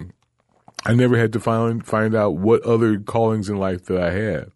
I 0.84 0.94
never 0.94 1.16
had 1.16 1.32
to 1.34 1.40
find 1.40 1.84
find 1.84 2.14
out 2.14 2.36
what 2.36 2.62
other 2.62 2.98
callings 2.98 3.48
in 3.48 3.56
life 3.56 3.84
that 3.86 4.02
I 4.02 4.10
had. 4.10 4.50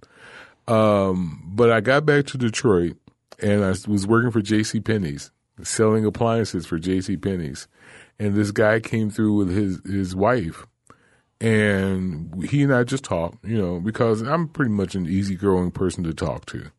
Um, 0.69 1.43
but 1.47 1.71
I 1.71 1.81
got 1.81 2.05
back 2.05 2.27
to 2.27 2.39
Detroit, 2.39 2.97
and 3.41 3.65
I 3.65 3.75
was 3.87 4.07
working 4.07 4.33
for 4.33 4.43
J.C. 4.43 4.81
Penney's, 4.81 5.31
selling 5.63 6.05
appliances 6.05 6.67
for 6.67 6.79
J.C. 6.79 7.17
Penney's, 7.17 7.69
and 8.19 8.35
this 8.35 8.51
guy 8.51 8.81
came 8.81 9.11
through 9.11 9.35
with 9.35 9.51
his 9.51 9.81
his 9.85 10.17
wife, 10.17 10.67
and 11.41 12.45
he 12.49 12.63
and 12.63 12.75
I 12.75 12.83
just 12.83 13.05
talked, 13.05 13.45
you 13.45 13.59
know, 13.59 13.79
because 13.79 14.23
I'm 14.23 14.49
pretty 14.49 14.73
much 14.73 14.95
an 14.95 15.07
easygoing 15.07 15.71
person 15.71 16.03
to 16.05 16.13
talk 16.13 16.47
to. 16.47 16.71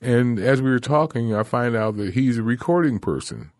And 0.00 0.38
as 0.38 0.60
we 0.60 0.70
were 0.70 0.78
talking, 0.78 1.34
I 1.34 1.42
find 1.42 1.74
out 1.74 1.96
that 1.96 2.14
he's 2.14 2.38
a 2.38 2.42
recording 2.42 2.98
person. 2.98 3.50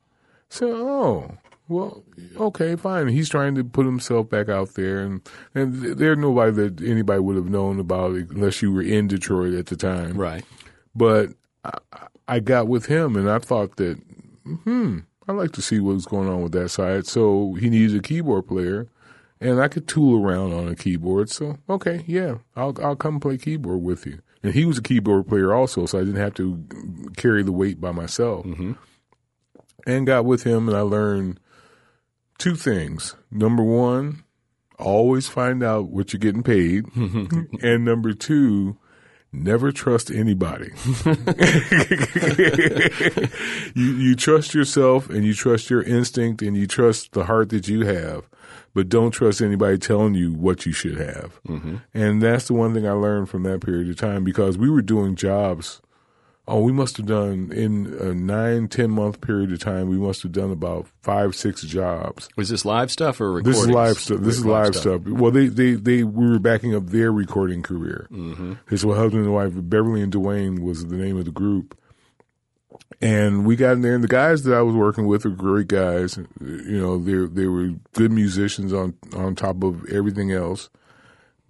So, 0.49 0.69
oh, 0.69 1.39
well, 1.69 2.05
okay, 2.37 2.77
fine. 2.77 3.09
He's 3.09 3.29
trying 3.29 3.57
to 3.57 3.65
put 3.65 3.87
himself 3.87 4.29
back 4.29 4.49
out 4.49 4.75
there, 4.75 5.01
and 5.01 5.21
and 5.55 5.75
there's 5.83 6.19
nobody 6.19 6.53
that 6.53 6.81
anybody 6.81 7.21
would 7.21 7.37
have 7.37 7.49
known 7.49 7.81
about 7.81 8.13
unless 8.15 8.63
you 8.63 8.73
were 8.73 8.83
in 8.83 9.09
Detroit 9.09 9.55
at 9.55 9.67
the 9.67 9.77
time, 9.77 10.17
Right. 10.17 10.45
But 10.95 11.31
I, 11.65 11.79
I 12.29 12.41
got 12.41 12.69
with 12.69 12.87
him, 12.87 13.17
and 13.17 13.29
I 13.29 13.39
thought 13.39 13.77
that, 13.77 13.99
hmm, 14.65 15.01
I'd 15.29 15.33
like 15.33 15.53
to 15.53 15.63
see 15.63 15.81
what's 15.81 16.07
going 16.07 16.29
on 16.29 16.43
with 16.43 16.53
that 16.53 16.71
side. 16.71 17.07
So 17.07 17.55
he 17.55 17.69
needs 17.69 17.95
a 17.95 18.01
keyboard 18.01 18.47
player, 18.47 18.89
and 19.41 19.61
I 19.61 19.69
could 19.69 19.89
tool 19.89 20.25
around 20.25 20.53
on 20.53 20.69
a 20.69 20.77
keyboard. 20.77 21.31
So 21.31 21.59
okay, 21.69 22.05
yeah, 22.07 22.37
I'll 22.55 22.77
I'll 22.83 22.97
come 22.97 23.19
play 23.21 23.39
keyboard 23.39 23.83
with 23.83 24.07
you. 24.07 24.21
And 24.43 24.55
he 24.55 24.65
was 24.65 24.79
a 24.79 24.83
keyboard 24.83 25.27
player 25.27 25.53
also, 25.53 25.87
so 25.87 25.99
I 25.99 26.05
didn't 26.05 26.21
have 26.21 26.35
to 26.35 26.65
carry 27.17 27.43
the 27.43 27.51
weight 27.51 27.81
by 27.81 27.91
myself. 27.91 28.47
And 29.85 30.07
got 30.07 30.25
with 30.25 30.45
him, 30.45 30.69
and 30.69 30.77
I 30.77 30.83
learned 30.83 31.41
two 32.39 32.57
things. 32.57 33.17
Number 33.31 33.63
one, 33.63 34.25
always 34.79 35.29
find 35.29 35.63
out 35.63 35.89
what 35.89 36.13
you're 36.13 36.21
getting 36.21 36.43
paid, 36.43 36.85
and 37.63 37.85
number 37.85 38.13
two, 38.13 38.77
never 39.33 39.73
trust 39.73 40.11
anybody. 40.11 40.71
you 43.75 43.93
you 43.95 44.15
trust 44.15 44.55
yourself 44.55 45.11
and 45.11 45.25
you 45.25 45.35
trust 45.35 45.71
your 45.71 45.83
instinct 45.83 46.43
and 46.43 46.57
you 46.57 46.67
trust 46.67 47.13
the 47.13 47.25
heart 47.25 47.51
that 47.51 47.69
you 47.69 47.85
have, 47.87 48.29
but 48.75 48.89
don't 48.89 49.11
trust 49.11 49.41
anybody 49.41 49.79
telling 49.79 50.15
you 50.15 50.33
what 50.33 50.67
you 50.67 50.73
should 50.73 50.99
have. 50.99 51.41
Mm-hmm. 51.49 51.77
And 51.95 52.23
that's 52.23 52.47
the 52.47 52.55
one 52.55 52.75
thing 52.75 52.87
I 52.87 52.93
learned 52.93 53.29
from 53.29 53.43
that 53.45 53.61
period 53.61 53.89
of 53.91 53.97
time 53.97 54.25
because 54.25 54.59
we 54.59 54.71
were 54.71 54.83
doing 54.83 55.17
jobs. 55.17 55.81
Oh, 56.49 56.61
we 56.61 56.71
must 56.71 56.97
have 56.99 57.07
done 57.07 57.51
in 57.53 57.87
a 58.01 58.15
nine, 58.15 58.69
ten 58.69 58.91
month 58.91 59.21
period 59.21 59.51
of 59.51 59.59
time. 59.59 59.89
We 59.89 59.97
must 59.97 60.23
have 60.23 60.31
done 60.31 60.53
about 60.53 60.87
five, 61.03 61.35
six 61.35 61.63
jobs. 61.63 62.29
Was 62.37 62.49
this 62.49 62.65
live 62.65 62.93
stuff 62.93 63.21
or 63.21 63.33
recordings? 63.33 63.57
This 63.57 63.65
is 63.65 63.71
live 63.71 63.99
stuff. 63.99 64.21
This 64.21 64.39
is 64.39 64.47
live 64.47 64.77
stuff. 64.77 65.03
Well, 65.07 65.33
they, 65.33 65.49
they, 65.49 65.73
they 65.73 66.05
we 66.05 66.31
were 66.31 66.39
backing 66.39 66.73
up 66.73 66.87
their 66.87 67.11
recording 67.11 67.63
career. 67.63 68.07
Mm-hmm. 68.13 68.55
His 68.69 68.83
husband 68.83 69.25
and 69.25 69.35
wife, 69.35 69.53
Beverly 69.55 70.03
and 70.03 70.13
Dwayne, 70.13 70.61
was 70.61 70.87
the 70.87 70.97
name 70.97 71.17
of 71.17 71.25
the 71.25 71.33
group. 71.33 71.77
And 73.01 73.45
we 73.45 73.57
got 73.57 73.73
in 73.73 73.83
there, 73.83 73.97
and 73.97 74.05
the 74.05 74.09
guys 74.09 74.45
that 74.45 74.55
I 74.55 74.63
was 74.63 74.75
working 74.75 75.07
with 75.07 75.25
were 75.25 75.33
great 75.33 75.67
guys. 75.67 76.17
You 76.41 76.81
know, 76.81 76.97
they 76.99 77.43
they 77.43 77.49
were 77.49 77.73
good 77.95 78.13
musicians 78.13 78.73
on 78.73 78.95
on 79.17 79.35
top 79.35 79.65
of 79.65 79.85
everything 79.89 80.31
else. 80.31 80.71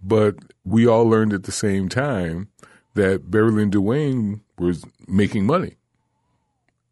But 0.02 0.36
we 0.64 0.86
all 0.86 1.04
learned 1.04 1.34
at 1.34 1.42
the 1.42 1.52
same 1.52 1.90
time 1.90 2.48
that 2.94 3.30
Beverly 3.30 3.64
and 3.64 3.72
Dwayne 3.72 4.40
was 4.58 4.84
making 5.06 5.46
money 5.46 5.76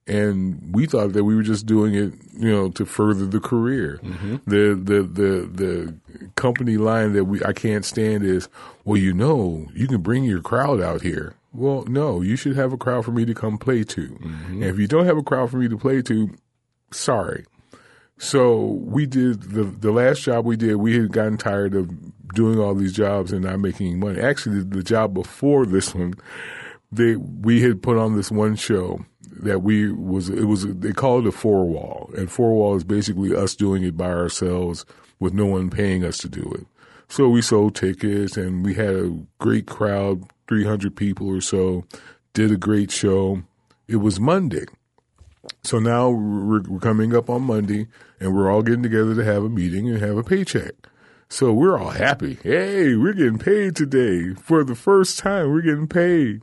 and 0.07 0.75
we 0.75 0.87
thought 0.87 1.13
that 1.13 1.25
we 1.25 1.35
were 1.35 1.43
just 1.43 1.67
doing 1.67 1.95
it, 1.95 2.13
you 2.35 2.51
know, 2.51 2.69
to 2.71 2.85
further 2.85 3.27
the 3.27 3.41
career. 3.41 4.01
Mm-hmm. 4.03 4.37
The 4.47 4.75
the 4.75 5.03
the 5.03 5.47
the 5.47 6.31
company 6.37 6.77
line 6.77 7.15
that 7.15 7.25
we 7.25 7.43
I 7.45 7.53
can't 7.53 7.85
stand 7.85 8.25
is, 8.25 8.49
well, 8.85 8.99
you 8.99 9.15
know, 9.15 9.67
you 9.75 9.87
can 9.87 10.03
bring 10.03 10.25
your 10.25 10.43
crowd 10.43 10.81
out 10.81 11.03
here. 11.03 11.35
Well, 11.53 11.85
no, 11.87 12.21
you 12.21 12.37
should 12.37 12.57
have 12.57 12.73
a 12.73 12.77
crowd 12.77 13.05
for 13.05 13.13
me 13.13 13.25
to 13.25 13.35
come 13.35 13.57
play 13.57 13.85
to. 13.85 14.09
Mm-hmm. 14.09 14.63
And 14.63 14.65
if 14.65 14.79
you 14.79 14.87
don't 14.87 15.07
have 15.07 15.17
a 15.17 15.23
crowd 15.23 15.51
for 15.51 15.57
me 15.57 15.69
to 15.69 15.79
play 15.79 16.03
to, 16.03 16.35
sorry. 16.93 17.47
So 18.19 18.79
we 18.83 19.07
did 19.07 19.43
the 19.43 19.65
the 19.65 19.91
last 19.91 20.23
job 20.23 20.45
we 20.45 20.57
did. 20.57 20.77
We 20.77 20.99
had 20.99 21.13
gotten 21.13 21.39
tired 21.39 21.75
of 21.75 21.91
doing 22.35 22.59
all 22.59 22.75
these 22.75 22.93
jobs 22.93 23.33
and 23.33 23.45
not 23.45 23.61
making 23.61 24.01
money. 24.01 24.21
Actually, 24.21 24.59
the, 24.59 24.77
the 24.77 24.83
job 24.83 25.15
before 25.15 25.65
this 25.65 25.95
one, 25.95 26.15
they 26.97 27.17
we 27.17 27.63
had 27.63 27.83
put 27.83 27.97
on 27.97 28.17
this 28.17 28.31
one 28.31 28.57
show 28.57 29.05
that 29.43 29.63
we 29.63 29.91
was 29.93 30.29
it 30.29 30.45
was 30.45 30.67
they 30.67 30.93
called 30.93 31.27
it 31.27 31.29
a 31.29 31.33
four 31.33 31.65
wall, 31.67 32.11
and 32.17 32.31
four 32.31 32.55
wall 32.55 32.77
is 32.77 32.85
basically 32.85 33.35
us 33.35 33.55
doing 33.55 33.83
it 33.83 33.97
by 33.97 34.11
ourselves 34.11 34.85
with 35.19 35.33
no 35.35 35.47
one 35.47 35.71
paying 35.71 36.05
us 36.05 36.19
to 36.19 36.29
do 36.29 36.53
it. 36.55 36.67
So 37.09 37.29
we 37.29 37.43
sold 37.43 37.75
tickets 37.75 38.37
and 38.37 38.65
we 38.65 38.75
had 38.75 38.95
a 38.95 39.19
great 39.39 39.67
crowd, 39.67 40.25
three 40.49 40.65
hundred 40.65 40.97
people 40.97 41.29
or 41.29 41.41
so. 41.41 41.85
Did 42.33 42.51
a 42.51 42.57
great 42.57 42.91
show. 42.91 43.43
It 43.87 43.97
was 43.97 44.19
Monday. 44.19 44.65
So 45.63 45.79
now 45.79 46.09
we're, 46.11 46.63
we're 46.63 46.81
coming 46.81 47.15
up 47.15 47.29
on 47.29 47.43
Monday 47.43 47.87
and 48.19 48.35
we're 48.35 48.51
all 48.51 48.63
getting 48.63 48.83
together 48.83 49.15
to 49.15 49.25
have 49.25 49.45
a 49.45 49.49
meeting 49.49 49.89
and 49.89 50.01
have 50.01 50.17
a 50.17 50.25
paycheck. 50.25 50.73
So 51.29 51.53
we're 51.53 51.79
all 51.79 51.91
happy. 51.91 52.39
Hey, 52.43 52.95
we're 52.97 53.13
getting 53.13 53.39
paid 53.39 53.77
today. 53.77 54.35
For 54.35 54.65
the 54.65 54.75
first 54.75 55.19
time, 55.19 55.51
we're 55.51 55.63
getting 55.63 55.89
paid. 55.89 56.43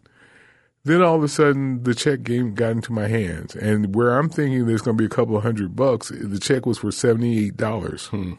Then 0.84 1.02
all 1.02 1.16
of 1.16 1.24
a 1.24 1.28
sudden, 1.28 1.84
the 1.84 1.94
check 1.94 2.24
game 2.24 2.56
got 2.56 2.72
into 2.72 2.92
my 2.92 3.08
hands. 3.08 3.56
And 3.56 3.94
where 3.94 4.18
I'm 4.18 4.30
thinking 4.30 4.66
there's 4.66 4.82
going 4.82 4.98
to 4.98 5.02
be 5.02 5.06
a 5.06 5.10
couple 5.10 5.38
of 5.38 5.44
hundred 5.44 5.76
bucks, 5.76 6.10
the 6.10 6.40
check 6.40 6.66
was 6.66 6.80
for 6.80 6.88
$78. 6.88 8.08
Hmm. 8.08 8.34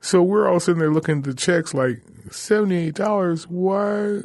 So 0.00 0.22
we're 0.22 0.48
all 0.48 0.60
sitting 0.60 0.80
there 0.80 0.90
looking 0.90 1.18
at 1.18 1.24
the 1.24 1.34
checks 1.34 1.74
like, 1.74 2.02
$78? 2.28 3.46
Why? 3.48 4.22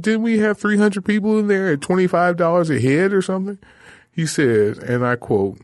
Didn't 0.00 0.22
we 0.22 0.38
have 0.38 0.58
300 0.58 1.04
people 1.04 1.38
in 1.38 1.48
there 1.48 1.72
at 1.72 1.80
$25 1.80 2.76
a 2.76 2.80
head 2.80 3.12
or 3.12 3.22
something? 3.22 3.58
He 4.12 4.26
said, 4.26 4.78
and 4.78 5.04
I 5.04 5.16
quote, 5.16 5.60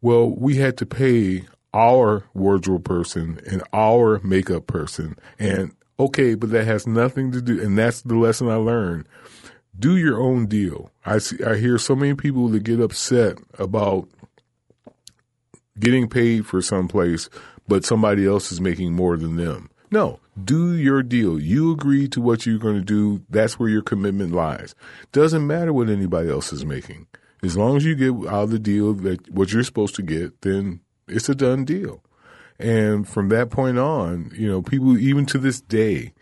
well, 0.00 0.30
we 0.30 0.56
had 0.56 0.76
to 0.78 0.86
pay 0.86 1.44
our 1.72 2.24
wardrobe 2.34 2.84
person 2.84 3.40
and 3.50 3.62
our 3.72 4.20
makeup 4.22 4.66
person. 4.66 5.16
And 5.38 5.72
okay, 5.98 6.34
but 6.34 6.50
that 6.50 6.66
has 6.66 6.86
nothing 6.86 7.32
to 7.32 7.42
do, 7.42 7.60
and 7.60 7.76
that's 7.76 8.02
the 8.02 8.14
lesson 8.14 8.48
I 8.48 8.56
learned. 8.56 9.06
Do 9.78 9.96
your 9.96 10.20
own 10.20 10.46
deal. 10.46 10.90
I 11.04 11.18
see, 11.18 11.42
I 11.44 11.56
hear 11.56 11.78
so 11.78 11.96
many 11.96 12.14
people 12.14 12.48
that 12.48 12.62
get 12.62 12.80
upset 12.80 13.38
about 13.58 14.08
getting 15.78 16.08
paid 16.08 16.46
for 16.46 16.62
someplace, 16.62 17.28
but 17.66 17.84
somebody 17.84 18.26
else 18.26 18.52
is 18.52 18.60
making 18.60 18.92
more 18.92 19.16
than 19.16 19.36
them. 19.36 19.70
No, 19.90 20.20
do 20.42 20.74
your 20.74 21.02
deal. 21.02 21.38
You 21.38 21.72
agree 21.72 22.08
to 22.08 22.20
what 22.20 22.46
you're 22.46 22.58
going 22.58 22.76
to 22.76 22.80
do. 22.80 23.24
That's 23.28 23.58
where 23.58 23.68
your 23.68 23.82
commitment 23.82 24.32
lies. 24.32 24.74
Doesn't 25.12 25.46
matter 25.46 25.72
what 25.72 25.88
anybody 25.88 26.30
else 26.30 26.52
is 26.52 26.64
making. 26.64 27.06
As 27.42 27.56
long 27.56 27.76
as 27.76 27.84
you 27.84 27.94
get 27.94 28.28
out 28.28 28.44
of 28.44 28.50
the 28.50 28.58
deal 28.58 28.94
that 28.94 29.30
what 29.30 29.52
you're 29.52 29.62
supposed 29.62 29.94
to 29.96 30.02
get, 30.02 30.40
then 30.42 30.80
it's 31.06 31.28
a 31.28 31.34
done 31.34 31.64
deal. 31.64 32.02
And 32.58 33.06
from 33.06 33.28
that 33.30 33.50
point 33.50 33.78
on, 33.78 34.32
you 34.34 34.48
know, 34.48 34.62
people 34.62 34.96
even 34.98 35.26
to 35.26 35.38
this 35.38 35.60
day 35.60 36.12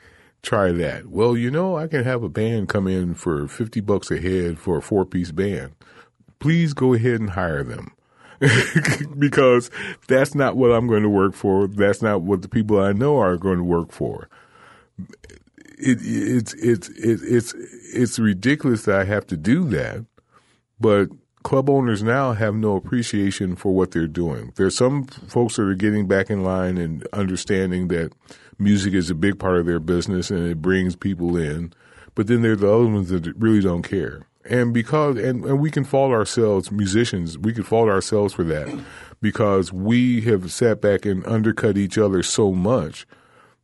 try 0.42 0.72
that. 0.72 1.06
Well, 1.06 1.36
you 1.36 1.50
know, 1.50 1.76
I 1.76 1.86
can 1.86 2.04
have 2.04 2.22
a 2.22 2.28
band 2.28 2.68
come 2.68 2.86
in 2.86 3.14
for 3.14 3.48
50 3.48 3.80
bucks 3.80 4.10
a 4.10 4.20
head 4.20 4.58
for 4.58 4.78
a 4.78 4.82
four 4.82 5.04
piece 5.04 5.32
band. 5.32 5.72
Please 6.38 6.74
go 6.74 6.94
ahead 6.94 7.20
and 7.20 7.30
hire 7.30 7.62
them. 7.62 7.92
because 9.18 9.70
that's 10.08 10.34
not 10.34 10.56
what 10.56 10.72
I'm 10.72 10.88
going 10.88 11.04
to 11.04 11.08
work 11.08 11.34
for. 11.34 11.68
That's 11.68 12.02
not 12.02 12.22
what 12.22 12.42
the 12.42 12.48
people 12.48 12.80
I 12.80 12.92
know 12.92 13.18
are 13.18 13.36
going 13.36 13.58
to 13.58 13.64
work 13.64 13.92
for. 13.92 14.28
It, 15.78 15.98
it's 16.02 16.54
it's 16.54 16.88
it's 16.88 17.22
it's 17.22 17.54
it's 17.94 18.18
ridiculous 18.18 18.84
that 18.84 19.00
I 19.00 19.04
have 19.04 19.26
to 19.28 19.36
do 19.36 19.64
that, 19.68 20.04
but 20.80 21.08
club 21.42 21.68
owners 21.68 22.02
now 22.02 22.32
have 22.32 22.54
no 22.54 22.76
appreciation 22.76 23.56
for 23.56 23.74
what 23.74 23.90
they're 23.90 24.06
doing. 24.06 24.52
There's 24.56 24.76
some 24.76 25.04
folks 25.04 25.56
that 25.56 25.62
are 25.62 25.74
getting 25.74 26.06
back 26.06 26.30
in 26.30 26.42
line 26.42 26.78
and 26.78 27.06
understanding 27.12 27.88
that 27.88 28.12
music 28.58 28.94
is 28.94 29.10
a 29.10 29.14
big 29.14 29.38
part 29.38 29.58
of 29.58 29.66
their 29.66 29.80
business 29.80 30.30
and 30.30 30.46
it 30.46 30.62
brings 30.62 30.96
people 30.96 31.36
in, 31.36 31.72
but 32.14 32.26
then 32.26 32.42
there 32.42 32.52
are 32.52 32.56
the 32.56 32.72
other 32.72 32.86
ones 32.86 33.08
that 33.10 33.26
really 33.36 33.60
don't 33.60 33.82
care. 33.82 34.22
And 34.44 34.74
because 34.74 35.18
and, 35.18 35.44
and 35.44 35.60
we 35.60 35.70
can 35.70 35.84
fault 35.84 36.12
ourselves, 36.12 36.72
musicians, 36.72 37.38
we 37.38 37.52
can 37.52 37.62
fault 37.62 37.88
ourselves 37.88 38.34
for 38.34 38.42
that 38.44 38.76
because 39.20 39.72
we 39.72 40.20
have 40.22 40.52
sat 40.52 40.80
back 40.80 41.06
and 41.06 41.24
undercut 41.26 41.78
each 41.78 41.96
other 41.96 42.22
so 42.24 42.52
much 42.52 43.06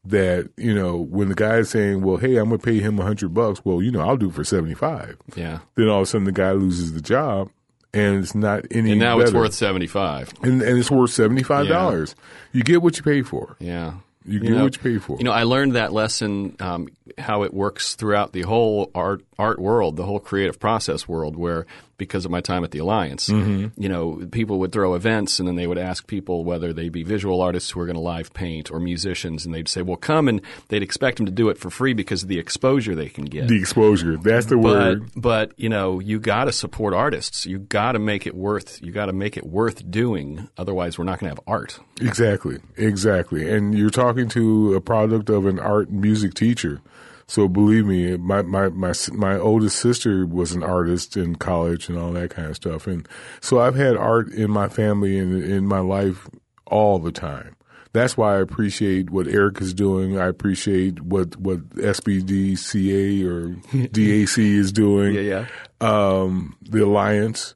that 0.05 0.49
you 0.57 0.75
know 0.75 0.97
when 0.97 1.29
the 1.29 1.35
guy 1.35 1.57
is 1.57 1.71
saying, 1.71 2.03
"Well, 2.03 2.17
hey, 2.17 2.37
I'm 2.37 2.47
gonna 2.47 2.59
pay 2.59 2.79
him 2.79 2.99
a 2.99 3.03
hundred 3.03 3.35
bucks," 3.35 3.65
well, 3.65 3.83
you 3.83 3.91
know, 3.91 4.01
I'll 4.01 4.17
do 4.17 4.29
it 4.29 4.35
for 4.35 4.45
seventy 4.45 4.75
five. 4.75 5.17
Yeah. 5.35 5.59
Then 5.75 5.89
all 5.89 5.99
of 5.99 6.03
a 6.05 6.07
sudden, 6.07 6.25
the 6.25 6.33
guy 6.33 6.53
loses 6.53 6.93
the 6.93 7.03
job, 7.03 7.51
and 7.93 8.23
it's 8.23 8.35
not 8.35 8.65
any. 8.71 8.93
And 8.93 9.01
now 9.01 9.21
it's 9.21 9.33
worth 9.33 9.55
75. 9.55 10.33
and, 10.43 10.63
and 10.63 10.79
it's 10.79 10.91
worth 10.91 11.11
seventy 11.11 11.43
five 11.43 11.69
dollars. 11.69 12.15
You 12.53 12.63
get 12.63 12.83
what 12.83 12.97
you 12.97 13.03
pay 13.03 13.23
for. 13.23 13.57
Yeah. 13.59 13.95
You 14.25 14.41
get 14.41 14.51
know, 14.51 14.65
what 14.65 14.77
you 14.77 14.83
pay 14.83 14.99
for. 14.99 15.17
You 15.17 15.25
know, 15.25 15.33
I 15.33 15.45
learned 15.45 15.75
that 15.75 15.93
lesson, 15.93 16.57
um, 16.61 16.89
how 17.17 17.45
it 17.45 17.55
works 17.55 17.95
throughout 17.95 18.33
the 18.33 18.43
whole 18.43 18.91
art 18.95 19.23
art 19.39 19.59
world, 19.61 19.97
the 19.97 20.05
whole 20.05 20.19
creative 20.21 20.59
process 20.59 21.07
world, 21.07 21.37
where 21.37 21.65
because 21.97 22.25
of 22.25 22.31
my 22.31 22.41
time 22.41 22.63
at 22.63 22.71
the 22.71 22.79
Alliance, 22.79 23.29
Mm-hmm. 23.29 23.81
you 23.81 23.89
know, 23.89 24.25
people 24.31 24.59
would 24.61 24.71
throw 24.73 24.95
events 24.95 25.39
and 25.41 25.49
then 25.49 25.57
they 25.57 25.67
would 25.67 25.79
ask 25.79 26.07
people 26.07 26.45
whether 26.45 26.73
they 26.73 26.89
be 26.89 27.03
visual 27.03 27.41
artists 27.41 27.71
who 27.71 27.81
are 27.81 27.87
going 27.87 27.97
to 27.97 28.01
live 28.01 28.33
paint 28.33 28.71
or 28.71 28.79
musicians, 28.79 29.45
and 29.45 29.53
they'd 29.55 29.69
say, 29.69 29.83
"Well, 29.83 29.97
come," 29.97 30.29
and 30.29 30.41
they'd 30.69 30.83
expect 30.83 31.17
them 31.17 31.27
to 31.27 31.33
do 31.33 31.49
it 31.49 31.59
for 31.59 31.71
free 31.71 31.95
because 31.95 32.23
of 32.23 32.29
the 32.29 32.39
exposure 32.39 32.95
they 32.95 33.09
can 33.09 33.25
get. 33.25 33.49
The 33.49 33.59
exposure. 33.59 34.17
That's 34.17 34.47
the 34.47 34.57
but 34.57 34.63
word. 34.63 35.11
but 35.17 35.53
you 35.57 35.69
know 35.69 35.99
you 36.01 36.19
got 36.21 36.45
to 36.45 36.53
support 36.53 36.95
artists. 36.95 37.47
You 37.47 37.59
got 37.59 37.93
to 37.93 37.99
make 37.99 38.27
it 38.27 38.35
worth. 38.35 38.81
You 38.83 38.93
got 38.93 39.07
to 39.07 39.13
make 39.13 39.37
it 39.37 39.47
worth 39.47 39.89
doing. 39.91 40.49
Otherwise, 40.57 40.99
we're 40.99 41.05
not 41.05 41.19
going 41.19 41.31
to 41.31 41.41
have 41.41 41.45
art. 41.49 41.81
Exactly, 42.01 42.59
exactly. 42.77 43.49
And 43.51 43.77
you're 43.77 43.91
talking 43.91 44.29
to 44.31 44.75
a 44.75 44.81
product 44.81 45.29
of 45.31 45.47
an 45.47 45.59
art 45.59 45.91
music 45.91 46.35
teacher. 46.35 46.81
So 47.29 47.47
believe 47.47 47.85
me, 47.85 48.17
my, 48.17 48.41
my, 48.41 48.71
my, 48.71 48.95
my 49.13 49.39
oldest 49.39 49.79
sister 49.79 50.27
was 50.27 50.53
an 50.53 50.63
artist 50.63 51.15
in 51.15 51.37
college 51.37 51.91
and 51.91 51.99
all 51.99 52.11
that 52.13 52.31
kind 52.31 52.49
of 52.49 52.57
stuff. 52.57 52.87
And 52.87 53.07
so 53.43 53.61
I've 53.61 53.75
had 53.75 53.99
art 53.99 54.33
in 54.33 54.51
my 54.51 54.69
family 54.69 55.19
and 55.19 55.45
in 55.45 55.67
my 55.67 55.81
life 55.81 56.27
all 56.67 56.99
the 56.99 57.13
time. 57.13 57.55
That's 57.93 58.17
why 58.17 58.37
I 58.37 58.41
appreciate 58.41 59.11
what 59.11 59.29
Eric 59.29 59.61
is 59.61 59.75
doing. 59.75 60.19
I 60.19 60.27
appreciate 60.27 61.03
what, 61.03 61.37
what 61.37 61.69
SBDCA 61.71 63.25
or 63.27 63.49
DAC 63.89 64.39
is 64.39 64.73
doing. 64.73 65.15
yeah. 65.15 65.21
yeah. 65.21 65.47
Um, 65.81 66.57
the 66.63 66.83
Alliance. 66.83 67.55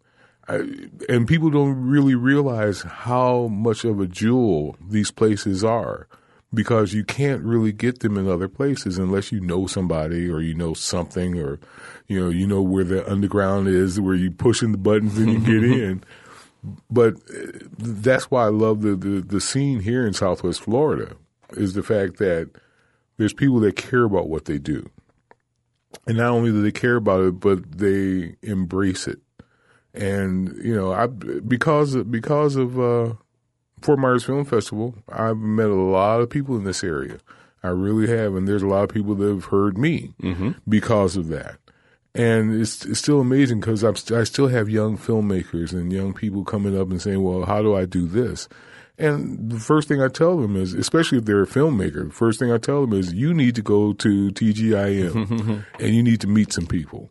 I, 0.48 0.66
and 1.08 1.26
people 1.26 1.48
don't 1.48 1.76
really 1.76 2.14
realize 2.14 2.82
how 2.82 3.46
much 3.46 3.84
of 3.84 4.00
a 4.00 4.06
jewel 4.06 4.76
these 4.86 5.10
places 5.10 5.64
are 5.64 6.08
because 6.54 6.92
you 6.92 7.04
can't 7.04 7.42
really 7.42 7.72
get 7.72 8.00
them 8.00 8.18
in 8.18 8.28
other 8.28 8.48
places 8.48 8.98
unless 8.98 9.32
you 9.32 9.40
know 9.40 9.66
somebody 9.66 10.28
or 10.28 10.40
you 10.40 10.54
know 10.54 10.74
something 10.74 11.38
or 11.38 11.58
you 12.08 12.20
know 12.20 12.28
you 12.28 12.46
know 12.46 12.62
where 12.62 12.84
the 12.84 13.10
underground 13.10 13.68
is 13.68 14.00
where 14.00 14.14
you 14.14 14.30
pushing 14.30 14.72
the 14.72 14.78
buttons 14.78 15.18
and 15.18 15.32
you 15.32 15.38
get 15.38 15.64
in. 15.80 16.04
But 16.90 17.14
uh, 17.14 17.58
that's 17.78 18.30
why 18.30 18.44
I 18.44 18.50
love 18.50 18.82
the, 18.82 18.94
the 18.94 19.20
the 19.20 19.40
scene 19.40 19.80
here 19.80 20.06
in 20.06 20.12
Southwest 20.12 20.60
Florida 20.60 21.16
is 21.52 21.74
the 21.74 21.82
fact 21.82 22.18
that 22.18 22.50
there's 23.16 23.32
people 23.32 23.60
that 23.60 23.76
care 23.76 24.04
about 24.04 24.28
what 24.28 24.44
they 24.44 24.58
do. 24.58 24.88
And 26.06 26.16
not 26.16 26.30
only 26.30 26.50
do 26.50 26.62
they 26.62 26.72
care 26.72 26.96
about 26.96 27.22
it 27.22 27.40
but 27.40 27.78
they 27.78 28.36
embrace 28.42 29.06
it. 29.06 29.20
And 29.94 30.56
you 30.62 30.74
know, 30.74 30.92
I 30.92 31.06
because 31.06 31.94
of, 31.94 32.10
because 32.10 32.56
of 32.56 32.78
uh, 32.78 33.14
Fort 33.82 33.98
Myers 33.98 34.24
Film 34.24 34.44
Festival, 34.44 34.94
I've 35.08 35.36
met 35.36 35.68
a 35.68 35.74
lot 35.74 36.20
of 36.20 36.30
people 36.30 36.56
in 36.56 36.64
this 36.64 36.82
area. 36.82 37.18
I 37.62 37.68
really 37.68 38.08
have, 38.08 38.34
and 38.34 38.48
there's 38.48 38.62
a 38.62 38.68
lot 38.68 38.82
of 38.84 38.90
people 38.90 39.14
that 39.14 39.28
have 39.28 39.46
heard 39.46 39.78
me 39.78 40.14
mm-hmm. 40.20 40.50
because 40.68 41.16
of 41.16 41.28
that. 41.28 41.58
And 42.14 42.60
it's, 42.60 42.84
it's 42.84 42.98
still 42.98 43.20
amazing 43.20 43.60
because 43.60 43.80
st- 43.80 44.18
I 44.18 44.24
still 44.24 44.48
have 44.48 44.68
young 44.68 44.98
filmmakers 44.98 45.72
and 45.72 45.92
young 45.92 46.12
people 46.12 46.44
coming 46.44 46.78
up 46.78 46.90
and 46.90 47.00
saying, 47.00 47.22
"Well, 47.22 47.46
how 47.46 47.62
do 47.62 47.74
I 47.74 47.86
do 47.86 48.06
this?" 48.06 48.48
And 48.98 49.50
the 49.50 49.58
first 49.58 49.88
thing 49.88 50.02
I 50.02 50.08
tell 50.08 50.36
them 50.36 50.54
is, 50.54 50.74
especially 50.74 51.18
if 51.18 51.24
they're 51.24 51.42
a 51.42 51.46
filmmaker, 51.46 52.08
the 52.08 52.14
first 52.14 52.38
thing 52.38 52.52
I 52.52 52.58
tell 52.58 52.82
them 52.82 52.92
is, 52.92 53.14
you 53.14 53.32
need 53.32 53.54
to 53.54 53.62
go 53.62 53.94
to 53.94 54.30
TGIM 54.30 55.64
and 55.80 55.94
you 55.94 56.02
need 56.02 56.20
to 56.20 56.26
meet 56.26 56.52
some 56.52 56.66
people 56.66 57.10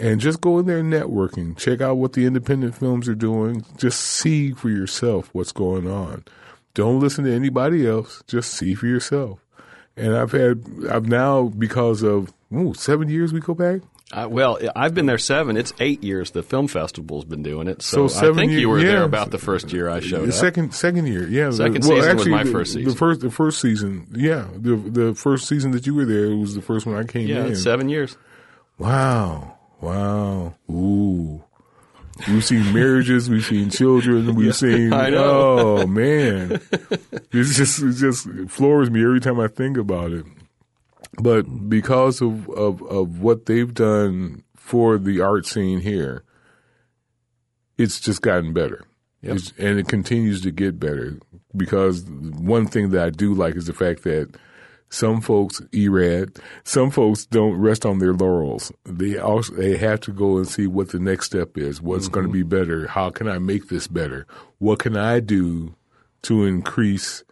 and 0.00 0.20
just 0.20 0.40
go 0.40 0.58
in 0.58 0.66
there 0.66 0.82
networking. 0.82 1.56
Check 1.56 1.80
out 1.80 1.96
what 1.98 2.14
the 2.14 2.24
independent 2.26 2.74
films 2.74 3.08
are 3.08 3.14
doing. 3.14 3.64
Just 3.76 4.00
see 4.00 4.52
for 4.52 4.70
yourself 4.70 5.28
what's 5.32 5.52
going 5.52 5.88
on. 5.88 6.24
Don't 6.74 7.00
listen 7.00 7.24
to 7.24 7.32
anybody 7.32 7.86
else. 7.86 8.22
Just 8.26 8.52
see 8.54 8.74
for 8.74 8.86
yourself. 8.86 9.40
And 9.96 10.16
I've 10.16 10.32
had, 10.32 10.64
I've 10.90 11.06
now, 11.06 11.44
because 11.48 12.02
of, 12.02 12.32
ooh, 12.54 12.72
seven 12.74 13.08
years 13.08 13.32
we 13.32 13.40
go 13.40 13.54
back? 13.54 13.82
Uh, 14.12 14.26
well, 14.28 14.58
I've 14.74 14.92
been 14.94 15.06
there 15.06 15.18
seven. 15.18 15.56
It's 15.56 15.72
eight 15.78 16.02
years. 16.02 16.32
The 16.32 16.42
film 16.42 16.66
festival's 16.66 17.24
been 17.24 17.42
doing 17.44 17.68
it. 17.68 17.80
So, 17.82 18.08
So 18.08 18.32
I 18.32 18.34
think 18.34 18.50
year- 18.50 18.60
you 18.60 18.68
were 18.68 18.80
there 18.82 19.04
about 19.04 19.30
the 19.30 19.38
first 19.38 19.72
year 19.72 19.88
I 19.88 20.00
showed 20.00 20.22
The 20.22 20.28
up. 20.28 20.34
second 20.34 20.74
second 20.74 21.06
year, 21.06 21.28
yeah. 21.28 21.50
Second 21.52 21.82
The- 21.82 21.88
season 21.88 22.16
was 22.16 22.26
my 22.26 22.42
the, 22.42 22.50
first 22.50 22.74
The 22.74 22.80
season. 22.80 22.94
first 22.98 23.20
the 23.20 23.30
first 23.30 23.60
season, 23.60 24.08
yeah. 24.12 24.46
The 24.56 24.74
the 24.74 25.14
first 25.14 25.46
season 25.46 25.70
that 25.72 25.86
you 25.86 25.94
were 25.94 26.06
there 26.06 26.34
was 26.34 26.56
the 26.56 26.62
first 26.62 26.86
one 26.86 26.96
I 26.96 27.04
came 27.04 27.28
yeah, 27.28 27.44
in. 27.44 27.52
it's 27.52 27.62
seven 27.62 27.88
years. 27.88 28.16
Wow. 28.78 29.58
Wow. 29.80 30.54
Ooh. 30.70 31.42
We've 32.28 32.44
seen 32.44 32.72
marriages, 32.74 33.30
we've 33.30 33.44
seen 33.44 33.70
children, 33.70 34.34
we've 34.34 34.54
seen 34.54 34.92
I 34.92 35.08
know. 35.08 35.78
oh 35.78 35.86
man. 35.86 36.60
It's 37.32 37.56
just 37.56 37.82
it 37.82 37.94
just 37.94 38.28
floors 38.48 38.90
me 38.90 39.02
every 39.02 39.20
time 39.20 39.40
I 39.40 39.48
think 39.48 39.78
about 39.78 40.12
it. 40.12 40.26
But 41.22 41.68
because 41.68 42.20
of, 42.20 42.48
of, 42.50 42.82
of 42.82 43.20
what 43.20 43.46
they've 43.46 43.72
done 43.72 44.44
for 44.54 44.98
the 44.98 45.20
art 45.20 45.46
scene 45.46 45.80
here, 45.80 46.24
it's 47.78 48.00
just 48.00 48.22
gotten 48.22 48.52
better. 48.52 48.84
Yep. 49.22 49.38
And 49.58 49.78
it 49.78 49.88
continues 49.88 50.40
to 50.42 50.50
get 50.50 50.78
better 50.78 51.18
because 51.56 52.04
one 52.04 52.66
thing 52.66 52.90
that 52.90 53.04
I 53.04 53.10
do 53.10 53.34
like 53.34 53.56
is 53.56 53.66
the 53.66 53.72
fact 53.72 54.02
that 54.04 54.34
some 54.90 55.20
folks 55.20 55.62
erad, 55.72 56.36
some 56.64 56.90
folks 56.90 57.24
don't 57.24 57.54
rest 57.56 57.86
on 57.86 58.00
their 58.00 58.12
laurels. 58.12 58.72
They 58.84 59.16
also 59.18 59.54
they 59.54 59.76
have 59.76 60.00
to 60.00 60.12
go 60.12 60.36
and 60.36 60.46
see 60.48 60.66
what 60.66 60.90
the 60.90 60.98
next 60.98 61.26
step 61.26 61.56
is. 61.56 61.80
What's 61.80 62.08
going 62.08 62.26
to 62.26 62.32
be 62.32 62.42
better? 62.42 62.88
How 62.88 63.08
can 63.10 63.28
I 63.28 63.38
make 63.38 63.68
this 63.68 63.86
better? 63.86 64.26
What 64.58 64.80
can 64.80 64.96
I 64.96 65.20
do 65.20 65.74
to 66.22 66.44
increase 66.44 67.22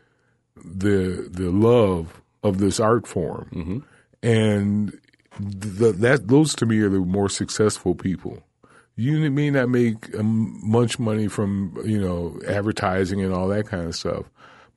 the 0.56 1.28
the 1.30 1.50
love 1.50 2.22
of 2.42 2.59
this 2.59 2.78
art 2.80 3.06
form? 3.06 3.84
And 4.22 4.92
th- 5.38 5.96
that 5.96 6.28
those 6.28 6.54
to 6.56 6.66
me 6.66 6.78
are 6.80 6.88
the 6.88 7.00
more 7.00 7.28
successful 7.28 7.94
people. 7.94 8.42
You 8.96 9.30
may 9.30 9.50
not 9.50 9.68
make 9.68 10.12
um, 10.18 10.61
much 10.62 10.98
money 10.98 11.28
from 11.28 11.76
you 11.84 12.00
know 12.00 12.40
advertising 12.48 13.20
and 13.20 13.32
all 13.34 13.48
that 13.48 13.66
kind 13.66 13.86
of 13.86 13.94
stuff, 13.96 14.26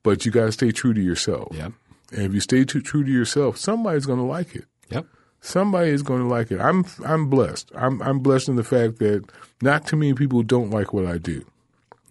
but 0.04 0.26
you 0.26 0.32
got 0.32 0.46
to 0.46 0.52
stay 0.52 0.72
true 0.72 0.94
to 0.94 1.02
yourself. 1.02 1.56
Yep. 1.56 1.74
And 2.12 2.22
if 2.24 2.34
you 2.34 2.40
stay 2.40 2.64
too 2.66 2.82
true 2.82 3.04
to 3.04 3.12
yourself, 3.12 3.58
somebody's 3.58 4.06
going 4.06 4.20
to 4.20 4.26
like 4.26 4.56
it. 4.56 4.66
Yep. 4.90 5.06
Somebody 5.40 5.90
is 5.90 6.04
going 6.04 6.22
to 6.22 6.28
like 6.28 6.52
it. 6.52 6.60
I'm 6.60 6.86
I'm 7.06 7.30
blessed. 7.30 7.72
I'm 7.76 8.02
I'm 8.02 8.20
blessed 8.20 8.50
in 8.50 8.58
the 8.58 8.64
fact 8.64 9.00
that 9.00 9.24
not 9.62 9.88
too 9.88 9.96
many 9.96 10.14
people 10.14 10.44
don't 10.44 10.70
like 10.70 10.94
what 10.94 11.06
I 11.06 11.18
do. 11.18 11.46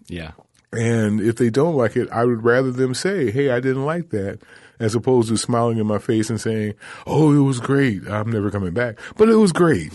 Yeah. 0.07 0.31
And 0.73 1.21
if 1.21 1.35
they 1.35 1.49
don't 1.49 1.75
like 1.75 1.95
it, 1.95 2.09
I 2.11 2.25
would 2.25 2.43
rather 2.43 2.71
them 2.71 2.93
say, 2.93 3.31
"Hey, 3.31 3.49
I 3.49 3.59
didn't 3.59 3.85
like 3.85 4.09
that," 4.09 4.39
as 4.79 4.95
opposed 4.95 5.29
to 5.29 5.37
smiling 5.37 5.77
in 5.77 5.87
my 5.87 5.99
face 5.99 6.29
and 6.29 6.39
saying, 6.39 6.73
"Oh, 7.05 7.33
it 7.33 7.45
was 7.45 7.59
great. 7.59 8.07
I'm 8.07 8.31
never 8.31 8.49
coming 8.51 8.73
back." 8.73 8.97
But 9.17 9.29
it 9.29 9.35
was 9.35 9.51
great. 9.51 9.91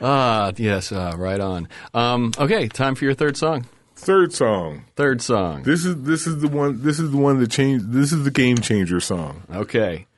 Ah, 0.00 0.52
yes. 0.56 0.90
Uh, 0.92 1.14
right 1.16 1.40
on. 1.40 1.68
Um, 1.94 2.32
okay, 2.38 2.68
time 2.68 2.94
for 2.96 3.04
your 3.04 3.14
third 3.14 3.36
song. 3.36 3.66
Third 4.02 4.32
song. 4.32 4.84
Third 4.96 5.22
song. 5.22 5.62
This 5.62 5.84
is 5.84 6.02
this 6.02 6.26
is 6.26 6.40
the 6.40 6.48
one. 6.48 6.82
This 6.82 6.98
is 6.98 7.12
the 7.12 7.18
one 7.18 7.38
that 7.38 7.52
changed. 7.52 7.92
This 7.92 8.12
is 8.12 8.24
the 8.24 8.32
game 8.32 8.58
changer 8.58 8.98
song. 8.98 9.44
Okay. 9.48 10.08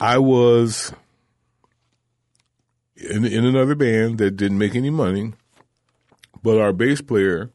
I 0.00 0.18
was 0.18 0.92
in 2.96 3.24
in 3.24 3.44
another 3.44 3.76
band 3.76 4.18
that 4.18 4.32
didn't 4.32 4.58
make 4.58 4.74
any 4.74 4.90
money, 4.90 5.34
but 6.42 6.58
our 6.58 6.72
bass 6.72 7.00
player 7.00 7.52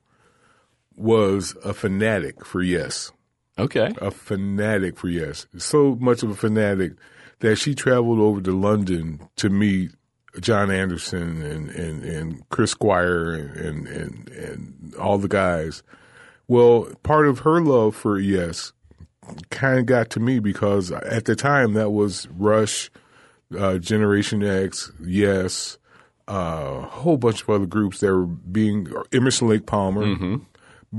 was 0.96 1.58
a 1.66 1.74
fanatic 1.74 2.46
for 2.46 2.62
Yes. 2.62 3.12
Okay. 3.60 3.92
A 3.98 4.10
fanatic 4.10 4.98
for 4.98 5.10
Yes. 5.10 5.48
So 5.58 5.98
much 6.00 6.24
of 6.24 6.30
a 6.30 6.36
fanatic 6.36 6.94
that 7.40 7.58
she 7.58 7.76
traveled 7.76 8.20
over 8.20 8.40
to 8.40 8.58
London 8.58 9.28
to 9.36 9.50
meet 9.50 9.92
Jon 10.40 10.72
Anderson 10.72 11.42
and, 11.42 11.70
and, 11.70 12.04
and 12.04 12.50
Chris 12.50 12.72
Squire 12.72 13.34
and, 13.34 13.88
and, 13.88 14.30
and, 14.30 14.96
all 15.00 15.18
the 15.18 15.28
guys. 15.28 15.84
Well, 16.48 16.88
part 17.04 17.28
of 17.28 17.40
her 17.40 17.62
love 17.62 17.96
for 17.96 18.20
Yes 18.20 18.74
kind 19.50 19.80
of 19.80 19.86
got 19.86 20.10
to 20.12 20.20
me 20.20 20.40
because 20.40 20.92
at 20.92 21.26
the 21.26 21.36
time 21.36 21.74
that 21.74 21.92
was 21.92 22.28
Rush, 22.38 22.92
uh, 23.58 23.78
Generation 23.78 24.44
X, 24.44 24.92
Yes, 25.02 25.78
uh, 26.28 26.82
a 26.84 26.88
whole 26.88 27.18
bunch 27.18 27.42
of 27.42 27.50
other 27.50 27.66
groups 27.66 28.00
that 28.00 28.12
were 28.14 28.26
being 28.26 28.88
Emerson 29.12 29.50
Lake 29.50 29.66
Palmer 29.66 30.40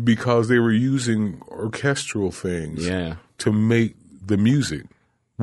because 0.03 0.49
they 0.49 0.59
were 0.59 0.73
using 0.73 1.41
orchestral 1.49 2.31
things 2.31 2.87
Yeah. 2.87 3.17
to 3.39 3.53
make 3.53 3.95
the 4.27 4.37
music 4.37 4.85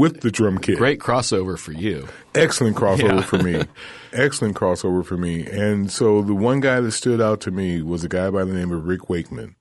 with 0.01 0.21
the 0.21 0.31
drum 0.31 0.57
kit. 0.57 0.77
Great 0.77 0.99
crossover 0.99 1.57
for 1.57 1.71
you. 1.71 2.07
Excellent 2.35 2.75
crossover 2.75 3.17
Yeah. 3.17 3.21
for 3.21 3.37
me. 3.37 3.63
Excellent 4.13 4.55
crossover 4.55 5.05
for 5.05 5.15
me. 5.17 5.45
And 5.47 5.91
so 5.91 6.21
the 6.21 6.33
one 6.35 6.59
guy 6.59 6.79
that 6.81 6.91
stood 6.91 7.21
out 7.21 7.39
to 7.41 7.51
me 7.51 7.81
was 7.81 8.03
a 8.03 8.09
guy 8.09 8.29
by 8.29 8.43
the 8.43 8.53
name 8.53 8.71
of 8.71 8.85
Rick 8.87 9.09
Wakeman. 9.09 9.55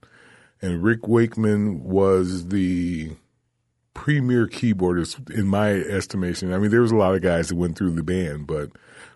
And 0.62 0.82
Rick 0.82 1.06
Wakeman 1.06 1.84
was 1.84 2.48
the 2.48 3.12
premier 3.94 4.46
keyboardist 4.46 5.30
in 5.30 5.46
my 5.46 5.70
estimation. 5.72 6.52
I 6.52 6.58
mean, 6.58 6.70
there 6.70 6.80
was 6.80 6.92
a 6.92 6.96
lot 6.96 7.14
of 7.14 7.22
guys 7.22 7.48
that 7.48 7.56
went 7.56 7.76
through 7.76 7.90
the 7.92 8.02
band, 8.02 8.46
but 8.46 8.70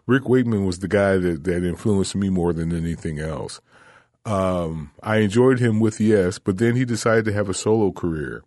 Rick 0.06 0.28
Wakeman 0.28 0.66
was 0.66 0.80
the 0.80 0.88
guy 0.88 1.16
that, 1.16 1.44
that 1.44 1.64
influenced 1.64 2.14
me 2.14 2.28
more 2.28 2.52
than 2.52 2.72
anything 2.74 3.18
else. 3.18 3.60
Um, 4.26 4.90
I 5.02 5.18
enjoyed 5.18 5.58
him 5.58 5.80
with 5.80 6.00
Yes, 6.00 6.38
but 6.38 6.58
then 6.58 6.76
he 6.76 6.84
decided 6.84 7.24
to 7.26 7.32
have 7.32 7.48
a 7.48 7.54
solo 7.54 7.92
career. 7.92 8.42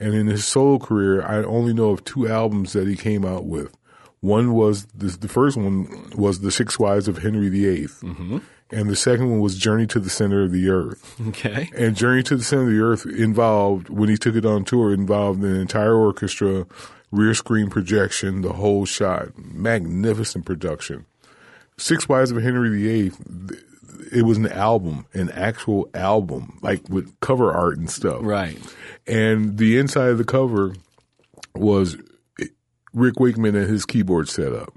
And 0.00 0.14
in 0.14 0.26
his 0.26 0.46
solo 0.46 0.78
career, 0.78 1.22
I 1.22 1.44
only 1.44 1.74
know 1.74 1.90
of 1.90 2.04
two 2.04 2.26
albums 2.26 2.72
that 2.72 2.88
he 2.88 2.96
came 2.96 3.24
out 3.24 3.44
with. 3.44 3.76
One 4.20 4.54
was 4.54 4.86
the, 4.86 5.06
the 5.06 5.28
first 5.28 5.56
one 5.56 6.10
was 6.16 6.40
the 6.40 6.50
Six 6.50 6.78
Wives 6.78 7.08
of 7.08 7.18
Henry 7.18 7.48
VIII, 7.48 7.86
mm-hmm. 7.86 8.38
and 8.70 8.90
the 8.90 8.96
second 8.96 9.30
one 9.30 9.40
was 9.40 9.56
Journey 9.56 9.86
to 9.88 10.00
the 10.00 10.10
Center 10.10 10.42
of 10.42 10.52
the 10.52 10.68
Earth. 10.68 11.18
Okay. 11.28 11.70
And 11.74 11.96
Journey 11.96 12.22
to 12.24 12.36
the 12.36 12.44
Center 12.44 12.64
of 12.64 12.68
the 12.68 12.80
Earth 12.80 13.06
involved 13.06 13.88
when 13.88 14.10
he 14.10 14.18
took 14.18 14.34
it 14.34 14.44
on 14.44 14.64
tour 14.64 14.92
involved 14.92 15.42
an 15.42 15.56
entire 15.56 15.94
orchestra, 15.94 16.66
rear 17.10 17.34
screen 17.34 17.70
projection, 17.70 18.42
the 18.42 18.54
whole 18.54 18.84
shot, 18.84 19.38
magnificent 19.38 20.44
production. 20.44 21.06
Six 21.78 22.06
Wives 22.06 22.30
of 22.30 22.42
Henry 22.42 22.68
VIII. 22.78 23.12
It 24.12 24.22
was 24.22 24.38
an 24.38 24.48
album, 24.48 25.06
an 25.12 25.30
actual 25.30 25.88
album, 25.94 26.58
like 26.62 26.88
with 26.88 27.18
cover 27.20 27.52
art 27.52 27.78
and 27.78 27.90
stuff. 27.90 28.20
Right. 28.22 28.58
And 29.06 29.58
the 29.58 29.78
inside 29.78 30.10
of 30.10 30.18
the 30.18 30.24
cover 30.24 30.74
was 31.54 31.96
Rick 32.92 33.20
Wakeman 33.20 33.56
and 33.56 33.68
his 33.68 33.84
keyboard 33.84 34.28
setup. 34.28 34.74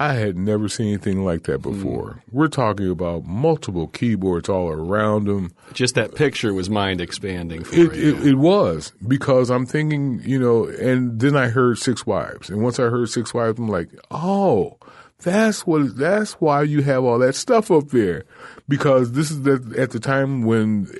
I 0.00 0.14
had 0.14 0.36
never 0.36 0.68
seen 0.68 0.88
anything 0.88 1.24
like 1.24 1.44
that 1.44 1.62
before. 1.62 2.14
Mm. 2.14 2.20
We're 2.32 2.48
talking 2.48 2.90
about 2.90 3.24
multiple 3.24 3.86
keyboards 3.86 4.48
all 4.48 4.68
around 4.68 5.28
him. 5.28 5.52
Just 5.72 5.94
that 5.94 6.16
picture 6.16 6.52
was 6.52 6.68
mind 6.68 7.00
expanding 7.00 7.62
for 7.62 7.74
it, 7.74 7.94
you. 7.94 8.16
It, 8.16 8.26
it, 8.26 8.34
was 8.34 8.92
because 9.06 9.50
I'm 9.50 9.66
thinking, 9.66 10.20
you 10.24 10.38
know, 10.38 10.64
and 10.66 11.20
then 11.20 11.36
I 11.36 11.46
heard 11.46 11.78
Six 11.78 12.04
Wives, 12.04 12.50
and 12.50 12.60
once 12.60 12.80
I 12.80 12.84
heard 12.84 13.08
Six 13.08 13.32
Wives, 13.32 13.58
I'm 13.58 13.68
like, 13.68 13.88
oh, 14.10 14.78
that's 15.20 15.66
what. 15.66 15.96
That's 15.96 16.32
why 16.34 16.62
you 16.62 16.82
have 16.82 17.04
all 17.04 17.18
that 17.20 17.34
stuff 17.34 17.70
up 17.70 17.88
there, 17.88 18.24
because 18.68 19.12
this 19.12 19.30
is 19.30 19.42
the, 19.42 19.74
at 19.78 19.90
the 19.90 20.00
time 20.00 20.42
when 20.42 20.90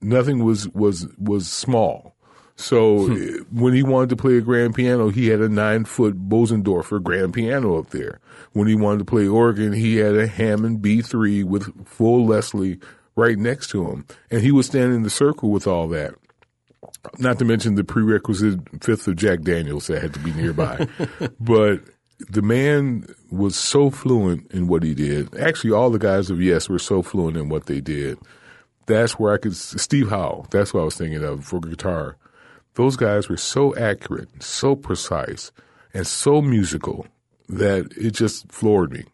nothing 0.00 0.44
was 0.44 0.68
was 0.70 1.06
was 1.18 1.50
small. 1.50 2.14
So 2.56 3.08
hmm. 3.08 3.36
when 3.50 3.74
he 3.74 3.82
wanted 3.82 4.10
to 4.10 4.16
play 4.16 4.36
a 4.36 4.40
grand 4.40 4.74
piano, 4.74 5.08
he 5.08 5.28
had 5.28 5.40
a 5.40 5.48
nine 5.48 5.84
foot 5.84 6.28
Bosendorfer 6.28 7.02
grand 7.02 7.34
piano 7.34 7.76
up 7.78 7.90
there. 7.90 8.20
When 8.52 8.68
he 8.68 8.76
wanted 8.76 8.98
to 9.00 9.04
play 9.04 9.26
organ, 9.26 9.72
he 9.72 9.96
had 9.96 10.14
a 10.14 10.26
Hammond 10.26 10.80
B3 10.80 11.44
with 11.44 11.86
full 11.86 12.26
Leslie 12.26 12.78
right 13.16 13.36
next 13.36 13.68
to 13.70 13.88
him. 13.88 14.06
And 14.30 14.40
he 14.40 14.52
was 14.52 14.66
standing 14.66 14.96
in 14.96 15.02
the 15.02 15.10
circle 15.10 15.50
with 15.50 15.66
all 15.66 15.88
that. 15.88 16.14
Not 17.18 17.38
to 17.40 17.44
mention 17.44 17.74
the 17.74 17.84
prerequisite 17.84 18.82
fifth 18.82 19.08
of 19.08 19.16
Jack 19.16 19.42
Daniels 19.42 19.88
that 19.88 20.00
had 20.00 20.14
to 20.14 20.20
be 20.20 20.32
nearby. 20.32 20.86
but 21.40 21.80
the 22.18 22.42
man 22.42 23.06
was 23.30 23.56
so 23.56 23.90
fluent 23.90 24.50
in 24.52 24.68
what 24.68 24.82
he 24.82 24.94
did. 24.94 25.34
Actually, 25.36 25.72
all 25.72 25.90
the 25.90 25.98
guys 25.98 26.30
of 26.30 26.40
Yes 26.40 26.68
were 26.68 26.78
so 26.78 27.02
fluent 27.02 27.36
in 27.36 27.48
what 27.48 27.66
they 27.66 27.80
did. 27.80 28.18
That's 28.86 29.18
where 29.18 29.32
I 29.32 29.38
could, 29.38 29.56
Steve 29.56 30.10
Howe, 30.10 30.46
that's 30.50 30.74
what 30.74 30.82
I 30.82 30.84
was 30.84 30.96
thinking 30.96 31.24
of 31.24 31.44
for 31.44 31.58
guitar 31.58 32.16
those 32.74 32.96
guys 32.96 33.28
were 33.28 33.36
so 33.36 33.74
accurate, 33.76 34.42
so 34.42 34.76
precise, 34.76 35.52
and 35.92 36.06
so 36.06 36.42
musical 36.42 37.06
that 37.48 37.92
it 37.96 38.12
just 38.12 38.50
floored 38.50 38.92
me. 38.92 39.04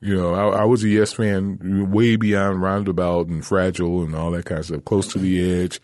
You 0.00 0.16
know, 0.16 0.34
I, 0.34 0.62
I, 0.62 0.64
was 0.64 0.82
a 0.82 0.88
Yes 0.88 1.12
fan 1.12 1.90
way 1.90 2.16
beyond 2.16 2.60
Roundabout 2.60 3.28
and 3.28 3.44
Fragile 3.44 4.02
and 4.02 4.16
all 4.16 4.32
that 4.32 4.46
kind 4.46 4.58
of 4.58 4.66
stuff, 4.66 4.84
Close 4.84 5.08
to 5.12 5.18
the 5.18 5.62
Edge, 5.62 5.80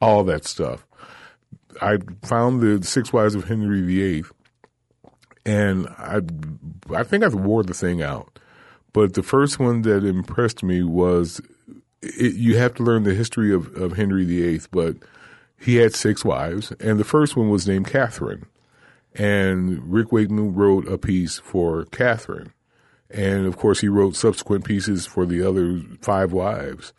all 0.00 0.22
that 0.24 0.44
stuff. 0.44 0.86
I 1.82 1.98
found 2.22 2.60
the 2.60 2.84
Six 2.86 3.12
Wives 3.12 3.34
of 3.34 3.44
Henry 3.44 3.82
VIII, 3.82 4.24
and 5.44 5.88
I, 5.98 6.20
I 6.94 7.02
think 7.02 7.24
I 7.24 7.28
wore 7.28 7.62
the 7.62 7.74
thing 7.74 8.02
out. 8.02 8.38
But 8.92 9.14
the 9.14 9.22
first 9.22 9.58
one 9.58 9.82
that 9.82 10.04
impressed 10.04 10.62
me 10.62 10.82
was 10.82 11.40
it, 12.02 12.34
you 12.34 12.56
have 12.56 12.74
to 12.76 12.82
learn 12.82 13.04
the 13.04 13.14
history 13.14 13.54
of, 13.54 13.74
of 13.76 13.96
Henry 13.96 14.24
VIII, 14.24 14.62
but– 14.70 14.96
he 15.60 15.76
had 15.76 15.94
six 15.94 16.24
wives, 16.24 16.72
and 16.80 16.98
the 16.98 17.04
first 17.04 17.36
one 17.36 17.50
was 17.50 17.68
named 17.68 17.86
Catherine. 17.86 18.46
And 19.14 19.92
Rick 19.92 20.10
Wakeman 20.10 20.54
wrote 20.54 20.88
a 20.88 20.96
piece 20.96 21.38
for 21.38 21.84
Catherine. 21.86 22.54
And 23.10 23.46
of 23.46 23.56
course, 23.58 23.80
he 23.80 23.88
wrote 23.88 24.16
subsequent 24.16 24.64
pieces 24.64 25.04
for 25.04 25.26
the 25.26 25.46
other 25.46 25.82
five 26.00 26.32
wives. 26.32 26.94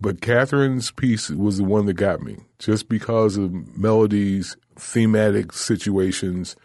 But 0.00 0.22
Catherine's 0.22 0.90
piece 0.90 1.28
was 1.28 1.58
the 1.58 1.64
one 1.64 1.84
that 1.86 1.94
got 1.94 2.22
me, 2.22 2.38
just 2.58 2.88
because 2.88 3.36
of 3.36 3.76
melodies, 3.76 4.56
thematic 4.76 5.52
situations, 5.52 6.56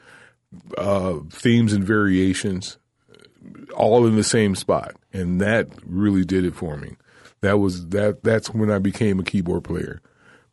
uh, 0.77 1.19
themes 1.29 1.73
and 1.73 1.83
variations, 1.83 2.77
all 3.75 4.05
in 4.05 4.15
the 4.15 4.23
same 4.23 4.55
spot, 4.55 4.95
and 5.13 5.41
that 5.41 5.67
really 5.85 6.25
did 6.25 6.45
it 6.45 6.55
for 6.55 6.77
me. 6.77 6.95
That 7.41 7.59
was 7.59 7.87
that. 7.89 8.23
That's 8.23 8.49
when 8.53 8.71
I 8.71 8.79
became 8.79 9.19
a 9.19 9.23
keyboard 9.23 9.63
player 9.63 10.01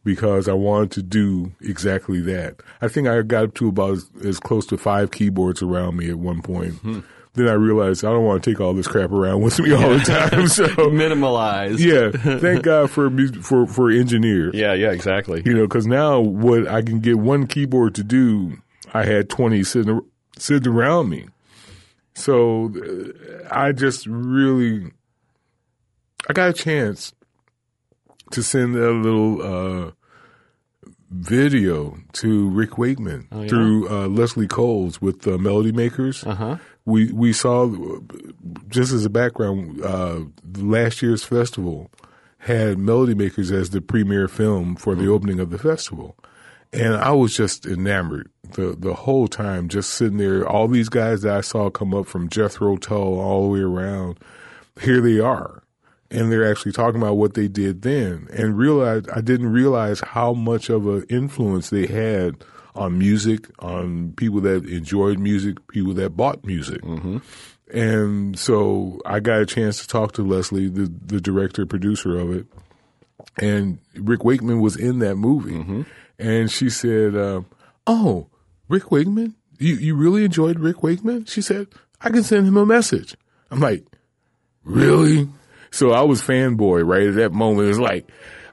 because 0.05 0.49
I 0.49 0.53
wanted 0.53 0.91
to 0.93 1.03
do 1.03 1.53
exactly 1.61 2.21
that. 2.23 2.57
I 2.81 2.89
think 2.89 3.09
I 3.09 3.23
got 3.23 3.45
up 3.45 3.55
to 3.55 3.69
about 3.69 3.93
as, 3.93 4.11
as 4.25 4.41
close 4.41 4.67
to 4.67 4.79
five 4.79 5.11
keyboards 5.11 5.63
around 5.63 5.97
me 5.97 6.11
at 6.11 6.17
one 6.17 6.43
point. 6.43 6.75
Hmm. 6.75 7.01
Then 7.35 7.49
I 7.49 7.53
realized 7.53 8.05
I 8.05 8.11
don't 8.11 8.25
want 8.25 8.45
to 8.45 8.51
take 8.51 8.61
all 8.61 8.75
this 8.75 8.87
crap 8.87 9.11
around 9.11 9.41
with 9.41 9.59
me 9.59 9.73
all 9.73 9.89
the 9.89 10.01
time. 10.01 10.49
So 10.49 10.67
minimalize. 10.91 11.79
Yeah, 11.79 12.11
thank 12.39 12.63
God 12.63 12.91
for 12.91 13.11
for 13.41 13.67
for 13.67 13.91
engineers. 13.91 14.55
Yeah, 14.55 14.75
yeah, 14.75 14.91
exactly. 14.91 15.43
You 15.47 15.55
know, 15.55 15.63
because 15.63 15.87
now 15.87 16.21
what 16.21 16.69
I 16.69 16.83
can 16.83 17.01
get 17.01 17.19
one 17.19 17.47
keyboard 17.47 17.95
to 17.95 18.05
do, 18.05 18.59
I 18.93 19.05
had 19.05 19.29
twenty 19.29 19.65
sitting 19.65 20.01
sitting 20.39 20.73
around 20.73 21.09
me. 21.09 21.29
So 22.15 22.71
uh, 22.77 23.49
I 23.51 23.73
just 23.73 24.07
really, 24.07 24.93
I 26.29 26.33
got 26.33 26.51
a 26.51 26.53
chance 26.53 27.15
to 28.33 28.43
send 28.43 28.77
a 28.77 28.91
little 28.91 29.43
uh, 29.43 29.91
video 31.11 31.99
to 32.13 32.49
Rick 32.51 32.79
Wakeman 32.79 33.29
oh, 33.33 33.43
yeah? 33.43 33.49
through 33.49 33.89
uh, 33.89 34.09
Leslie 34.09 34.49
Coles 34.49 35.01
with 35.01 35.27
uh, 35.27 35.39
Melody 35.39 35.73
Makers. 35.73 36.25
Uh-huh. 36.25 36.59
We 36.85 37.13
we 37.13 37.33
saw 37.33 37.71
just 38.69 38.93
as 38.93 39.05
a 39.05 39.11
background 39.11 39.83
uh, 39.83 40.21
last 40.57 41.01
year's 41.01 41.23
festival 41.23 41.91
had 42.39 42.77
Melody 42.77 43.15
Makers 43.15 43.53
as 43.53 43.71
the 43.71 43.81
premiere 43.81 44.27
film 44.27 44.75
for 44.75 44.95
the 44.95 45.03
mm-hmm. 45.03 45.13
opening 45.13 45.41
of 45.41 45.51
the 45.51 45.59
festival. 45.59 46.17
And 46.73 46.95
I 46.95 47.13
was 47.13 47.37
just 47.37 47.67
enamored 47.67 48.31
the 48.53 48.75
the 48.79 48.95
whole 48.95 49.29
time, 49.29 49.69
just 49.69 49.91
sitting 49.91 50.17
there. 50.17 50.49
All 50.49 50.69
these 50.69 50.89
guys 50.89 51.23
that 51.23 51.37
I 51.37 51.41
saw 51.43 51.71
come 51.71 51.95
up 51.95 52.07
from 52.07 52.29
Jethro 52.29 52.77
Tull 52.77 53.21
all 53.21 53.43
the 53.43 53.49
way 53.49 53.61
around, 53.61 54.19
here 54.81 55.01
they 55.01 55.21
are 55.21 55.63
and 56.13 56.31
they're 56.31 56.49
actually 56.49 56.73
talking 56.73 57.01
about 57.01 57.17
what 57.17 57.35
they 57.35 57.49
did 57.49 57.83
then 57.83 58.29
and 58.33 58.57
realize 58.57 59.05
I 59.13 59.23
didn't 59.23 59.51
realize 59.51 60.01
how 60.01 60.35
much 60.35 60.69
of 60.69 60.87
an 60.87 61.05
influence 61.09 61.71
they 61.71 61.87
had 61.87 62.45
on 62.75 62.99
music, 62.99 63.49
on 63.59 64.13
people 64.13 64.41
that 64.43 64.67
enjoyed 64.67 65.19
music, 65.19 65.67
people 65.69 65.95
that 65.95 66.11
bought 66.11 66.45
music. 66.45 66.83
Mm-hmm. 66.83 67.19
And 67.73 68.39
so 68.39 69.01
I 69.07 69.21
got 69.21 69.41
a 69.41 69.47
chance 69.47 69.81
to 69.81 69.89
talk 69.89 70.13
to 70.13 70.23
Leslie, 70.23 70.69
the, 70.69 70.93
the 71.07 71.21
director, 71.21 71.65
producer 71.65 72.19
of 72.19 72.31
it. 72.31 72.47
And 73.39 73.79
Rick 73.95 74.25
Wakeman 74.25 74.61
was 74.61 74.77
in 74.77 74.99
that 74.99 75.17
movie. 75.17 75.53
Mm-hmm. 75.53 75.83
And 76.19 76.51
she 76.51 76.71
said, 76.71 77.17
uh, 77.17 77.43
Oh, 77.87 78.29
Rick 78.69 78.91
Wakeman? 78.91 79.35
You, 79.59 79.75
you 79.77 79.95
really 79.95 80.25
enjoyed 80.25 80.59
Rick 80.59 80.83
Wakeman? 80.83 81.27
She 81.27 81.43
said, 81.43 81.69
I 82.01 82.11
can 82.11 82.23
send 82.23 82.47
him 82.47 82.57
a 82.57 82.67
message. 82.67 83.17
I'm 83.51 83.61
like, 83.61 83.85
Really? 84.65 85.29
So 85.71 85.93
I 85.93 86.03
was 86.03 86.23
fanboy 86.23 86.87
right 86.87 87.07
at 87.09 87.15
that 87.15 87.33
moment. 87.33 87.67
It 87.67 87.69
was 87.69 87.81
like, 87.81 88.09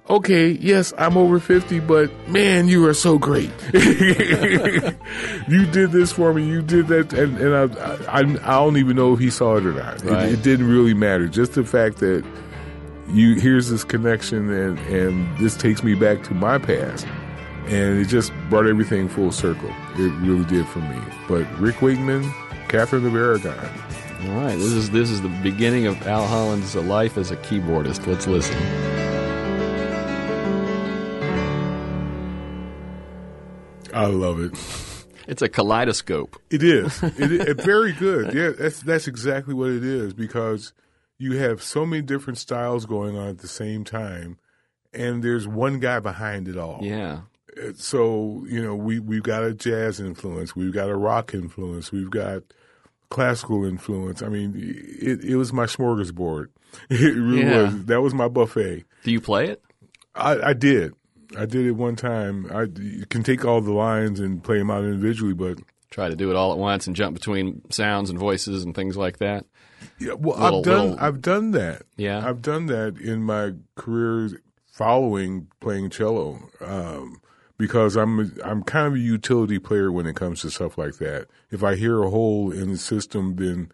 okay, 0.09 0.49
yes, 0.49 0.93
I'm 0.97 1.17
over 1.17 1.39
50, 1.39 1.81
but 1.81 2.11
man, 2.29 2.67
you 2.67 2.87
are 2.87 2.93
so 2.93 3.17
great. 3.17 3.51
you 3.73 5.65
did 5.67 5.91
this 5.91 6.11
for 6.11 6.33
me. 6.33 6.47
You 6.47 6.61
did 6.61 6.87
that. 6.87 7.13
And, 7.13 7.37
and 7.37 7.55
I, 7.55 7.67
I, 8.05 8.19
I, 8.21 8.63
don't 8.63 8.77
even 8.77 8.95
know 8.95 9.13
if 9.13 9.19
he 9.19 9.29
saw 9.29 9.57
it 9.57 9.65
or 9.65 9.73
not. 9.73 10.03
Right. 10.03 10.29
It, 10.29 10.39
it, 10.39 10.43
didn't 10.43 10.67
really 10.67 10.93
matter. 10.93 11.27
Just 11.27 11.53
the 11.53 11.63
fact 11.63 11.97
that 11.97 12.25
you, 13.09 13.35
here's 13.35 13.69
this 13.69 13.83
connection 13.83 14.49
and, 14.51 14.79
and 14.79 15.37
this 15.37 15.55
takes 15.55 15.83
me 15.83 15.93
back 15.93 16.23
to 16.23 16.33
my 16.33 16.57
past. 16.57 17.05
And 17.69 17.99
it 17.99 18.07
just 18.07 18.33
brought 18.49 18.65
everything 18.65 19.07
full 19.07 19.31
circle. 19.31 19.69
It 19.95 20.11
really 20.21 20.45
did 20.45 20.67
for 20.67 20.79
me. 20.79 20.99
But 21.27 21.45
Rick 21.59 21.81
Wakeman, 21.81 22.23
Catherine 22.67 23.05
of 23.05 23.15
Aragon, 23.15 23.69
all 24.21 24.35
right, 24.35 24.57
this 24.57 24.73
is 24.73 24.89
this 24.89 25.09
is 25.09 25.21
the 25.21 25.29
beginning 25.43 25.85
of 25.85 26.05
Al 26.05 26.27
Holland's 26.27 26.75
life 26.75 27.17
as 27.17 27.31
a 27.31 27.37
keyboardist. 27.37 28.05
Let's 28.05 28.27
listen. 28.27 28.57
I 33.93 34.07
love 34.07 34.39
it. 34.39 34.57
It's 35.27 35.41
a 35.41 35.47
kaleidoscope. 35.47 36.41
It 36.49 36.63
is. 36.63 37.01
It 37.03 37.31
is 37.31 37.63
very 37.63 37.93
good. 37.93 38.33
Yeah, 38.33 38.49
that's 38.49 38.81
that's 38.81 39.07
exactly 39.07 39.53
what 39.53 39.69
it 39.69 39.83
is 39.83 40.13
because 40.13 40.73
you 41.17 41.37
have 41.37 41.61
so 41.61 41.85
many 41.85 42.01
different 42.01 42.39
styles 42.39 42.85
going 42.85 43.15
on 43.15 43.27
at 43.29 43.37
the 43.37 43.47
same 43.47 43.83
time, 43.83 44.37
and 44.91 45.23
there's 45.23 45.47
one 45.47 45.79
guy 45.79 45.99
behind 45.99 46.47
it 46.47 46.57
all. 46.57 46.79
Yeah. 46.81 47.21
So 47.75 48.43
you 48.47 48.63
know 48.63 48.75
we 48.75 48.99
we've 48.99 49.23
got 49.23 49.43
a 49.43 49.53
jazz 49.53 49.99
influence, 49.99 50.55
we've 50.55 50.73
got 50.73 50.89
a 50.89 50.95
rock 50.95 51.33
influence, 51.33 51.91
we've 51.91 52.09
got 52.09 52.43
classical 53.09 53.65
influence. 53.65 54.21
I 54.21 54.29
mean, 54.29 54.53
it, 54.55 55.23
it 55.23 55.35
was 55.35 55.51
my 55.53 55.65
smorgasbord. 55.65 56.47
It 56.91 57.15
really 57.15 57.41
yeah. 57.41 57.63
was. 57.63 57.85
That 57.85 58.01
was 58.01 58.13
my 58.13 58.27
buffet. 58.27 58.83
Do 59.03 59.11
you 59.11 59.19
play 59.19 59.47
it? 59.47 59.63
I, 60.13 60.49
I 60.49 60.53
did. 60.53 60.93
I 61.35 61.47
did 61.47 61.65
it 61.65 61.71
one 61.71 61.95
time. 61.95 62.45
I 62.53 62.63
you 62.79 63.07
can 63.07 63.23
take 63.23 63.43
all 63.43 63.59
the 63.61 63.71
lines 63.73 64.19
and 64.19 64.43
play 64.43 64.59
them 64.59 64.69
out 64.69 64.83
individually, 64.83 65.33
but 65.33 65.57
try 65.89 66.09
to 66.09 66.15
do 66.15 66.29
it 66.29 66.35
all 66.35 66.51
at 66.51 66.59
once 66.59 66.85
and 66.85 66.95
jump 66.95 67.15
between 67.15 67.63
sounds 67.71 68.11
and 68.11 68.19
voices 68.19 68.63
and 68.63 68.75
things 68.75 68.95
like 68.97 69.17
that? 69.17 69.45
Yeah, 69.97 70.13
well, 70.13 70.37
Little- 70.37 70.59
I've 70.59 70.63
done 70.65 70.89
little- 70.89 70.99
I've 71.05 71.21
done 71.21 71.51
that. 71.51 71.81
Yeah. 71.97 72.27
I've 72.27 72.41
done 72.43 72.67
that 72.67 72.97
in 72.97 73.23
my 73.23 73.53
career 73.75 74.39
following 74.71 75.47
playing 75.59 75.89
cello 75.89 76.39
um, 76.61 77.19
because 77.59 77.97
I'm 77.97 78.33
I'm 78.43 78.63
kind 78.63 78.87
of 78.87 78.93
a 78.95 78.99
utility 78.99 79.59
player 79.59 79.91
when 79.91 80.07
it 80.07 80.15
comes 80.15 80.41
to 80.41 80.49
stuff 80.49 80.77
like 80.77 80.95
that. 80.95 81.27
If 81.51 81.61
I 81.61 81.75
hear 81.75 82.01
a 82.01 82.09
hole 82.09 82.51
in 82.51 82.71
the 82.71 82.77
system, 82.77 83.35
then 83.35 83.71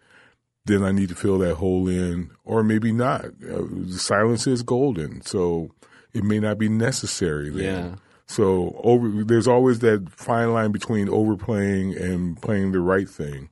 then 0.65 0.83
I 0.83 0.91
need 0.91 1.09
to 1.09 1.15
fill 1.15 1.37
that 1.37 1.55
hole 1.55 1.87
in, 1.87 2.31
or 2.43 2.63
maybe 2.63 2.91
not. 2.91 3.25
Uh, 3.47 3.87
silence 3.91 4.47
is 4.47 4.63
golden, 4.63 5.21
so 5.21 5.69
it 6.11 6.23
may 6.23 6.39
not 6.39 6.57
be 6.57 6.67
necessary. 6.67 7.51
Then. 7.51 7.63
Yeah. 7.63 7.95
So 8.25 8.81
over, 8.83 9.23
there's 9.23 9.47
always 9.47 9.79
that 9.79 10.09
fine 10.09 10.51
line 10.51 10.71
between 10.71 11.07
overplaying 11.07 11.95
and 11.95 12.41
playing 12.41 12.71
the 12.71 12.79
right 12.79 13.07
thing. 13.07 13.49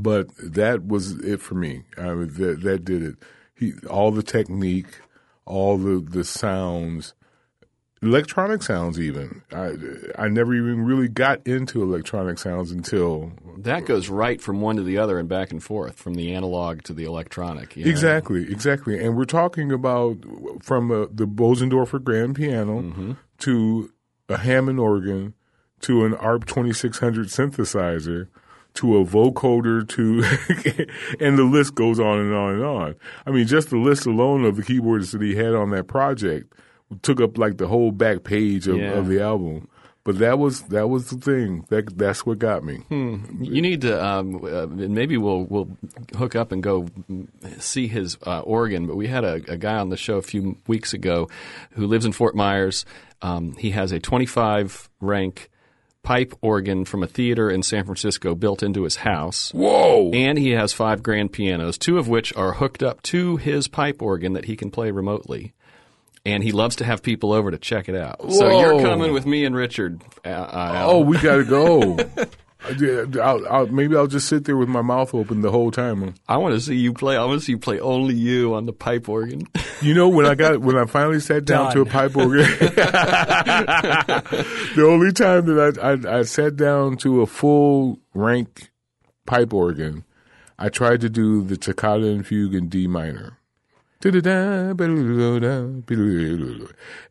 But 0.00 0.28
that 0.38 0.86
was 0.86 1.12
it 1.20 1.42
for 1.42 1.54
me. 1.54 1.82
I 1.98 2.14
mean, 2.14 2.32
that 2.34 2.62
that 2.62 2.84
did 2.86 3.02
it. 3.02 3.16
He 3.54 3.74
all 3.90 4.10
the 4.10 4.22
technique, 4.22 5.00
all 5.44 5.76
the 5.76 6.00
the 6.00 6.24
sounds, 6.24 7.12
electronic 8.02 8.62
sounds. 8.62 8.98
Even 9.00 9.42
I 9.52 9.74
I 10.16 10.28
never 10.28 10.54
even 10.54 10.84
really 10.84 11.08
got 11.08 11.46
into 11.46 11.82
electronic 11.82 12.38
sounds 12.38 12.70
until 12.70 13.32
That 13.56 13.84
goes 13.86 14.08
right 14.08 14.40
from 14.40 14.60
one 14.60 14.76
to 14.76 14.82
the 14.82 14.98
other 14.98 15.18
and 15.18 15.28
back 15.28 15.50
and 15.50 15.62
forth, 15.62 15.96
from 15.96 16.14
the 16.14 16.34
analog 16.34 16.82
to 16.84 16.92
the 16.92 17.04
electronic. 17.04 17.76
you 17.76 17.84
know? 17.84 17.90
Exactly, 17.90 18.42
exactly. 18.42 19.02
And 19.04 19.16
we're 19.16 19.24
talking 19.24 19.72
about 19.72 20.16
from 20.62 20.90
uh, 20.90 21.06
the 21.10 21.26
Bosendorfer 21.26 22.02
grand 22.02 22.36
piano 22.36 23.16
to 23.38 23.92
a 24.28 24.36
Hammond 24.38 24.78
organ 24.78 25.34
to 25.80 26.04
an 26.04 26.14
ARP 26.14 26.44
2600 26.44 27.28
synthesizer 27.28 28.28
to 28.74 28.96
a 28.98 29.04
vocoder 29.04 29.88
to 29.88 30.22
and 31.24 31.38
the 31.38 31.42
list 31.44 31.74
goes 31.74 31.98
on 31.98 32.18
and 32.18 32.34
on 32.34 32.54
and 32.54 32.64
on. 32.64 32.94
I 33.26 33.30
mean, 33.30 33.46
just 33.46 33.70
the 33.70 33.76
list 33.78 34.06
alone 34.06 34.44
of 34.44 34.56
the 34.56 34.62
keyboards 34.62 35.12
that 35.12 35.22
he 35.22 35.34
had 35.34 35.54
on 35.54 35.70
that 35.70 35.86
project 35.88 36.52
took 37.02 37.20
up 37.20 37.36
like 37.38 37.58
the 37.58 37.66
whole 37.68 37.90
back 37.92 38.24
page 38.24 38.66
of, 38.68 38.76
Yeah. 38.76 38.92
of 38.92 39.08
the 39.08 39.20
album. 39.20 39.68
But 40.04 40.20
that 40.20 40.38
was 40.38 40.62
that 40.62 40.88
was 40.88 41.10
the 41.10 41.18
thing. 41.18 41.66
That 41.68 41.98
that's 41.98 42.24
what 42.24 42.38
got 42.38 42.64
me. 42.64 42.82
You 42.88 43.60
need 43.60 43.82
to, 43.82 44.02
um, 44.02 44.36
uh, 44.42 44.62
and 44.62 44.94
maybe 44.94 45.18
we'll 45.18 45.44
we'll 45.44 45.68
hook 46.16 46.34
up 46.34 46.50
and 46.50 46.62
go 46.62 46.86
see 47.58 47.88
his 47.88 48.16
uh, 48.26 48.40
organ. 48.40 48.86
But 48.86 48.96
we 48.96 49.08
had 49.08 49.24
a, 49.24 49.34
a 49.48 49.58
guy 49.58 49.76
on 49.76 49.90
the 49.90 49.98
show 49.98 50.16
a 50.16 50.22
few 50.22 50.56
weeks 50.66 50.94
ago 50.94 51.28
who 51.72 51.86
lives 51.86 52.06
in 52.06 52.12
Fort 52.12 52.34
Myers. 52.34 52.86
Um, 53.20 53.54
he 53.58 53.72
has 53.72 53.92
a 53.92 53.98
25 54.00 54.88
rank 55.02 55.50
pipe 56.02 56.32
organ 56.40 56.86
from 56.86 57.02
a 57.02 57.06
theater 57.06 57.50
in 57.50 57.62
San 57.62 57.84
Francisco 57.84 58.34
built 58.34 58.62
into 58.62 58.84
his 58.84 58.96
house. 58.96 59.50
Whoa! 59.52 60.10
And 60.14 60.38
he 60.38 60.52
has 60.52 60.72
five 60.72 61.02
grand 61.02 61.32
pianos, 61.32 61.76
two 61.76 61.98
of 61.98 62.08
which 62.08 62.34
are 62.34 62.54
hooked 62.54 62.82
up 62.82 63.02
to 63.02 63.36
his 63.36 63.68
pipe 63.68 64.00
organ 64.00 64.32
that 64.32 64.46
he 64.46 64.56
can 64.56 64.70
play 64.70 64.90
remotely. 64.90 65.52
And 66.28 66.42
he 66.42 66.52
loves 66.52 66.76
to 66.76 66.84
have 66.84 67.02
people 67.02 67.32
over 67.32 67.50
to 67.50 67.58
check 67.58 67.88
it 67.88 67.94
out. 67.96 68.20
So 68.32 68.60
you're 68.60 68.82
coming 68.82 69.12
with 69.14 69.24
me 69.24 69.44
and 69.44 69.56
Richard. 69.56 70.02
Uh, 70.24 70.28
uh, 70.28 70.82
Oh, 70.86 71.00
we 71.00 71.16
gotta 71.18 71.44
go. 71.44 71.96
I'll, 73.22 73.46
I'll, 73.48 73.66
maybe 73.68 73.96
I'll 73.96 74.08
just 74.08 74.28
sit 74.28 74.44
there 74.44 74.56
with 74.56 74.68
my 74.68 74.82
mouth 74.82 75.14
open 75.14 75.42
the 75.42 75.50
whole 75.52 75.70
time. 75.70 76.14
I 76.28 76.36
want 76.38 76.54
to 76.54 76.60
see 76.60 76.74
you 76.74 76.92
play. 76.92 77.16
I 77.16 77.24
want 77.24 77.40
to 77.40 77.44
see 77.46 77.52
you 77.52 77.58
play 77.58 77.78
only 77.78 78.14
you 78.16 78.54
on 78.54 78.66
the 78.66 78.72
pipe 78.72 79.08
organ. 79.08 79.46
You 79.80 79.94
know, 79.94 80.08
when 80.08 80.26
I 80.26 80.34
got 80.34 80.60
when 80.60 80.76
I 80.76 80.86
finally 80.86 81.20
sat 81.20 81.44
down 81.44 81.72
to 81.72 81.82
a 81.82 81.86
pipe 81.86 82.16
organ, 82.16 82.38
the 84.74 84.84
only 84.84 85.12
time 85.12 85.46
that 85.46 85.78
I, 85.80 85.92
I 85.92 86.18
I 86.18 86.22
sat 86.22 86.56
down 86.56 86.96
to 86.96 87.20
a 87.22 87.26
full 87.26 88.00
rank 88.12 88.70
pipe 89.24 89.54
organ, 89.54 90.02
I 90.58 90.68
tried 90.68 91.00
to 91.02 91.08
do 91.08 91.44
the 91.44 91.56
toccata 91.56 92.08
and 92.08 92.26
fugue 92.26 92.54
in 92.56 92.68
D 92.68 92.88
minor. 92.88 93.37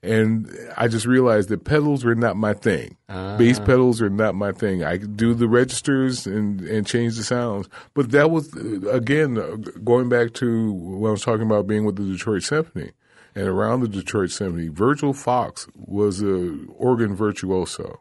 And 0.01 0.49
I 0.77 0.87
just 0.87 1.05
realized 1.05 1.49
that 1.49 1.65
pedals 1.65 2.05
were 2.05 2.15
not 2.15 2.37
my 2.37 2.53
thing. 2.53 2.95
Bass 3.37 3.59
pedals 3.59 4.01
are 4.01 4.09
not 4.09 4.35
my 4.35 4.53
thing. 4.53 4.83
I 4.83 4.97
could 4.97 5.17
do 5.17 5.33
the 5.33 5.49
registers 5.49 6.25
and, 6.25 6.61
and 6.61 6.87
change 6.87 7.17
the 7.17 7.23
sounds. 7.23 7.67
But 7.93 8.11
that 8.11 8.31
was, 8.31 8.55
uh, 8.55 8.89
again, 8.89 9.37
uh, 9.37 9.57
going 9.83 10.07
back 10.07 10.33
to 10.35 10.71
what 10.71 11.09
I 11.09 11.11
was 11.11 11.23
talking 11.23 11.45
about 11.45 11.67
being 11.67 11.83
with 11.83 11.97
the 11.97 12.09
Detroit 12.09 12.43
Symphony 12.43 12.91
and 13.35 13.47
around 13.47 13.81
the 13.81 13.89
Detroit 13.89 14.31
Symphony, 14.31 14.69
Virgil 14.69 15.13
Fox 15.13 15.67
was 15.75 16.21
a 16.21 16.57
organ 16.77 17.15
virtuoso. 17.15 17.99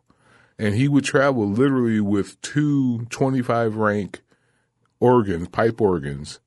And 0.58 0.74
he 0.76 0.86
would 0.88 1.04
travel 1.04 1.46
literally 1.46 2.00
with 2.00 2.40
two 2.40 3.00
25 3.10 3.76
rank 3.76 4.22
organs, 5.00 5.48
pipe 5.48 5.80
organs, 5.80 6.40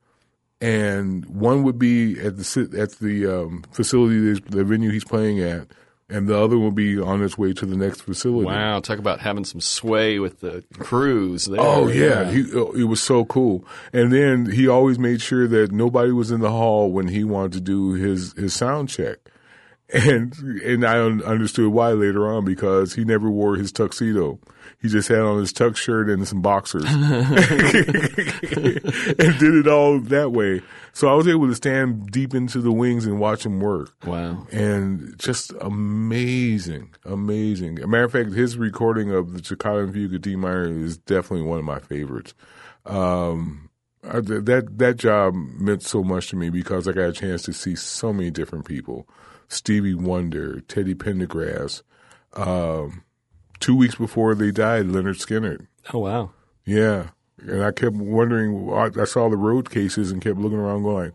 and 0.61 1.25
one 1.25 1.63
would 1.63 1.79
be 1.79 2.19
at 2.19 2.37
the 2.37 2.69
at 2.77 2.91
the 2.99 3.25
um, 3.27 3.63
facility, 3.71 4.39
the 4.39 4.63
venue 4.63 4.91
he's 4.91 5.05
playing 5.05 5.39
at, 5.39 5.67
and 6.09 6.27
the 6.27 6.37
other 6.37 6.57
will 6.57 6.71
be 6.71 6.99
on 6.99 7.23
its 7.23 7.37
way 7.37 7.53
to 7.53 7.65
the 7.65 7.77
next 7.77 8.01
facility. 8.01 8.45
Wow, 8.45 8.79
talk 8.79 8.99
about 8.99 9.19
having 9.19 9.45
some 9.45 9.61
sway 9.61 10.19
with 10.19 10.41
the 10.41 10.63
crews 10.73 11.45
there. 11.45 11.61
Oh 11.61 11.87
yeah, 11.87 12.29
He, 12.31 12.41
uh, 12.53 12.71
it 12.71 12.85
was 12.85 13.01
so 13.01 13.25
cool. 13.25 13.65
And 13.93 14.11
then 14.11 14.51
he 14.51 14.67
always 14.67 14.99
made 14.99 15.21
sure 15.21 15.47
that 15.47 15.71
nobody 15.71 16.11
was 16.11 16.31
in 16.31 16.41
the 16.41 16.51
hall 16.51 16.91
when 16.91 17.07
he 17.07 17.23
wanted 17.23 17.53
to 17.53 17.61
do 17.61 17.93
his 17.93 18.33
his 18.33 18.53
sound 18.53 18.89
check. 18.89 19.17
And 19.91 20.35
and 20.63 20.85
I 20.85 20.99
understood 20.99 21.71
why 21.71 21.91
later 21.93 22.31
on 22.31 22.45
because 22.45 22.93
he 22.93 23.05
never 23.05 23.29
wore 23.29 23.55
his 23.55 23.71
tuxedo. 23.71 24.39
He 24.81 24.87
just 24.87 25.09
had 25.09 25.19
on 25.19 25.39
his 25.39 25.51
tux 25.51 25.75
shirt 25.75 26.09
and 26.09 26.25
some 26.25 26.41
boxers, 26.41 26.85
and 26.85 27.25
did 29.39 29.55
it 29.55 29.67
all 29.67 29.99
that 29.99 30.31
way. 30.31 30.61
So 30.93 31.07
I 31.09 31.13
was 31.15 31.27
able 31.27 31.47
to 31.47 31.55
stand 31.55 32.11
deep 32.11 32.33
into 32.33 32.59
the 32.61 32.71
wings 32.71 33.05
and 33.05 33.19
watch 33.19 33.45
him 33.45 33.59
work 33.59 33.91
Wow. 34.05 34.47
and 34.51 35.15
just 35.17 35.51
amazing, 35.61 36.93
amazing. 37.05 37.79
As 37.79 37.85
a 37.85 37.87
matter 37.87 38.03
of 38.05 38.11
fact, 38.11 38.31
his 38.31 38.57
recording 38.57 39.11
of 39.11 39.33
the 39.33 39.41
Toccata 39.41 39.79
and 39.79 39.93
Fugue 39.93 40.13
at 40.15 40.21
D 40.21 40.35
minor 40.35 40.67
is 40.69 40.97
definitely 40.97 41.45
one 41.47 41.59
of 41.59 41.65
my 41.65 41.79
favorites. 41.79 42.33
Um, 42.85 43.69
I, 44.03 44.21
that 44.21 44.77
that 44.77 44.97
job 44.97 45.33
meant 45.35 45.83
so 45.83 46.03
much 46.03 46.29
to 46.29 46.35
me 46.37 46.49
because 46.49 46.87
I 46.87 46.93
got 46.93 47.09
a 47.09 47.13
chance 47.13 47.43
to 47.43 47.53
see 47.53 47.75
so 47.75 48.13
many 48.13 48.31
different 48.31 48.65
people: 48.65 49.07
Stevie 49.49 49.93
Wonder, 49.93 50.61
Teddy 50.61 50.95
Pendergrass. 50.95 51.81
Um, 52.33 53.03
two 53.59 53.75
weeks 53.75 53.95
before 53.95 54.35
they 54.35 54.51
died, 54.51 54.85
Lynyrd 54.85 55.17
Skynyrd. 55.25 55.67
Oh 55.93 55.99
wow. 55.99 56.31
Yeah, 56.65 57.09
and 57.41 57.63
I 57.63 57.71
kept 57.71 57.95
wondering. 57.95 58.69
I, 58.71 59.01
I 59.01 59.05
saw 59.05 59.29
the 59.29 59.37
road 59.37 59.69
cases 59.69 60.11
and 60.11 60.21
kept 60.21 60.37
looking 60.37 60.59
around, 60.59 60.83
going, 60.83 61.13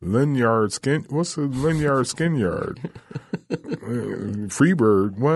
"Linyard 0.00 0.72
skin? 0.72 1.06
What's 1.10 1.36
a 1.36 1.42
Linyard 1.42 2.06
skin 2.06 2.34
yard? 2.36 2.80
Uh, 3.50 3.56
Freebird? 4.48 5.16
What? 5.18 5.32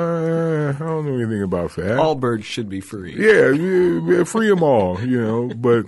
I 0.77 0.79
don't 0.79 1.07
know 1.07 1.15
anything 1.17 1.43
about 1.43 1.77
that. 1.77 1.99
All 1.99 2.15
birds 2.17 2.45
should 2.45 2.69
be 2.69 2.81
free. 2.81 3.15
yeah, 3.17 3.51
yeah, 3.51 4.17
yeah, 4.19 4.25
free 4.25 4.49
them 4.49 4.63
all, 4.63 5.01
you 5.01 5.21
know. 5.21 5.49
But 5.55 5.87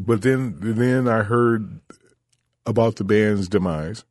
but 0.00 0.22
then 0.22 0.56
then 0.60 1.06
I 1.08 1.22
heard 1.22 1.80
about 2.64 2.96
the 2.96 3.04
band's 3.04 3.48
demise, 3.48 4.04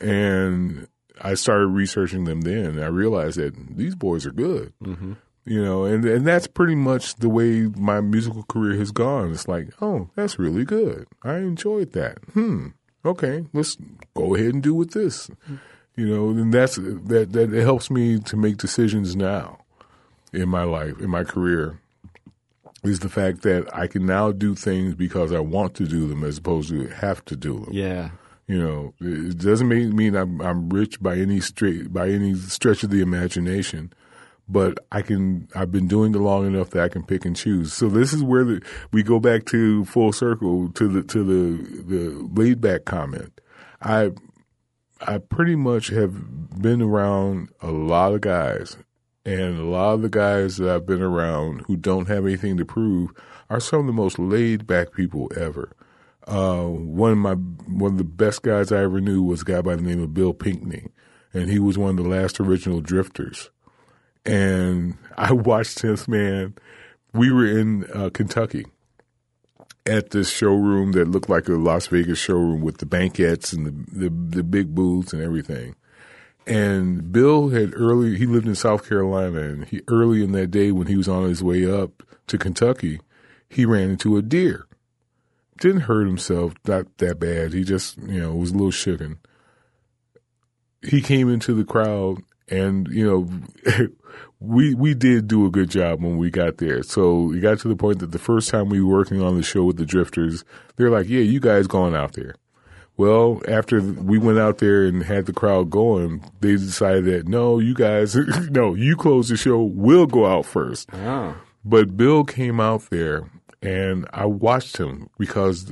and 0.00 0.88
I 1.20 1.34
started 1.34 1.68
researching 1.68 2.24
them. 2.24 2.42
Then 2.42 2.78
I 2.78 2.86
realized 2.86 3.38
that 3.38 3.54
these 3.76 3.94
boys 3.94 4.26
are 4.26 4.32
good, 4.32 4.72
mm-hmm. 4.82 5.14
you 5.44 5.64
know, 5.64 5.84
and 5.84 6.04
and 6.04 6.26
that's 6.26 6.46
pretty 6.46 6.74
much 6.74 7.16
the 7.16 7.28
way 7.28 7.62
my 7.76 8.00
musical 8.00 8.44
career 8.44 8.78
has 8.78 8.90
gone. 8.90 9.32
It's 9.32 9.48
like, 9.48 9.68
oh, 9.80 10.10
that's 10.14 10.38
really 10.38 10.64
good. 10.64 11.06
I 11.22 11.36
enjoyed 11.36 11.92
that. 11.92 12.18
Hmm. 12.32 12.68
Okay, 13.04 13.46
let's 13.52 13.76
go 14.14 14.34
ahead 14.34 14.54
and 14.54 14.62
do 14.62 14.74
with 14.74 14.92
this. 14.92 15.30
You 15.96 16.06
know, 16.06 16.30
and 16.30 16.52
that's 16.52 16.76
that 16.76 17.28
that 17.32 17.52
it 17.52 17.62
helps 17.62 17.90
me 17.90 18.18
to 18.20 18.36
make 18.36 18.56
decisions 18.56 19.16
now 19.16 19.58
in 20.32 20.48
my 20.48 20.62
life, 20.62 20.98
in 21.00 21.10
my 21.10 21.24
career, 21.24 21.80
is 22.84 23.00
the 23.00 23.08
fact 23.08 23.42
that 23.42 23.68
I 23.74 23.86
can 23.86 24.06
now 24.06 24.32
do 24.32 24.54
things 24.54 24.94
because 24.94 25.32
I 25.32 25.40
want 25.40 25.74
to 25.76 25.86
do 25.86 26.06
them 26.06 26.22
as 26.24 26.38
opposed 26.38 26.70
to 26.70 26.86
have 26.88 27.24
to 27.26 27.36
do 27.36 27.60
them. 27.60 27.70
Yeah. 27.72 28.10
You 28.48 28.58
know, 28.58 28.94
it 29.00 29.38
doesn't 29.38 29.68
mean, 29.68 29.94
mean 29.94 30.16
I'm, 30.16 30.40
I'm 30.40 30.70
rich 30.70 31.02
by 31.02 31.18
any 31.18 31.38
straight 31.38 31.92
by 31.92 32.08
any 32.08 32.34
stretch 32.34 32.82
of 32.82 32.88
the 32.88 33.02
imagination, 33.02 33.92
but 34.48 34.78
I 34.90 35.02
can. 35.02 35.48
I've 35.54 35.70
been 35.70 35.86
doing 35.86 36.14
it 36.14 36.18
long 36.18 36.46
enough 36.46 36.70
that 36.70 36.82
I 36.82 36.88
can 36.88 37.04
pick 37.04 37.26
and 37.26 37.36
choose. 37.36 37.74
So 37.74 37.90
this 37.90 38.14
is 38.14 38.22
where 38.22 38.44
the, 38.44 38.62
we 38.90 39.02
go 39.02 39.20
back 39.20 39.44
to 39.46 39.84
full 39.84 40.14
circle 40.14 40.70
to 40.72 40.88
the 40.88 41.02
to 41.02 41.22
the 41.22 41.82
the 41.82 42.10
laid 42.40 42.62
back 42.62 42.86
comment. 42.86 43.38
I 43.82 44.12
I 45.02 45.18
pretty 45.18 45.54
much 45.54 45.88
have 45.88 46.60
been 46.60 46.80
around 46.80 47.50
a 47.60 47.70
lot 47.70 48.14
of 48.14 48.22
guys, 48.22 48.78
and 49.26 49.58
a 49.58 49.64
lot 49.64 49.92
of 49.92 50.00
the 50.00 50.08
guys 50.08 50.56
that 50.56 50.74
I've 50.74 50.86
been 50.86 51.02
around 51.02 51.64
who 51.66 51.76
don't 51.76 52.08
have 52.08 52.24
anything 52.24 52.56
to 52.56 52.64
prove 52.64 53.10
are 53.50 53.60
some 53.60 53.80
of 53.80 53.86
the 53.86 53.92
most 53.92 54.18
laid 54.18 54.66
back 54.66 54.94
people 54.94 55.30
ever. 55.36 55.76
Uh, 56.28 56.64
one 56.64 57.12
of 57.12 57.18
my 57.18 57.34
one 57.34 57.92
of 57.92 57.98
the 57.98 58.04
best 58.04 58.42
guys 58.42 58.70
I 58.70 58.82
ever 58.82 59.00
knew 59.00 59.22
was 59.22 59.42
a 59.42 59.44
guy 59.46 59.62
by 59.62 59.76
the 59.76 59.82
name 59.82 60.02
of 60.02 60.12
Bill 60.12 60.34
Pinkney, 60.34 60.88
and 61.32 61.50
he 61.50 61.58
was 61.58 61.78
one 61.78 61.98
of 61.98 62.04
the 62.04 62.10
last 62.10 62.38
original 62.38 62.80
drifters. 62.80 63.50
And 64.26 64.98
I 65.16 65.32
watched 65.32 65.82
this 65.82 66.06
man 66.06 66.54
we 67.12 67.32
were 67.32 67.46
in 67.46 67.84
uh, 67.92 68.10
Kentucky 68.10 68.66
at 69.86 70.10
this 70.10 70.30
showroom 70.30 70.92
that 70.92 71.08
looked 71.08 71.30
like 71.30 71.48
a 71.48 71.52
Las 71.52 71.86
Vegas 71.86 72.18
showroom 72.18 72.60
with 72.60 72.78
the 72.78 72.86
banquettes 72.86 73.52
and 73.52 73.66
the, 73.66 74.00
the, 74.00 74.10
the 74.10 74.42
big 74.44 74.74
booths 74.74 75.12
and 75.12 75.22
everything. 75.22 75.74
And 76.46 77.10
Bill 77.10 77.48
had 77.48 77.74
early, 77.74 78.16
he 78.16 78.26
lived 78.26 78.46
in 78.46 78.54
South 78.54 78.88
Carolina, 78.88 79.40
and 79.40 79.64
he 79.64 79.82
early 79.88 80.22
in 80.22 80.32
that 80.32 80.50
day 80.50 80.72
when 80.72 80.86
he 80.86 80.96
was 80.96 81.08
on 81.08 81.28
his 81.28 81.42
way 81.42 81.70
up 81.70 82.02
to 82.26 82.38
Kentucky, 82.38 83.00
he 83.48 83.64
ran 83.64 83.90
into 83.90 84.16
a 84.16 84.22
deer. 84.22 84.67
Didn't 85.58 85.82
hurt 85.82 86.06
himself, 86.06 86.54
not 86.66 86.86
that 86.98 87.18
bad. 87.18 87.52
He 87.52 87.64
just, 87.64 87.98
you 87.98 88.20
know, 88.20 88.34
was 88.34 88.50
a 88.50 88.54
little 88.54 88.70
shooken. 88.70 89.18
He 90.82 91.00
came 91.00 91.28
into 91.28 91.54
the 91.54 91.64
crowd, 91.64 92.18
and 92.48 92.86
you 92.88 93.04
know, 93.04 93.88
we 94.40 94.74
we 94.74 94.94
did 94.94 95.26
do 95.26 95.46
a 95.46 95.50
good 95.50 95.70
job 95.70 96.02
when 96.02 96.16
we 96.16 96.30
got 96.30 96.58
there. 96.58 96.82
So 96.82 97.22
we 97.22 97.40
got 97.40 97.58
to 97.60 97.68
the 97.68 97.76
point 97.76 97.98
that 97.98 98.12
the 98.12 98.18
first 98.18 98.50
time 98.50 98.68
we 98.68 98.80
were 98.80 98.98
working 98.98 99.20
on 99.20 99.36
the 99.36 99.42
show 99.42 99.64
with 99.64 99.76
the 99.76 99.86
Drifters, 99.86 100.44
they're 100.76 100.90
like, 100.90 101.08
"Yeah, 101.08 101.20
you 101.20 101.40
guys 101.40 101.66
going 101.66 101.94
out 101.94 102.12
there." 102.12 102.36
Well, 102.96 103.40
after 103.46 103.80
we 103.80 104.18
went 104.18 104.40
out 104.40 104.58
there 104.58 104.84
and 104.84 105.04
had 105.04 105.26
the 105.26 105.32
crowd 105.32 105.70
going, 105.70 106.24
they 106.40 106.52
decided 106.52 107.04
that 107.04 107.28
no, 107.28 107.60
you 107.60 107.72
guys, 107.72 108.16
no, 108.50 108.74
you 108.74 108.96
close 108.96 109.28
the 109.28 109.36
show. 109.36 109.62
We'll 109.62 110.06
go 110.06 110.26
out 110.26 110.46
first. 110.46 110.88
Oh. 110.92 111.36
But 111.64 111.96
Bill 111.96 112.24
came 112.24 112.58
out 112.58 112.90
there, 112.90 113.30
and 113.62 114.06
I 114.12 114.26
watched 114.26 114.76
him 114.76 115.08
because 115.18 115.70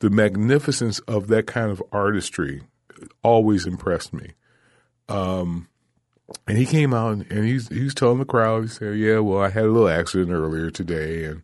the 0.00 0.10
magnificence 0.10 0.98
of 1.00 1.28
that 1.28 1.46
kind 1.46 1.70
of 1.70 1.82
artistry 1.92 2.62
always 3.22 3.66
impressed 3.66 4.12
me. 4.12 4.32
Um, 5.08 5.68
and 6.46 6.56
he 6.56 6.66
came 6.66 6.94
out 6.94 7.12
and 7.30 7.44
he's 7.44 7.68
he's 7.68 7.94
telling 7.94 8.18
the 8.18 8.24
crowd, 8.24 8.62
he 8.62 8.68
said, 8.68 8.96
"Yeah, 8.98 9.18
well, 9.18 9.42
I 9.42 9.50
had 9.50 9.64
a 9.64 9.70
little 9.70 9.88
accident 9.88 10.30
earlier 10.30 10.70
today, 10.70 11.24
and 11.24 11.42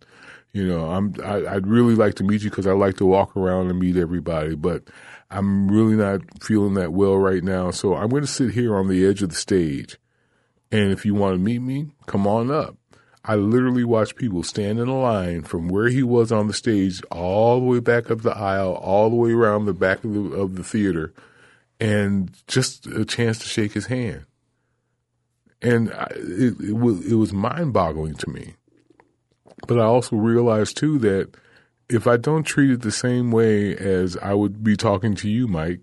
you 0.53 0.67
know, 0.67 0.91
I'm 0.91 1.15
I, 1.23 1.47
I'd 1.47 1.67
really 1.67 1.95
like 1.95 2.15
to 2.17 2.25
meet 2.25 2.43
you 2.43 2.51
because 2.51 2.67
I 2.67 2.73
like 2.73 2.97
to 2.99 3.07
walk 3.07 3.37
around 3.37 3.69
and 3.69 3.79
meet 3.79 3.97
everybody, 3.97 4.55
but 4.55 4.85
I'm 5.31 5.69
really 5.69 5.97
not 5.97 6.21
feeling 6.43 6.75
that 6.75 6.93
well 6.93 7.17
right 7.17 7.43
now, 7.43 7.73
so 7.73 7.95
I'm 7.97 8.09
going 8.09 8.23
to 8.23 8.29
sit 8.29 8.53
here 8.53 8.77
on 8.77 8.89
the 8.89 9.05
edge 9.05 9.23
of 9.23 9.31
the 9.31 9.35
stage, 9.35 9.99
and 10.71 10.93
if 10.93 11.05
you 11.05 11.15
want 11.15 11.35
to 11.35 11.39
meet 11.39 11.61
me, 11.61 11.89
come 12.07 12.27
on 12.27 12.51
up." 12.51 12.77
I 13.27 13.35
literally 13.35 13.85
watched 13.85 14.17
people 14.17 14.43
stand 14.43 14.79
in 14.79 14.89
a 14.89 14.99
line 14.99 15.43
from 15.43 15.69
where 15.69 15.89
he 15.89 16.03
was 16.03 16.31
on 16.31 16.47
the 16.47 16.55
stage 16.55 17.03
all 17.11 17.61
the 17.61 17.67
way 17.67 17.81
back 17.81 18.11
up 18.11 18.23
the 18.23 18.37
aisle, 18.37 18.75
all 18.75 19.11
the 19.11 19.17
way 19.17 19.33
around 19.33 19.65
the 19.67 19.75
back 19.75 20.05
of 20.05 20.15
the, 20.15 20.21
of 20.33 20.57
the 20.57 20.65
theater, 20.65 21.13
and 21.81 22.31
just 22.47 22.87
a 22.87 23.05
chance 23.05 23.39
to 23.41 23.49
shake 23.49 23.73
his 23.73 23.87
hand 23.87 24.27
and 25.63 25.93
I, 25.93 26.09
it, 26.15 26.61
it 26.61 26.77
was 26.77 27.05
it 27.07 27.15
was 27.15 27.33
mind 27.33 27.73
boggling 27.73 28.15
to 28.15 28.31
me. 28.31 28.55
But 29.67 29.79
I 29.79 29.85
also 29.85 30.17
realized 30.17 30.77
too 30.77 30.99
that 31.01 31.35
if 31.89 32.07
I 32.07 32.17
don't 32.17 32.45
treat 32.45 32.71
it 32.71 32.83
the 32.83 32.93
same 32.93 33.31
way 33.31 33.77
as 33.77 34.17
I 34.19 34.35
would 34.35 34.63
be 34.63 34.77
talking 34.77 35.15
to 35.17 35.29
you, 35.29 35.49
Mike, 35.49 35.81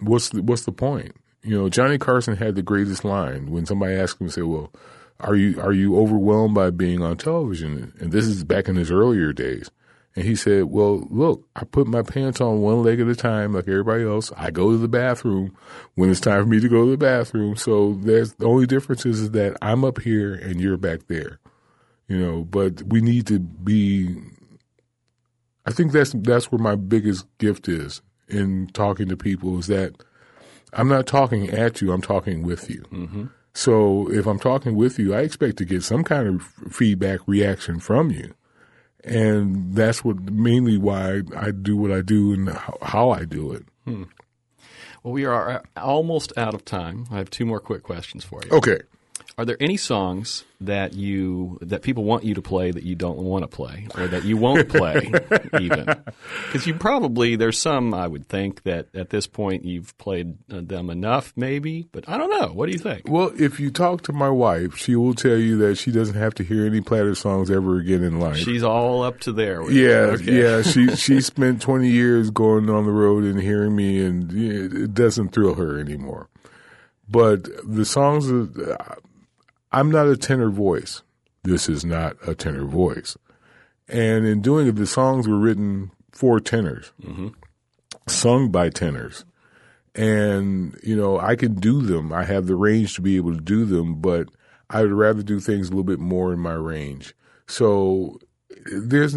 what's 0.00 0.30
the, 0.30 0.42
what's 0.42 0.64
the 0.64 0.72
point? 0.72 1.14
You 1.42 1.58
know, 1.58 1.68
Johnny 1.68 1.98
Carson 1.98 2.36
had 2.36 2.54
the 2.54 2.62
greatest 2.62 3.04
line 3.04 3.50
when 3.50 3.66
somebody 3.66 3.94
asked 3.94 4.20
him, 4.20 4.28
"Say, 4.28 4.42
well, 4.42 4.72
are 5.20 5.34
you 5.34 5.60
are 5.60 5.72
you 5.72 5.98
overwhelmed 5.98 6.54
by 6.54 6.70
being 6.70 7.02
on 7.02 7.16
television?" 7.16 7.92
And 7.98 8.12
this 8.12 8.26
is 8.26 8.44
back 8.44 8.68
in 8.68 8.76
his 8.76 8.90
earlier 8.90 9.32
days. 9.32 9.70
And 10.16 10.24
he 10.24 10.34
said, 10.34 10.64
Well, 10.64 11.06
look, 11.10 11.46
I 11.54 11.64
put 11.64 11.86
my 11.86 12.00
pants 12.00 12.40
on 12.40 12.62
one 12.62 12.82
leg 12.82 13.00
at 13.00 13.06
a 13.06 13.14
time 13.14 13.52
like 13.52 13.68
everybody 13.68 14.02
else. 14.04 14.32
I 14.34 14.50
go 14.50 14.70
to 14.70 14.78
the 14.78 14.88
bathroom 14.88 15.54
when 15.94 16.10
it's 16.10 16.20
time 16.20 16.42
for 16.42 16.48
me 16.48 16.58
to 16.58 16.68
go 16.70 16.86
to 16.86 16.90
the 16.90 16.96
bathroom. 16.96 17.54
So 17.54 17.92
there's 18.00 18.32
the 18.32 18.46
only 18.46 18.66
difference 18.66 19.04
is 19.04 19.32
that 19.32 19.58
I'm 19.60 19.84
up 19.84 20.00
here 20.00 20.34
and 20.34 20.58
you're 20.58 20.78
back 20.78 21.08
there. 21.08 21.38
You 22.08 22.18
know, 22.18 22.44
but 22.44 22.82
we 22.84 23.02
need 23.02 23.26
to 23.26 23.38
be 23.38 24.16
I 25.66 25.72
think 25.72 25.92
that's 25.92 26.12
that's 26.16 26.50
where 26.50 26.60
my 26.60 26.76
biggest 26.76 27.26
gift 27.38 27.68
is 27.68 28.00
in 28.28 28.68
talking 28.72 29.08
to 29.08 29.16
people 29.16 29.58
is 29.58 29.66
that 29.66 30.02
I'm 30.72 30.88
not 30.88 31.06
talking 31.06 31.50
at 31.50 31.80
you, 31.80 31.92
I'm 31.92 32.02
talking 32.02 32.42
with 32.42 32.70
you. 32.70 32.84
Mm-hmm. 32.92 33.24
So 33.56 34.10
if 34.12 34.26
I'm 34.26 34.38
talking 34.38 34.76
with 34.76 34.98
you, 34.98 35.14
I 35.14 35.20
expect 35.20 35.56
to 35.58 35.64
get 35.64 35.82
some 35.82 36.04
kind 36.04 36.28
of 36.28 36.42
feedback 36.70 37.20
reaction 37.26 37.80
from 37.80 38.10
you 38.10 38.34
and 39.06 39.74
that's 39.74 40.04
what 40.04 40.20
mainly 40.20 40.76
why 40.76 41.22
I 41.34 41.52
do 41.52 41.76
what 41.76 41.92
I 41.92 42.02
do 42.02 42.32
and 42.32 42.50
how 42.82 43.10
I 43.10 43.24
do 43.24 43.52
it. 43.52 43.64
Hmm. 43.84 44.04
Well, 45.02 45.12
we 45.12 45.24
are 45.24 45.62
almost 45.76 46.36
out 46.36 46.54
of 46.54 46.64
time. 46.64 47.06
I 47.10 47.18
have 47.18 47.30
two 47.30 47.46
more 47.46 47.60
quick 47.60 47.84
questions 47.84 48.24
for 48.24 48.40
you. 48.44 48.50
Okay. 48.50 48.80
Are 49.38 49.44
there 49.44 49.58
any 49.60 49.76
songs 49.76 50.44
that 50.62 50.94
you 50.94 51.58
that 51.60 51.82
people 51.82 52.04
want 52.04 52.24
you 52.24 52.32
to 52.32 52.40
play 52.40 52.70
that 52.70 52.84
you 52.84 52.94
don't 52.94 53.18
want 53.18 53.42
to 53.42 53.48
play, 53.48 53.86
or 53.94 54.06
that 54.06 54.24
you 54.24 54.38
won't 54.38 54.66
play 54.70 55.10
even? 55.60 55.84
Because 56.46 56.66
you 56.66 56.72
probably 56.74 57.36
there's 57.36 57.58
some 57.58 57.92
I 57.92 58.06
would 58.06 58.28
think 58.30 58.62
that 58.62 58.86
at 58.94 59.10
this 59.10 59.26
point 59.26 59.66
you've 59.66 59.96
played 59.98 60.38
uh, 60.50 60.62
them 60.62 60.88
enough, 60.88 61.34
maybe. 61.36 61.86
But 61.92 62.08
I 62.08 62.16
don't 62.16 62.30
know. 62.30 62.46
What 62.46 62.64
do 62.64 62.72
you 62.72 62.78
think? 62.78 63.02
Well, 63.08 63.30
if 63.38 63.60
you 63.60 63.70
talk 63.70 64.00
to 64.04 64.14
my 64.14 64.30
wife, 64.30 64.74
she 64.78 64.96
will 64.96 65.12
tell 65.12 65.36
you 65.36 65.58
that 65.58 65.76
she 65.76 65.92
doesn't 65.92 66.16
have 66.16 66.32
to 66.36 66.42
hear 66.42 66.64
any 66.64 66.80
Platter 66.80 67.14
songs 67.14 67.50
ever 67.50 67.76
again 67.76 68.02
in 68.02 68.18
life. 68.18 68.38
She's 68.38 68.62
all 68.62 69.02
up 69.02 69.20
to 69.20 69.32
there. 69.32 69.70
yeah, 69.70 70.14
okay. 70.14 70.32
yeah. 70.32 70.62
She 70.62 70.96
she 70.96 71.20
spent 71.20 71.60
20 71.60 71.90
years 71.90 72.30
going 72.30 72.70
on 72.70 72.86
the 72.86 72.90
road 72.90 73.24
and 73.24 73.38
hearing 73.38 73.76
me, 73.76 74.02
and 74.02 74.32
it 74.32 74.94
doesn't 74.94 75.34
thrill 75.34 75.56
her 75.56 75.78
anymore. 75.78 76.30
But 77.06 77.50
the 77.70 77.84
songs. 77.84 78.30
I'm 79.76 79.90
not 79.90 80.08
a 80.08 80.16
tenor 80.16 80.48
voice. 80.48 81.02
This 81.42 81.68
is 81.68 81.84
not 81.84 82.16
a 82.26 82.34
tenor 82.34 82.64
voice. 82.64 83.14
And 83.86 84.26
in 84.26 84.40
doing 84.40 84.68
it, 84.68 84.76
the 84.76 84.86
songs 84.86 85.28
were 85.28 85.38
written 85.38 85.90
for 86.12 86.40
tenors, 86.40 86.92
mm-hmm. 87.02 87.28
sung 88.08 88.50
by 88.50 88.70
tenors. 88.70 89.26
And, 89.94 90.78
you 90.82 90.96
know, 90.96 91.20
I 91.20 91.36
can 91.36 91.56
do 91.56 91.82
them. 91.82 92.10
I 92.10 92.24
have 92.24 92.46
the 92.46 92.56
range 92.56 92.94
to 92.94 93.02
be 93.02 93.16
able 93.16 93.34
to 93.34 93.40
do 93.40 93.66
them, 93.66 94.00
but 94.00 94.28
I 94.70 94.80
would 94.80 94.92
rather 94.92 95.22
do 95.22 95.40
things 95.40 95.68
a 95.68 95.72
little 95.72 95.84
bit 95.84 96.00
more 96.00 96.32
in 96.32 96.38
my 96.38 96.54
range. 96.54 97.14
So 97.46 98.18
there's 98.64 99.14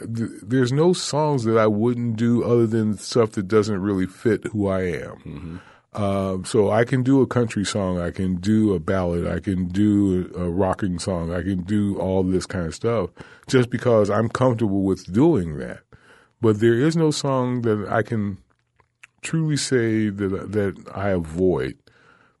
there's 0.00 0.72
no 0.72 0.92
songs 0.92 1.44
that 1.44 1.56
I 1.56 1.68
wouldn't 1.68 2.16
do 2.16 2.42
other 2.42 2.66
than 2.66 2.98
stuff 2.98 3.32
that 3.32 3.46
doesn't 3.46 3.80
really 3.80 4.06
fit 4.06 4.46
who 4.46 4.66
I 4.66 4.80
am. 4.80 5.16
Mm-hmm. 5.24 5.56
Uh, 5.94 6.38
so 6.42 6.72
I 6.72 6.84
can 6.84 7.04
do 7.04 7.22
a 7.22 7.26
country 7.26 7.64
song, 7.64 8.00
I 8.00 8.10
can 8.10 8.36
do 8.36 8.74
a 8.74 8.80
ballad, 8.80 9.28
I 9.28 9.38
can 9.38 9.68
do 9.68 10.28
a, 10.34 10.40
a, 10.40 10.50
rocking 10.50 10.98
song, 10.98 11.32
I 11.32 11.42
can 11.42 11.62
do 11.62 11.96
all 12.00 12.24
this 12.24 12.46
kind 12.46 12.66
of 12.66 12.74
stuff 12.74 13.10
just 13.46 13.70
because 13.70 14.10
I'm 14.10 14.28
comfortable 14.28 14.82
with 14.82 15.12
doing 15.12 15.56
that. 15.58 15.82
But 16.40 16.58
there 16.58 16.74
is 16.74 16.96
no 16.96 17.12
song 17.12 17.62
that 17.62 17.86
I 17.88 18.02
can 18.02 18.38
truly 19.22 19.56
say 19.56 20.10
that 20.10 20.52
that 20.52 20.74
I 20.92 21.10
avoid. 21.10 21.78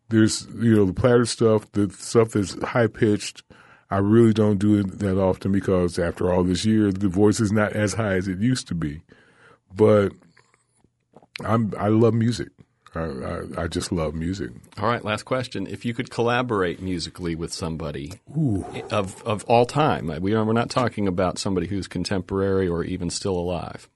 There's 0.08 0.46
you 0.54 0.74
know 0.74 0.84
the 0.84 0.92
platter 0.92 1.24
stuff, 1.24 1.70
the 1.72 1.90
stuff 1.90 2.30
that's 2.30 2.60
high 2.62 2.88
pitched. 2.88 3.44
I 3.88 3.98
really 3.98 4.32
don't 4.32 4.58
do 4.58 4.80
it 4.80 4.98
that 4.98 5.16
often 5.16 5.52
because 5.52 5.98
after 5.98 6.32
all 6.32 6.42
this 6.42 6.64
year, 6.64 6.90
the 6.90 7.08
voice 7.08 7.38
is 7.38 7.52
not 7.52 7.72
as 7.72 7.94
high 7.94 8.14
as 8.14 8.26
it 8.26 8.40
used 8.40 8.66
to 8.68 8.74
be. 8.74 9.02
But 9.72 10.12
I'm 11.44 11.72
I 11.78 11.88
love 11.88 12.14
music. 12.14 12.48
I, 12.96 13.62
I, 13.62 13.68
just 13.68 13.92
love 13.92 14.14
music. 14.14 14.50
All 14.78 14.88
right, 14.88 15.04
last 15.04 15.24
question. 15.24 15.66
If 15.66 15.84
you 15.84 15.94
could 15.94 16.10
collaborate 16.10 16.80
musically 16.80 17.34
with 17.34 17.52
somebody 17.52 18.20
Ooh. 18.36 18.64
of 18.90 19.22
of 19.24 19.44
all 19.44 19.66
time, 19.66 20.06
we 20.20 20.34
are, 20.34 20.44
we're 20.44 20.52
not 20.52 20.70
talking 20.70 21.08
about 21.08 21.38
somebody 21.38 21.66
who's 21.66 21.88
contemporary 21.88 22.68
or 22.68 22.84
even 22.84 23.10
still 23.10 23.36
alive. 23.36 23.88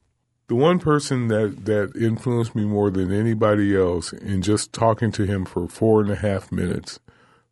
The 0.48 0.54
one 0.54 0.78
person 0.78 1.28
that, 1.28 1.66
that 1.66 1.94
influenced 1.94 2.54
me 2.54 2.64
more 2.64 2.90
than 2.90 3.12
anybody 3.12 3.76
else 3.76 4.14
in 4.14 4.40
just 4.40 4.72
talking 4.72 5.12
to 5.12 5.26
him 5.26 5.44
for 5.44 5.68
four 5.68 6.00
and 6.00 6.10
a 6.10 6.16
half 6.16 6.50
minutes 6.50 7.00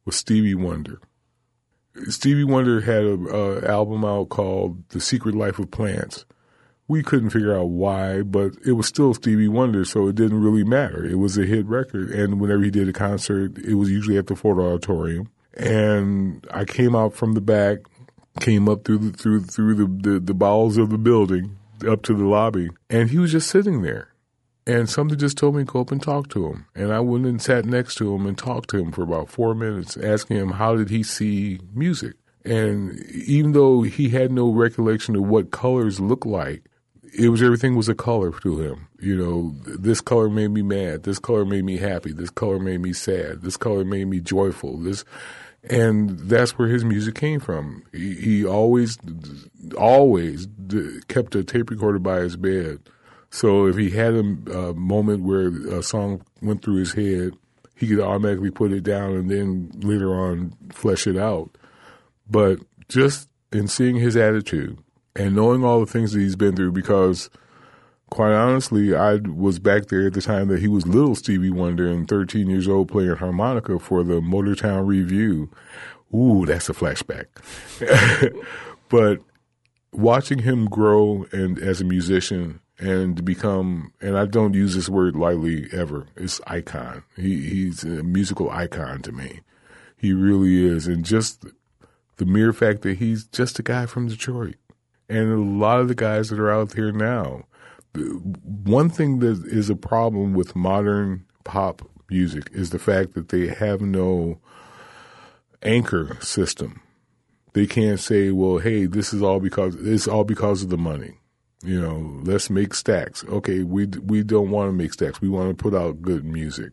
was 0.07 0.17
Stevie 0.17 0.55
Wonder. 0.55 1.01
Stevie 2.09 2.45
Wonder 2.45 2.81
had 2.81 3.05
an 3.05 3.65
album 3.65 4.03
out 4.05 4.31
called 4.31 4.89
The 4.91 5.01
Secret 5.01 5.35
Life 5.35 5.59
of 5.59 5.71
Plants 5.71 6.25
we 6.89 7.03
couldn't 7.03 7.31
figure 7.31 7.57
out 7.57 7.71
why, 7.71 8.23
but 8.23 8.53
it 8.65 8.73
was 8.73 8.87
still 8.87 9.13
Stevie 9.13 9.49
Wonder, 9.49 9.85
so 9.85 10.07
it 10.09 10.15
didn't 10.15 10.41
really 10.41 10.65
matter. 10.65 11.05
It 11.05 11.19
was 11.19 11.37
a 11.37 11.45
hit 11.45 11.67
record, 11.67 12.11
and 12.11 12.41
whenever 12.41 12.63
he 12.63 12.71
did 12.71 12.89
a 12.89 12.93
concert, 12.93 13.59
it 13.59 13.75
was 13.75 13.91
usually 13.91 14.17
at 14.19 14.29
the 14.29 14.37
Ford 14.37 14.59
Auditorium. 14.59 15.31
And 15.55 16.47
I 16.53 16.65
came 16.65 16.95
out 16.95 17.15
from 17.15 17.33
the 17.33 17.41
back, 17.41 17.79
came 18.41 18.69
up 18.69 18.85
through 18.85 18.99
the, 18.99 19.17
through 19.17 19.41
through 19.43 19.75
the, 19.75 20.11
the, 20.11 20.21
the 20.21 20.35
bowels 20.35 20.77
of 20.77 20.91
the 20.91 20.99
building 20.99 21.57
up 21.89 22.03
to 22.03 22.15
the 22.15 22.25
lobby, 22.25 22.69
and 22.89 23.11
he 23.11 23.19
was 23.19 23.33
just 23.33 23.51
sitting 23.51 23.83
there. 23.83 24.09
And 24.69 24.91
something 24.91 25.17
just 25.17 25.39
told 25.39 25.55
me 25.55 25.63
to 25.63 25.73
go 25.73 25.81
up 25.81 25.93
and 25.93 26.03
talk 26.03 26.29
to 26.31 26.49
him. 26.49 26.67
And 26.75 26.93
I 26.93 26.99
went 26.99 27.25
and 27.25 27.41
sat 27.41 27.65
next 27.65 27.95
to 27.97 28.13
him 28.13 28.27
and 28.27 28.37
talked 28.37 28.71
to 28.71 28.79
him 28.79 28.91
for 28.91 29.03
about 29.03 29.31
four 29.31 29.55
minutes, 29.55 29.97
asking 29.97 30.39
him 30.39 30.51
how 30.53 30.75
did 30.75 30.91
he 30.91 31.05
see 31.05 31.61
music. 31.73 32.15
And 32.45 32.99
even 33.13 33.53
though 33.53 33.83
he 33.83 34.09
had 34.09 34.33
no 34.33 34.51
recollection 34.51 35.15
of 35.15 35.23
what 35.23 35.53
colors 35.53 36.01
look 36.01 36.27
like, 36.27 36.69
it 37.19 37.29
was 37.31 37.43
everything 37.43 37.77
was 37.77 37.89
a 37.89 37.95
color 37.95 38.33
to 38.41 38.61
him. 38.61 38.89
You 39.01 39.17
know, 39.17 39.55
this 39.65 40.01
color 40.01 40.29
made 40.29 40.49
me 40.49 40.63
mad. 40.63 41.05
This 41.05 41.19
color 41.19 41.45
made 41.45 41.65
me 41.65 41.79
happy. 41.79 42.13
This 42.13 42.31
color 42.31 42.59
made 42.59 42.81
me 42.81 42.93
sad. 42.93 43.43
This 43.43 43.57
color 43.57 43.85
made 43.85 44.07
me 44.07 44.21
joyful. 44.21 44.79
This, 44.79 45.05
and 45.65 46.19
that's 46.19 46.59
where 46.59 46.69
his 46.69 46.85
music 46.85 47.15
came 47.15 47.41
from. 47.41 47.85
He, 47.93 48.15
he 48.15 48.45
always, 48.45 48.99
always 49.79 50.47
kept 51.09 51.35
a 51.35 51.45
tape 51.45 51.71
recorder 51.71 51.99
by 51.99 52.21
his 52.21 52.37
bed. 52.37 52.81
So 53.31 53.67
if 53.67 53.77
he 53.77 53.91
had 53.91 54.15
a, 54.15 54.19
a, 54.53 54.75
moment 54.75 55.25
where 55.25 55.49
a 55.49 55.83
song 55.83 56.23
went 56.41 56.63
through 56.63 56.77
his 56.77 56.93
head, 56.93 57.33
he 57.75 57.89
could 57.89 58.01
automatically 58.01 58.51
put 58.51 58.73
it 58.73 58.83
down 58.83 59.13
and 59.13 59.31
then 59.31 59.71
later 59.77 60.15
on 60.15 60.55
flesh 60.73 61.07
it 61.07 61.17
out. 61.17 61.51
But 62.31 62.61
just 62.89 63.29
in 63.53 63.69
seeing 63.69 63.97
his 63.97 64.17
attitude 64.17 64.79
and 65.17 65.35
knowing 65.35 65.65
all 65.65 65.81
the 65.81 65.87
things 65.87 66.13
that 66.13 66.21
he's 66.21 66.37
been 66.37 66.57
through, 66.57 66.73
because 66.73 67.31
quite 68.11 68.33
honestly, 68.33 68.95
I 68.95 69.17
was 69.17 69.59
back 69.59 69.87
there 69.87 70.07
at 70.07 70.15
the 70.15 70.23
time 70.23 70.49
that 70.49 70.61
he 70.61 70.69
was 70.69 70.87
little 70.87 71.15
Stevie 71.15 71.51
Wonder 71.51 71.89
and 71.89 72.09
13 72.09 72.49
years 72.49 72.69
old 72.69 72.89
playing 72.89 73.17
harmonica 73.17 73.79
for 73.79 74.05
the 74.05 74.21
Motortown 74.21 74.87
Revue. 74.87 75.49
Ooh, 76.15 76.47
that's 76.47 76.69
a 76.69 76.73
flashback. 76.73 77.27
but 78.89 79.21
watching 79.93 80.41
him 80.41 80.67
grow 80.67 81.27
and 81.33 81.59
as 81.59 81.81
a 81.81 81.85
musician 81.85 82.61
and 82.79 83.25
become 83.25 83.93
and 84.01 84.19
I 84.19 84.27
don't 84.27 84.55
use 84.55 84.75
this 84.75 84.89
word 84.89 85.17
lightly 85.17 85.67
ever. 85.73 86.07
It's 86.17 86.41
icon. 86.47 87.03
He 87.17 87.49
he's 87.49 87.83
a 87.83 88.03
musical 88.03 88.51
icon 88.51 89.03
to 89.03 89.13
me. 89.13 89.41
He 89.97 90.13
really 90.13 90.65
is. 90.65 90.87
And 90.87 91.05
just 91.05 91.45
the 92.19 92.27
mere 92.27 92.53
fact 92.53 92.83
that 92.83 92.99
he's 92.99 93.25
just 93.25 93.59
a 93.59 93.63
guy 93.63 93.87
from 93.87 94.09
Detroit. 94.09 94.57
And 95.09 95.33
a 95.33 95.37
lot 95.37 95.81
of 95.81 95.89
the 95.89 95.95
guys 95.95 96.31
that 96.31 96.41
are 96.41 96.51
out 96.51 96.75
here 96.75 96.93
now. 96.93 97.45
One 97.95 98.91
thing 98.91 99.21
that 99.21 99.45
is 99.47 99.71
a 99.71 99.77
problem 99.77 100.35
with 100.35 100.57
modern 100.57 101.25
pop 101.45 101.83
music 102.11 102.51
is 102.53 102.71
the 102.71 102.79
fact 102.79 103.15
that 103.15 103.31
they 103.31 103.47
have 103.47 103.81
no 103.81 104.39
anchor 105.63 106.19
system. 106.21 106.83
They 107.55 107.67
can't 107.67 107.99
say, 107.99 108.31
well, 108.31 108.59
hey, 108.59 108.85
this 108.85 109.15
is 109.15 109.23
all 109.23 109.41
because 109.41 109.77
it's 109.77 110.07
all 110.07 110.25
because 110.25 110.63
of 110.63 110.69
the 110.69 110.77
money 110.77 111.19
you 111.67 111.81
know, 111.81 112.21
let's 112.23 112.51
make 112.51 112.75
stacks. 112.75 113.25
Okay, 113.25 113.63
we 113.63 113.87
we 113.87 114.23
don't 114.23 114.51
want 114.51 114.69
to 114.69 114.73
make 114.73 114.93
stacks. 114.93 115.21
We 115.21 115.29
want 115.29 115.57
to 115.57 115.63
put 115.63 115.75
out 115.75 116.03
good 116.03 116.25
music. 116.25 116.73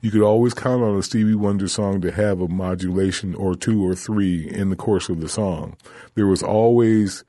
You 0.00 0.10
could 0.10 0.22
always 0.22 0.52
count 0.52 0.82
on 0.82 0.98
a 0.98 1.02
Stevie 1.02 1.36
Wonder 1.36 1.68
song 1.68 2.00
to 2.00 2.10
have 2.10 2.40
a 2.40 2.48
modulation 2.48 3.36
or 3.36 3.54
two 3.54 3.86
or 3.86 3.94
three 3.94 4.48
in 4.48 4.70
the 4.70 4.76
course 4.76 5.08
of 5.08 5.20
the 5.20 5.28
song. 5.28 5.76
There 6.16 6.26
was 6.26 6.42
always, 6.42 7.22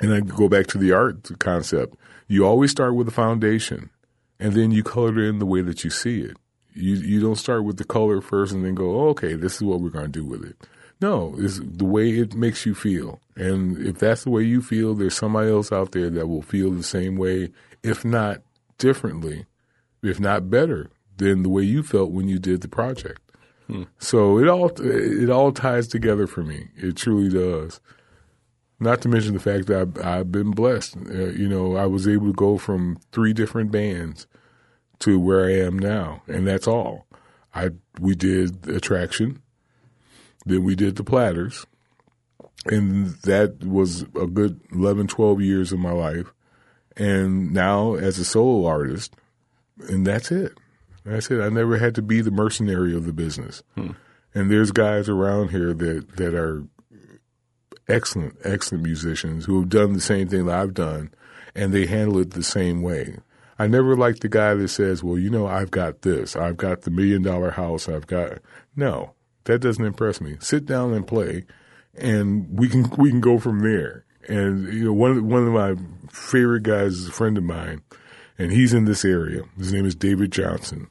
and 0.00 0.12
I 0.12 0.20
go 0.20 0.48
back 0.48 0.66
to 0.68 0.78
the 0.78 0.92
art 0.92 1.38
concept. 1.38 1.94
You 2.26 2.46
always 2.46 2.70
start 2.70 2.94
with 2.94 3.08
a 3.08 3.12
foundation, 3.12 3.90
and 4.38 4.52
then 4.52 4.70
you 4.70 4.82
color 4.82 5.18
it 5.18 5.28
in 5.28 5.38
the 5.38 5.46
way 5.46 5.62
that 5.62 5.84
you 5.84 5.90
see 5.90 6.20
it. 6.20 6.36
You 6.74 6.94
you 6.94 7.20
don't 7.20 7.36
start 7.36 7.64
with 7.64 7.76
the 7.78 7.84
color 7.84 8.20
first 8.20 8.52
and 8.52 8.64
then 8.64 8.74
go, 8.74 9.00
oh, 9.00 9.08
okay, 9.08 9.34
this 9.34 9.56
is 9.56 9.62
what 9.62 9.80
we're 9.80 9.90
going 9.90 10.06
to 10.06 10.20
do 10.20 10.24
with 10.24 10.44
it. 10.44 10.56
No, 11.00 11.34
it's 11.38 11.60
the 11.62 11.84
way 11.84 12.10
it 12.10 12.34
makes 12.34 12.66
you 12.66 12.74
feel. 12.74 13.20
And 13.36 13.78
if 13.78 13.98
that's 13.98 14.24
the 14.24 14.30
way 14.30 14.42
you 14.42 14.60
feel, 14.60 14.94
there's 14.94 15.16
somebody 15.16 15.48
else 15.48 15.70
out 15.70 15.92
there 15.92 16.10
that 16.10 16.26
will 16.26 16.42
feel 16.42 16.72
the 16.72 16.82
same 16.82 17.16
way, 17.16 17.50
if 17.84 18.04
not 18.04 18.42
differently, 18.78 19.46
if 20.02 20.18
not 20.18 20.50
better 20.50 20.90
than 21.16 21.42
the 21.42 21.48
way 21.48 21.62
you 21.62 21.82
felt 21.82 22.10
when 22.10 22.28
you 22.28 22.38
did 22.38 22.62
the 22.62 22.68
project. 22.68 23.20
Hmm. 23.68 23.84
So 23.98 24.38
it 24.38 24.48
all 24.48 24.70
it 24.80 25.30
all 25.30 25.52
ties 25.52 25.88
together 25.88 26.26
for 26.26 26.42
me. 26.42 26.68
It 26.76 26.96
truly 26.96 27.28
does. 27.28 27.80
Not 28.80 29.00
to 29.02 29.08
mention 29.08 29.34
the 29.34 29.40
fact 29.40 29.66
that 29.66 29.80
I've, 29.80 30.06
I've 30.06 30.32
been 30.32 30.52
blessed. 30.52 30.96
Uh, 30.96 31.30
you 31.30 31.48
know, 31.48 31.76
I 31.76 31.86
was 31.86 32.06
able 32.06 32.28
to 32.28 32.32
go 32.32 32.58
from 32.58 32.98
three 33.12 33.32
different 33.32 33.72
bands 33.72 34.26
to 35.00 35.18
where 35.18 35.46
I 35.46 35.52
am 35.54 35.78
now, 35.78 36.22
and 36.26 36.46
that's 36.46 36.68
all. 36.68 37.06
I 37.54 37.70
we 38.00 38.14
did 38.14 38.68
Attraction, 38.68 39.42
then 40.44 40.62
we 40.62 40.74
did 40.74 40.96
the 40.96 41.04
Platters, 41.04 41.66
and 42.66 43.08
that 43.22 43.64
was 43.64 44.02
a 44.14 44.26
good 44.26 44.60
11, 44.72 45.08
12 45.08 45.40
years 45.40 45.72
of 45.72 45.78
my 45.78 45.92
life. 45.92 46.32
And 46.96 47.52
now 47.52 47.94
as 47.94 48.18
a 48.18 48.24
solo 48.24 48.66
artist, 48.66 49.14
and 49.88 50.06
that's 50.06 50.30
it. 50.30 50.52
That's 51.04 51.30
it. 51.30 51.40
I 51.40 51.48
never 51.48 51.78
had 51.78 51.94
to 51.94 52.02
be 52.02 52.20
the 52.20 52.30
mercenary 52.30 52.94
of 52.94 53.06
the 53.06 53.12
business. 53.12 53.62
Hmm. 53.76 53.92
And 54.34 54.50
there's 54.50 54.72
guys 54.72 55.08
around 55.08 55.50
here 55.50 55.72
that, 55.72 56.16
that 56.16 56.34
are 56.34 56.64
excellent, 57.88 58.36
excellent 58.44 58.84
musicians 58.84 59.44
who 59.44 59.60
have 59.60 59.68
done 59.68 59.92
the 59.92 60.00
same 60.00 60.28
thing 60.28 60.46
that 60.46 60.58
I've 60.58 60.74
done, 60.74 61.10
and 61.54 61.72
they 61.72 61.86
handle 61.86 62.18
it 62.18 62.32
the 62.32 62.42
same 62.42 62.82
way. 62.82 63.16
I 63.58 63.66
never 63.66 63.96
like 63.96 64.20
the 64.20 64.28
guy 64.28 64.54
that 64.54 64.68
says, 64.68 65.02
"Well, 65.02 65.18
you 65.18 65.30
know, 65.30 65.46
I've 65.46 65.70
got 65.70 66.02
this. 66.02 66.36
I've 66.36 66.56
got 66.56 66.82
the 66.82 66.90
million 66.90 67.22
dollar 67.22 67.50
house. 67.50 67.88
I've 67.88 68.06
got." 68.06 68.38
No, 68.76 69.14
that 69.44 69.60
doesn't 69.60 69.84
impress 69.84 70.20
me. 70.20 70.36
Sit 70.40 70.64
down 70.64 70.92
and 70.92 71.06
play, 71.06 71.44
and 71.96 72.46
we 72.56 72.68
can 72.68 72.88
we 72.96 73.10
can 73.10 73.20
go 73.20 73.38
from 73.38 73.60
there. 73.60 74.04
And 74.28 74.72
you 74.72 74.84
know, 74.84 74.92
one 74.92 75.26
one 75.26 75.46
of 75.46 75.52
my 75.52 75.74
favorite 76.12 76.62
guys 76.62 76.92
is 76.92 77.08
a 77.08 77.12
friend 77.12 77.36
of 77.36 77.44
mine, 77.44 77.82
and 78.38 78.52
he's 78.52 78.74
in 78.74 78.84
this 78.84 79.04
area. 79.04 79.42
His 79.56 79.72
name 79.72 79.86
is 79.86 79.94
David 79.94 80.30
Johnson. 80.30 80.88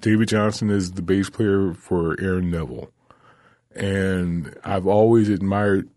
David 0.00 0.28
Johnson 0.28 0.70
is 0.70 0.92
the 0.92 1.02
bass 1.02 1.28
player 1.28 1.74
for 1.74 2.18
Aaron 2.20 2.50
Neville, 2.50 2.92
and 3.78 4.54
I've 4.64 4.86
always 4.86 5.28
admired 5.28 5.88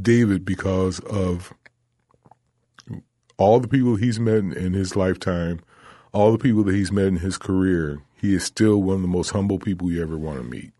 David 0.00 0.44
because 0.44 1.00
of 1.00 1.52
all 3.36 3.58
the 3.58 3.68
people 3.68 3.96
he's 3.96 4.20
met 4.20 4.38
in 4.38 4.72
his 4.72 4.94
lifetime, 4.94 5.60
all 6.12 6.30
the 6.30 6.38
people 6.38 6.62
that 6.64 6.74
he's 6.74 6.92
met 6.92 7.06
in 7.06 7.16
his 7.16 7.36
career, 7.38 8.02
he 8.14 8.34
is 8.34 8.44
still 8.44 8.82
one 8.82 8.96
of 8.96 9.02
the 9.02 9.08
most 9.08 9.30
humble 9.30 9.58
people 9.58 9.90
you 9.90 10.00
ever 10.00 10.16
want 10.16 10.38
to 10.38 10.44
meet, 10.44 10.72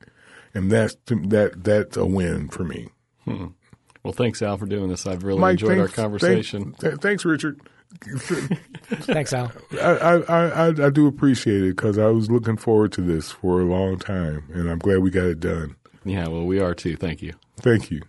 and 0.54 0.70
that's 0.70 0.96
that 1.06 1.64
that's 1.64 1.96
a 1.96 2.06
win 2.06 2.48
for 2.48 2.64
me. 2.64 2.88
Hmm. 3.24 3.46
Well, 4.04 4.12
thanks 4.12 4.40
Al 4.40 4.56
for 4.56 4.66
doing 4.66 4.88
this. 4.88 5.06
I've 5.06 5.24
really 5.24 5.40
Mike, 5.40 5.52
enjoyed 5.54 5.78
thanks, 5.78 5.98
our 5.98 6.04
conversation. 6.04 6.72
Thanks, 6.74 6.98
thanks 6.98 7.24
Richard. 7.24 7.60
thanks, 8.20 9.32
Al. 9.32 9.50
I, 9.72 9.76
I, 9.76 10.46
I, 10.46 10.66
I 10.68 10.90
do 10.90 11.06
appreciate 11.08 11.62
it 11.62 11.76
because 11.76 11.98
I 11.98 12.06
was 12.06 12.30
looking 12.30 12.56
forward 12.56 12.92
to 12.92 13.00
this 13.00 13.32
for 13.32 13.60
a 13.60 13.64
long 13.64 13.98
time, 13.98 14.44
and 14.54 14.70
I'm 14.70 14.78
glad 14.78 14.98
we 15.00 15.10
got 15.10 15.24
it 15.24 15.40
done. 15.40 15.76
Yeah, 16.04 16.28
well, 16.28 16.44
we 16.44 16.60
are 16.60 16.74
too. 16.74 16.96
Thank 16.96 17.22
you. 17.22 17.34
Thank 17.56 17.90
you. 17.90 18.02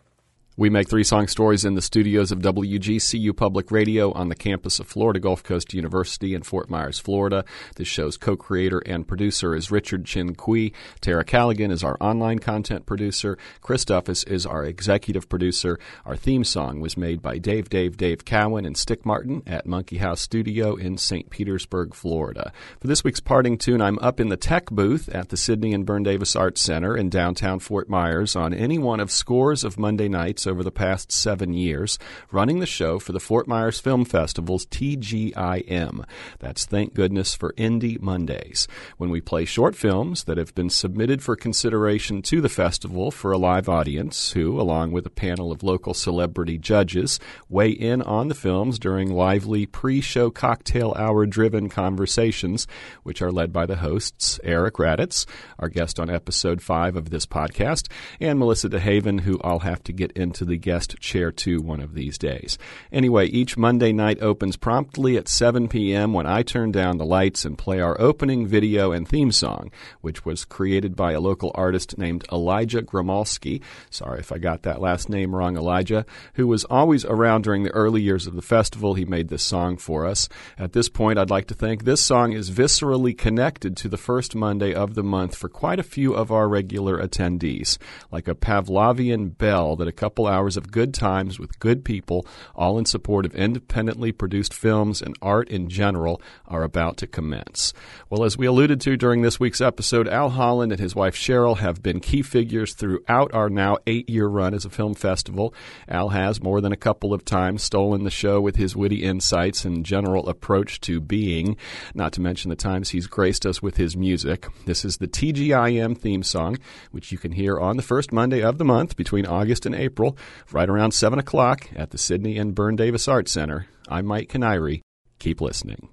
We 0.58 0.70
make 0.70 0.90
three 0.90 1.06
song 1.06 1.30
stories 1.30 1.64
in 1.64 1.76
the 1.76 1.82
studios 1.82 2.30
of 2.30 2.40
WGCU 2.40 3.34
Public 3.38 3.72
Radio 3.72 4.12
on 4.12 4.28
the 4.28 4.36
campus 4.36 4.82
of 4.82 4.88
Florida 4.88 5.18
Gulf 5.18 5.44
Coast 5.44 5.74
University 5.74 6.36
in 6.36 6.44
Fort 6.44 6.70
Myers, 6.70 7.00
Florida. 7.00 7.46
This 7.78 7.88
show's 7.88 8.18
co 8.18 8.36
creator 8.36 8.80
and 8.80 9.08
producer 9.08 9.56
is 9.56 9.72
Richard 9.72 10.04
Chin 10.04 10.36
Kui. 10.36 10.74
Tara 11.00 11.24
Callaghan 11.24 11.72
is 11.72 11.86
our 11.86 11.96
online 12.02 12.40
content 12.40 12.86
producer. 12.86 13.38
Chris 13.62 13.86
Duffus 13.86 14.28
is 14.30 14.46
our 14.46 14.66
executive 14.66 15.30
producer. 15.30 15.80
Our 16.06 16.18
theme 16.18 16.44
song 16.44 16.82
was 16.82 16.98
made 16.98 17.22
by 17.22 17.38
Dave 17.38 17.70
Dave 17.70 17.96
Dave 17.96 18.26
Cowan 18.26 18.66
and 18.66 18.76
Stick 18.76 19.06
Martin 19.06 19.44
at 19.48 19.66
Monkey 19.66 20.00
House 20.00 20.20
Studio 20.20 20.76
in 20.76 20.98
St. 20.98 21.30
Petersburg, 21.30 21.96
Florida. 21.96 22.52
For 22.82 22.88
this 22.88 23.06
week's 23.06 23.22
parting 23.22 23.58
tune, 23.58 23.82
I'm 23.82 23.98
up 24.00 24.20
in 24.20 24.28
the 24.28 24.36
tech 24.36 24.66
booth 24.66 25.08
at 25.16 25.30
the 25.30 25.38
Sidney 25.38 25.74
and 25.74 25.86
Berne 25.86 26.04
Davis 26.04 26.36
Arts 26.36 26.60
Center 26.60 26.98
in 26.98 27.10
downtown 27.10 27.60
Fort 27.60 27.88
Myers 27.88 28.36
on 28.36 28.54
any 28.54 28.78
one 28.78 29.00
of 29.00 29.12
scores 29.12 29.64
of 29.64 29.80
Monday 29.80 30.10
nights 30.10 30.41
over 30.48 30.64
the 30.64 30.72
past 30.72 31.12
seven 31.12 31.54
years, 31.54 32.00
running 32.32 32.60
the 32.60 32.66
show 32.66 33.00
for 33.00 33.12
the 33.12 33.20
Fort 33.20 33.48
Myers 33.48 33.80
Film 33.80 34.06
Festival's 34.06 34.66
TGIM. 34.68 36.06
That's 36.40 36.66
Thank 36.66 36.94
Goodness 36.94 37.36
for 37.36 37.54
Indie 37.54 38.02
Mondays, 38.02 38.68
when 38.98 39.10
we 39.10 39.22
play 39.22 39.46
short 39.46 39.76
films 39.76 40.24
that 40.26 40.38
have 40.38 40.56
been 40.56 40.70
submitted 40.70 41.22
for 41.22 41.36
consideration 41.36 42.22
to 42.24 42.42
the 42.42 42.50
festival 42.50 43.12
for 43.12 43.32
a 43.32 43.38
live 43.38 43.68
audience 43.68 44.32
who, 44.32 44.60
along 44.60 44.92
with 44.92 45.06
a 45.06 45.10
panel 45.10 45.52
of 45.52 45.64
local 45.64 45.94
celebrity 45.94 46.58
judges, 46.58 47.20
weigh 47.50 47.70
in 47.70 48.02
on 48.02 48.28
the 48.28 48.36
films 48.36 48.80
during 48.80 49.12
lively 49.12 49.66
pre 49.66 50.02
show 50.02 50.30
cocktail 50.30 50.94
hour 50.98 51.26
driven 51.26 51.70
conversations, 51.70 52.68
which 53.04 53.22
are 53.22 53.32
led 53.32 53.52
by 53.52 53.66
the 53.66 53.78
hosts 53.78 54.40
Eric 54.44 54.76
Raditz, 54.76 55.26
our 55.60 55.70
guest 55.70 56.00
on 56.00 56.10
episode 56.10 56.62
5 56.62 56.96
of 56.96 57.10
this 57.10 57.26
podcast, 57.26 57.92
and 58.20 58.40
Melissa 58.40 58.70
DeHaven, 58.70 59.22
who 59.22 59.40
I'll 59.44 59.60
have 59.60 59.84
to 59.84 59.94
get 59.94 60.12
into 60.14 60.31
to 60.34 60.46
the 60.46 60.58
guest 60.58 60.98
chair 61.00 61.32
too 61.32 61.62
one 61.62 61.80
of 61.80 61.94
these 61.94 62.18
days. 62.18 62.58
Anyway, 62.92 63.28
each 63.28 63.58
Monday 63.58 63.92
night 63.92 64.22
opens 64.22 64.58
promptly 64.58 65.18
at 65.18 65.28
7 65.28 65.68
p.m. 65.68 66.14
when 66.14 66.26
I 66.26 66.44
turn 66.44 66.72
down 66.72 66.98
the 66.98 67.06
lights 67.06 67.46
and 67.46 67.58
play 67.58 67.80
our 67.80 68.00
opening 68.00 68.48
video 68.48 68.92
and 68.92 69.08
theme 69.08 69.32
song, 69.32 69.72
which 70.02 70.26
was 70.26 70.46
created 70.46 70.96
by 70.96 71.14
a 71.14 71.20
local 71.20 71.52
artist 71.56 71.98
named 71.98 72.26
Elijah 72.32 72.82
Gromalski. 72.82 73.62
Sorry 73.90 74.20
if 74.20 74.32
I 74.32 74.38
got 74.38 74.64
that 74.64 74.82
last 74.82 75.10
name 75.10 75.36
wrong, 75.36 75.58
Elijah, 75.58 76.06
who 76.36 76.48
was 76.48 76.66
always 76.66 77.06
around 77.06 77.44
during 77.44 77.64
the 77.64 77.72
early 77.72 78.02
years 78.02 78.28
of 78.28 78.36
the 78.36 78.42
festival. 78.42 78.94
He 78.94 79.06
made 79.06 79.30
this 79.30 79.44
song 79.44 79.78
for 79.78 80.06
us. 80.06 80.30
At 80.58 80.74
this 80.74 80.90
point, 80.90 81.20
I'd 81.20 81.30
like 81.30 81.48
to 81.48 81.54
think 81.54 81.84
this 81.84 82.02
song 82.02 82.34
is 82.34 82.52
viscerally 82.52 83.18
connected 83.18 83.76
to 83.78 83.90
the 83.90 83.98
first 83.98 84.36
Monday 84.36 84.74
of 84.74 84.96
the 84.96 85.04
month 85.04 85.36
for 85.36 85.50
quite 85.50 85.80
a 85.80 85.84
few 85.84 86.14
of 86.14 86.32
our 86.32 86.48
regular 86.48 87.02
attendees, 87.02 87.78
like 88.12 88.28
a 88.28 88.36
Pavlovian 88.36 89.38
bell 89.38 89.76
that 89.76 89.88
a 89.88 89.92
couple 89.92 90.21
couple 90.22 90.36
hours 90.36 90.56
of 90.56 90.72
good 90.72 90.94
times 90.94 91.40
with 91.40 91.60
good 91.60 91.84
people, 91.84 92.28
all 92.54 92.78
in 92.78 92.86
support 92.86 93.26
of 93.26 93.34
independently 93.34 94.12
produced 94.12 94.54
films 94.54 95.02
and 95.02 95.16
art 95.20 95.50
in 95.50 95.68
general, 95.68 96.22
are 96.48 96.62
about 96.62 96.96
to 96.98 97.08
commence. 97.08 97.74
Well, 98.08 98.24
as 98.24 98.38
we 98.38 98.46
alluded 98.46 98.80
to 98.82 98.98
during 98.98 99.24
this 99.24 99.40
week's 99.40 99.62
episode, 99.62 100.08
Al 100.08 100.30
Holland 100.30 100.72
and 100.72 100.80
his 100.80 100.94
wife 100.94 101.16
Cheryl 101.16 101.58
have 101.58 101.82
been 101.82 102.00
key 102.00 102.22
figures 102.22 102.76
throughout 102.76 103.34
our 103.34 103.50
now 103.50 103.78
eight 103.88 104.08
year 104.10 104.28
run 104.28 104.54
as 104.54 104.64
a 104.64 104.70
film 104.70 104.94
festival. 104.94 105.56
Al 105.88 106.10
has 106.10 106.44
more 106.44 106.62
than 106.62 106.72
a 106.72 106.78
couple 106.78 107.16
of 107.16 107.26
times 107.26 107.64
stolen 107.64 108.04
the 108.04 108.12
show 108.12 108.40
with 108.40 108.58
his 108.58 108.76
witty 108.76 109.04
insights 109.04 109.66
and 109.66 109.84
general 109.84 110.30
approach 110.30 110.80
to 110.82 111.02
being, 111.02 111.58
not 111.96 112.14
to 112.14 112.22
mention 112.22 112.50
the 112.50 112.56
times 112.56 112.90
he's 112.90 113.08
graced 113.08 113.44
us 113.44 113.60
with 113.60 113.78
his 113.78 113.98
music. 113.98 114.48
This 114.66 114.86
is 114.86 114.98
the 114.98 115.08
TGIM 115.08 115.98
theme 115.98 116.22
song, 116.22 116.60
which 116.92 117.12
you 117.12 117.18
can 117.18 117.32
hear 117.32 117.58
on 117.58 117.78
the 117.78 117.84
first 117.84 118.12
Monday 118.12 118.44
of 118.44 118.60
the 118.60 118.66
month 118.66 118.96
between 118.96 119.26
August 119.26 119.66
and 119.66 119.74
April, 119.74 120.11
right 120.52 120.70
around 120.70 120.92
7 120.92 121.20
o'clock 121.20 121.70
at 121.76 121.92
the 121.92 121.98
Sidney 121.98 122.38
and 122.38 122.56
Berne 122.56 122.76
Davis 122.76 123.08
Art 123.08 123.28
Center. 123.28 123.68
I'm 123.88 124.06
Mike 124.06 124.30
Canary. 124.30 124.82
Keep 125.20 125.42
listening. 125.42 125.90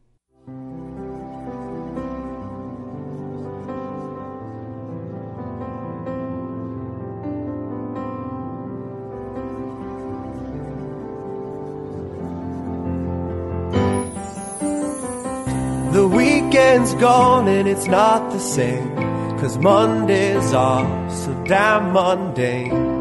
The 15.93 16.07
weekend's 16.07 16.95
gone 16.95 17.49
and 17.49 17.67
it's 17.67 17.87
not 17.87 18.31
the 18.31 18.39
same. 18.39 18.95
Cause 19.39 19.57
Mondays 19.59 20.53
are 20.53 21.11
so 21.11 21.45
damn 21.45 21.93
mundane. 21.93 22.98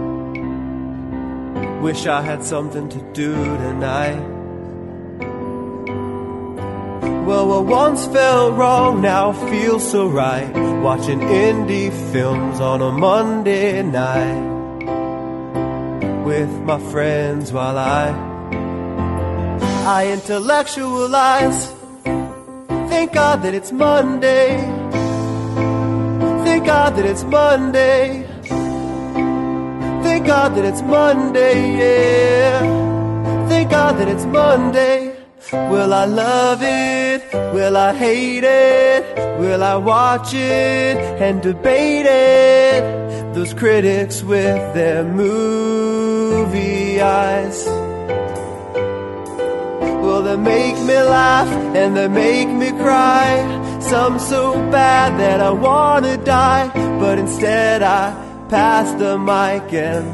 Wish 1.82 2.08
I 2.08 2.22
had 2.22 2.44
something 2.44 2.90
to 2.90 3.00
do 3.14 3.34
tonight. 3.34 4.20
Well, 7.26 7.48
what 7.48 7.66
once 7.66 8.08
felt 8.08 8.58
wrong 8.58 9.02
now 9.02 9.34
feels 9.34 9.90
so 9.92 10.08
right. 10.08 10.50
Watching 10.82 11.20
indie 11.20 11.92
films 12.12 12.60
on 12.60 12.82
a 12.82 12.92
Monday 12.92 13.84
night. 13.84 14.56
With 16.26 16.50
my 16.62 16.80
friends 16.92 17.52
while 17.54 17.78
I 17.78 18.26
I 19.86 20.12
intellectualize 20.12 21.74
Thank 22.98 23.14
God 23.14 23.44
that 23.44 23.54
it's 23.54 23.72
Monday. 23.72 24.58
Thank 26.44 26.66
God 26.66 26.96
that 26.96 27.06
it's 27.06 27.24
Monday. 27.24 28.26
Thank 30.28 30.42
God 30.42 30.56
that 30.58 30.66
it's 30.66 30.82
Monday, 30.82 31.78
yeah. 31.78 32.60
Thank 33.48 33.72
God 33.72 33.98
that 33.98 34.10
it's 34.10 34.26
Monday. 34.26 35.16
Will 35.54 35.94
I 35.94 36.04
love 36.04 36.60
it? 36.62 37.24
Will 37.54 37.78
I 37.78 37.94
hate 37.94 38.44
it? 38.44 39.40
Will 39.40 39.64
I 39.64 39.78
watch 39.78 40.34
it 40.34 40.98
and 41.22 41.42
debate 41.42 42.08
it? 42.08 43.34
Those 43.36 43.54
critics 43.54 44.22
with 44.22 44.74
their 44.74 45.06
movie 45.06 47.00
eyes. 47.00 47.66
Will 50.04 50.24
they 50.24 50.36
make 50.36 50.76
me 50.80 51.00
laugh 51.04 51.48
and 51.74 51.96
they 51.96 52.10
make 52.10 52.50
me 52.50 52.72
cry. 52.72 53.80
Some 53.80 54.20
so 54.20 54.56
bad 54.72 55.18
that 55.22 55.40
I 55.40 55.52
wanna 55.52 56.18
die, 56.18 56.68
but 57.00 57.18
instead 57.18 57.82
I 57.82 58.27
pass 58.50 58.92
the 58.94 59.18
mic 59.18 59.74
and 59.74 60.08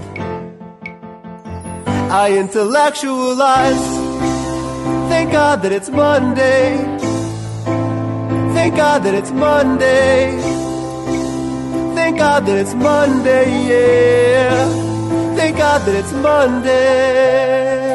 I 2.12 2.38
intellectualize. 2.38 3.86
Thank 5.10 5.32
God 5.32 5.62
that 5.62 5.72
it's 5.72 5.90
Monday. 5.90 6.78
Thank 8.54 8.76
God 8.76 9.04
that 9.04 9.14
it's 9.14 9.32
Monday. 9.32 10.40
Thank 11.96 12.18
God 12.18 12.46
that 12.46 12.58
it's 12.58 12.74
Monday, 12.74 13.46
yeah. 13.70 14.66
Thank 15.36 15.58
God 15.58 15.82
that 15.86 15.96
it's 15.96 16.12
Monday. 16.14 17.93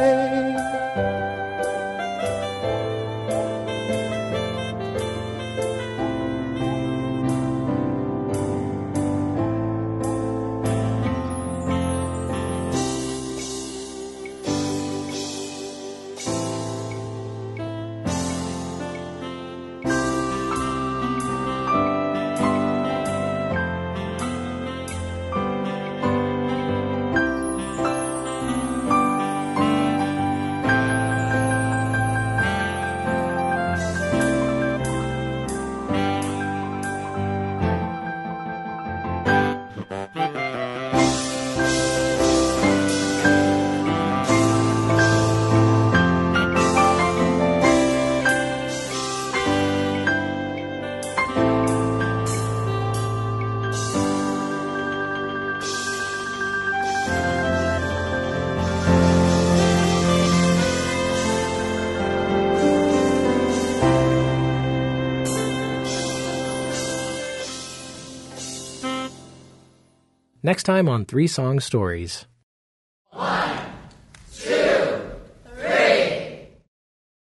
Next 70.49 70.62
time 70.62 70.88
on 70.88 71.05
Three 71.05 71.26
Song 71.26 71.61
Stories. 71.61 72.24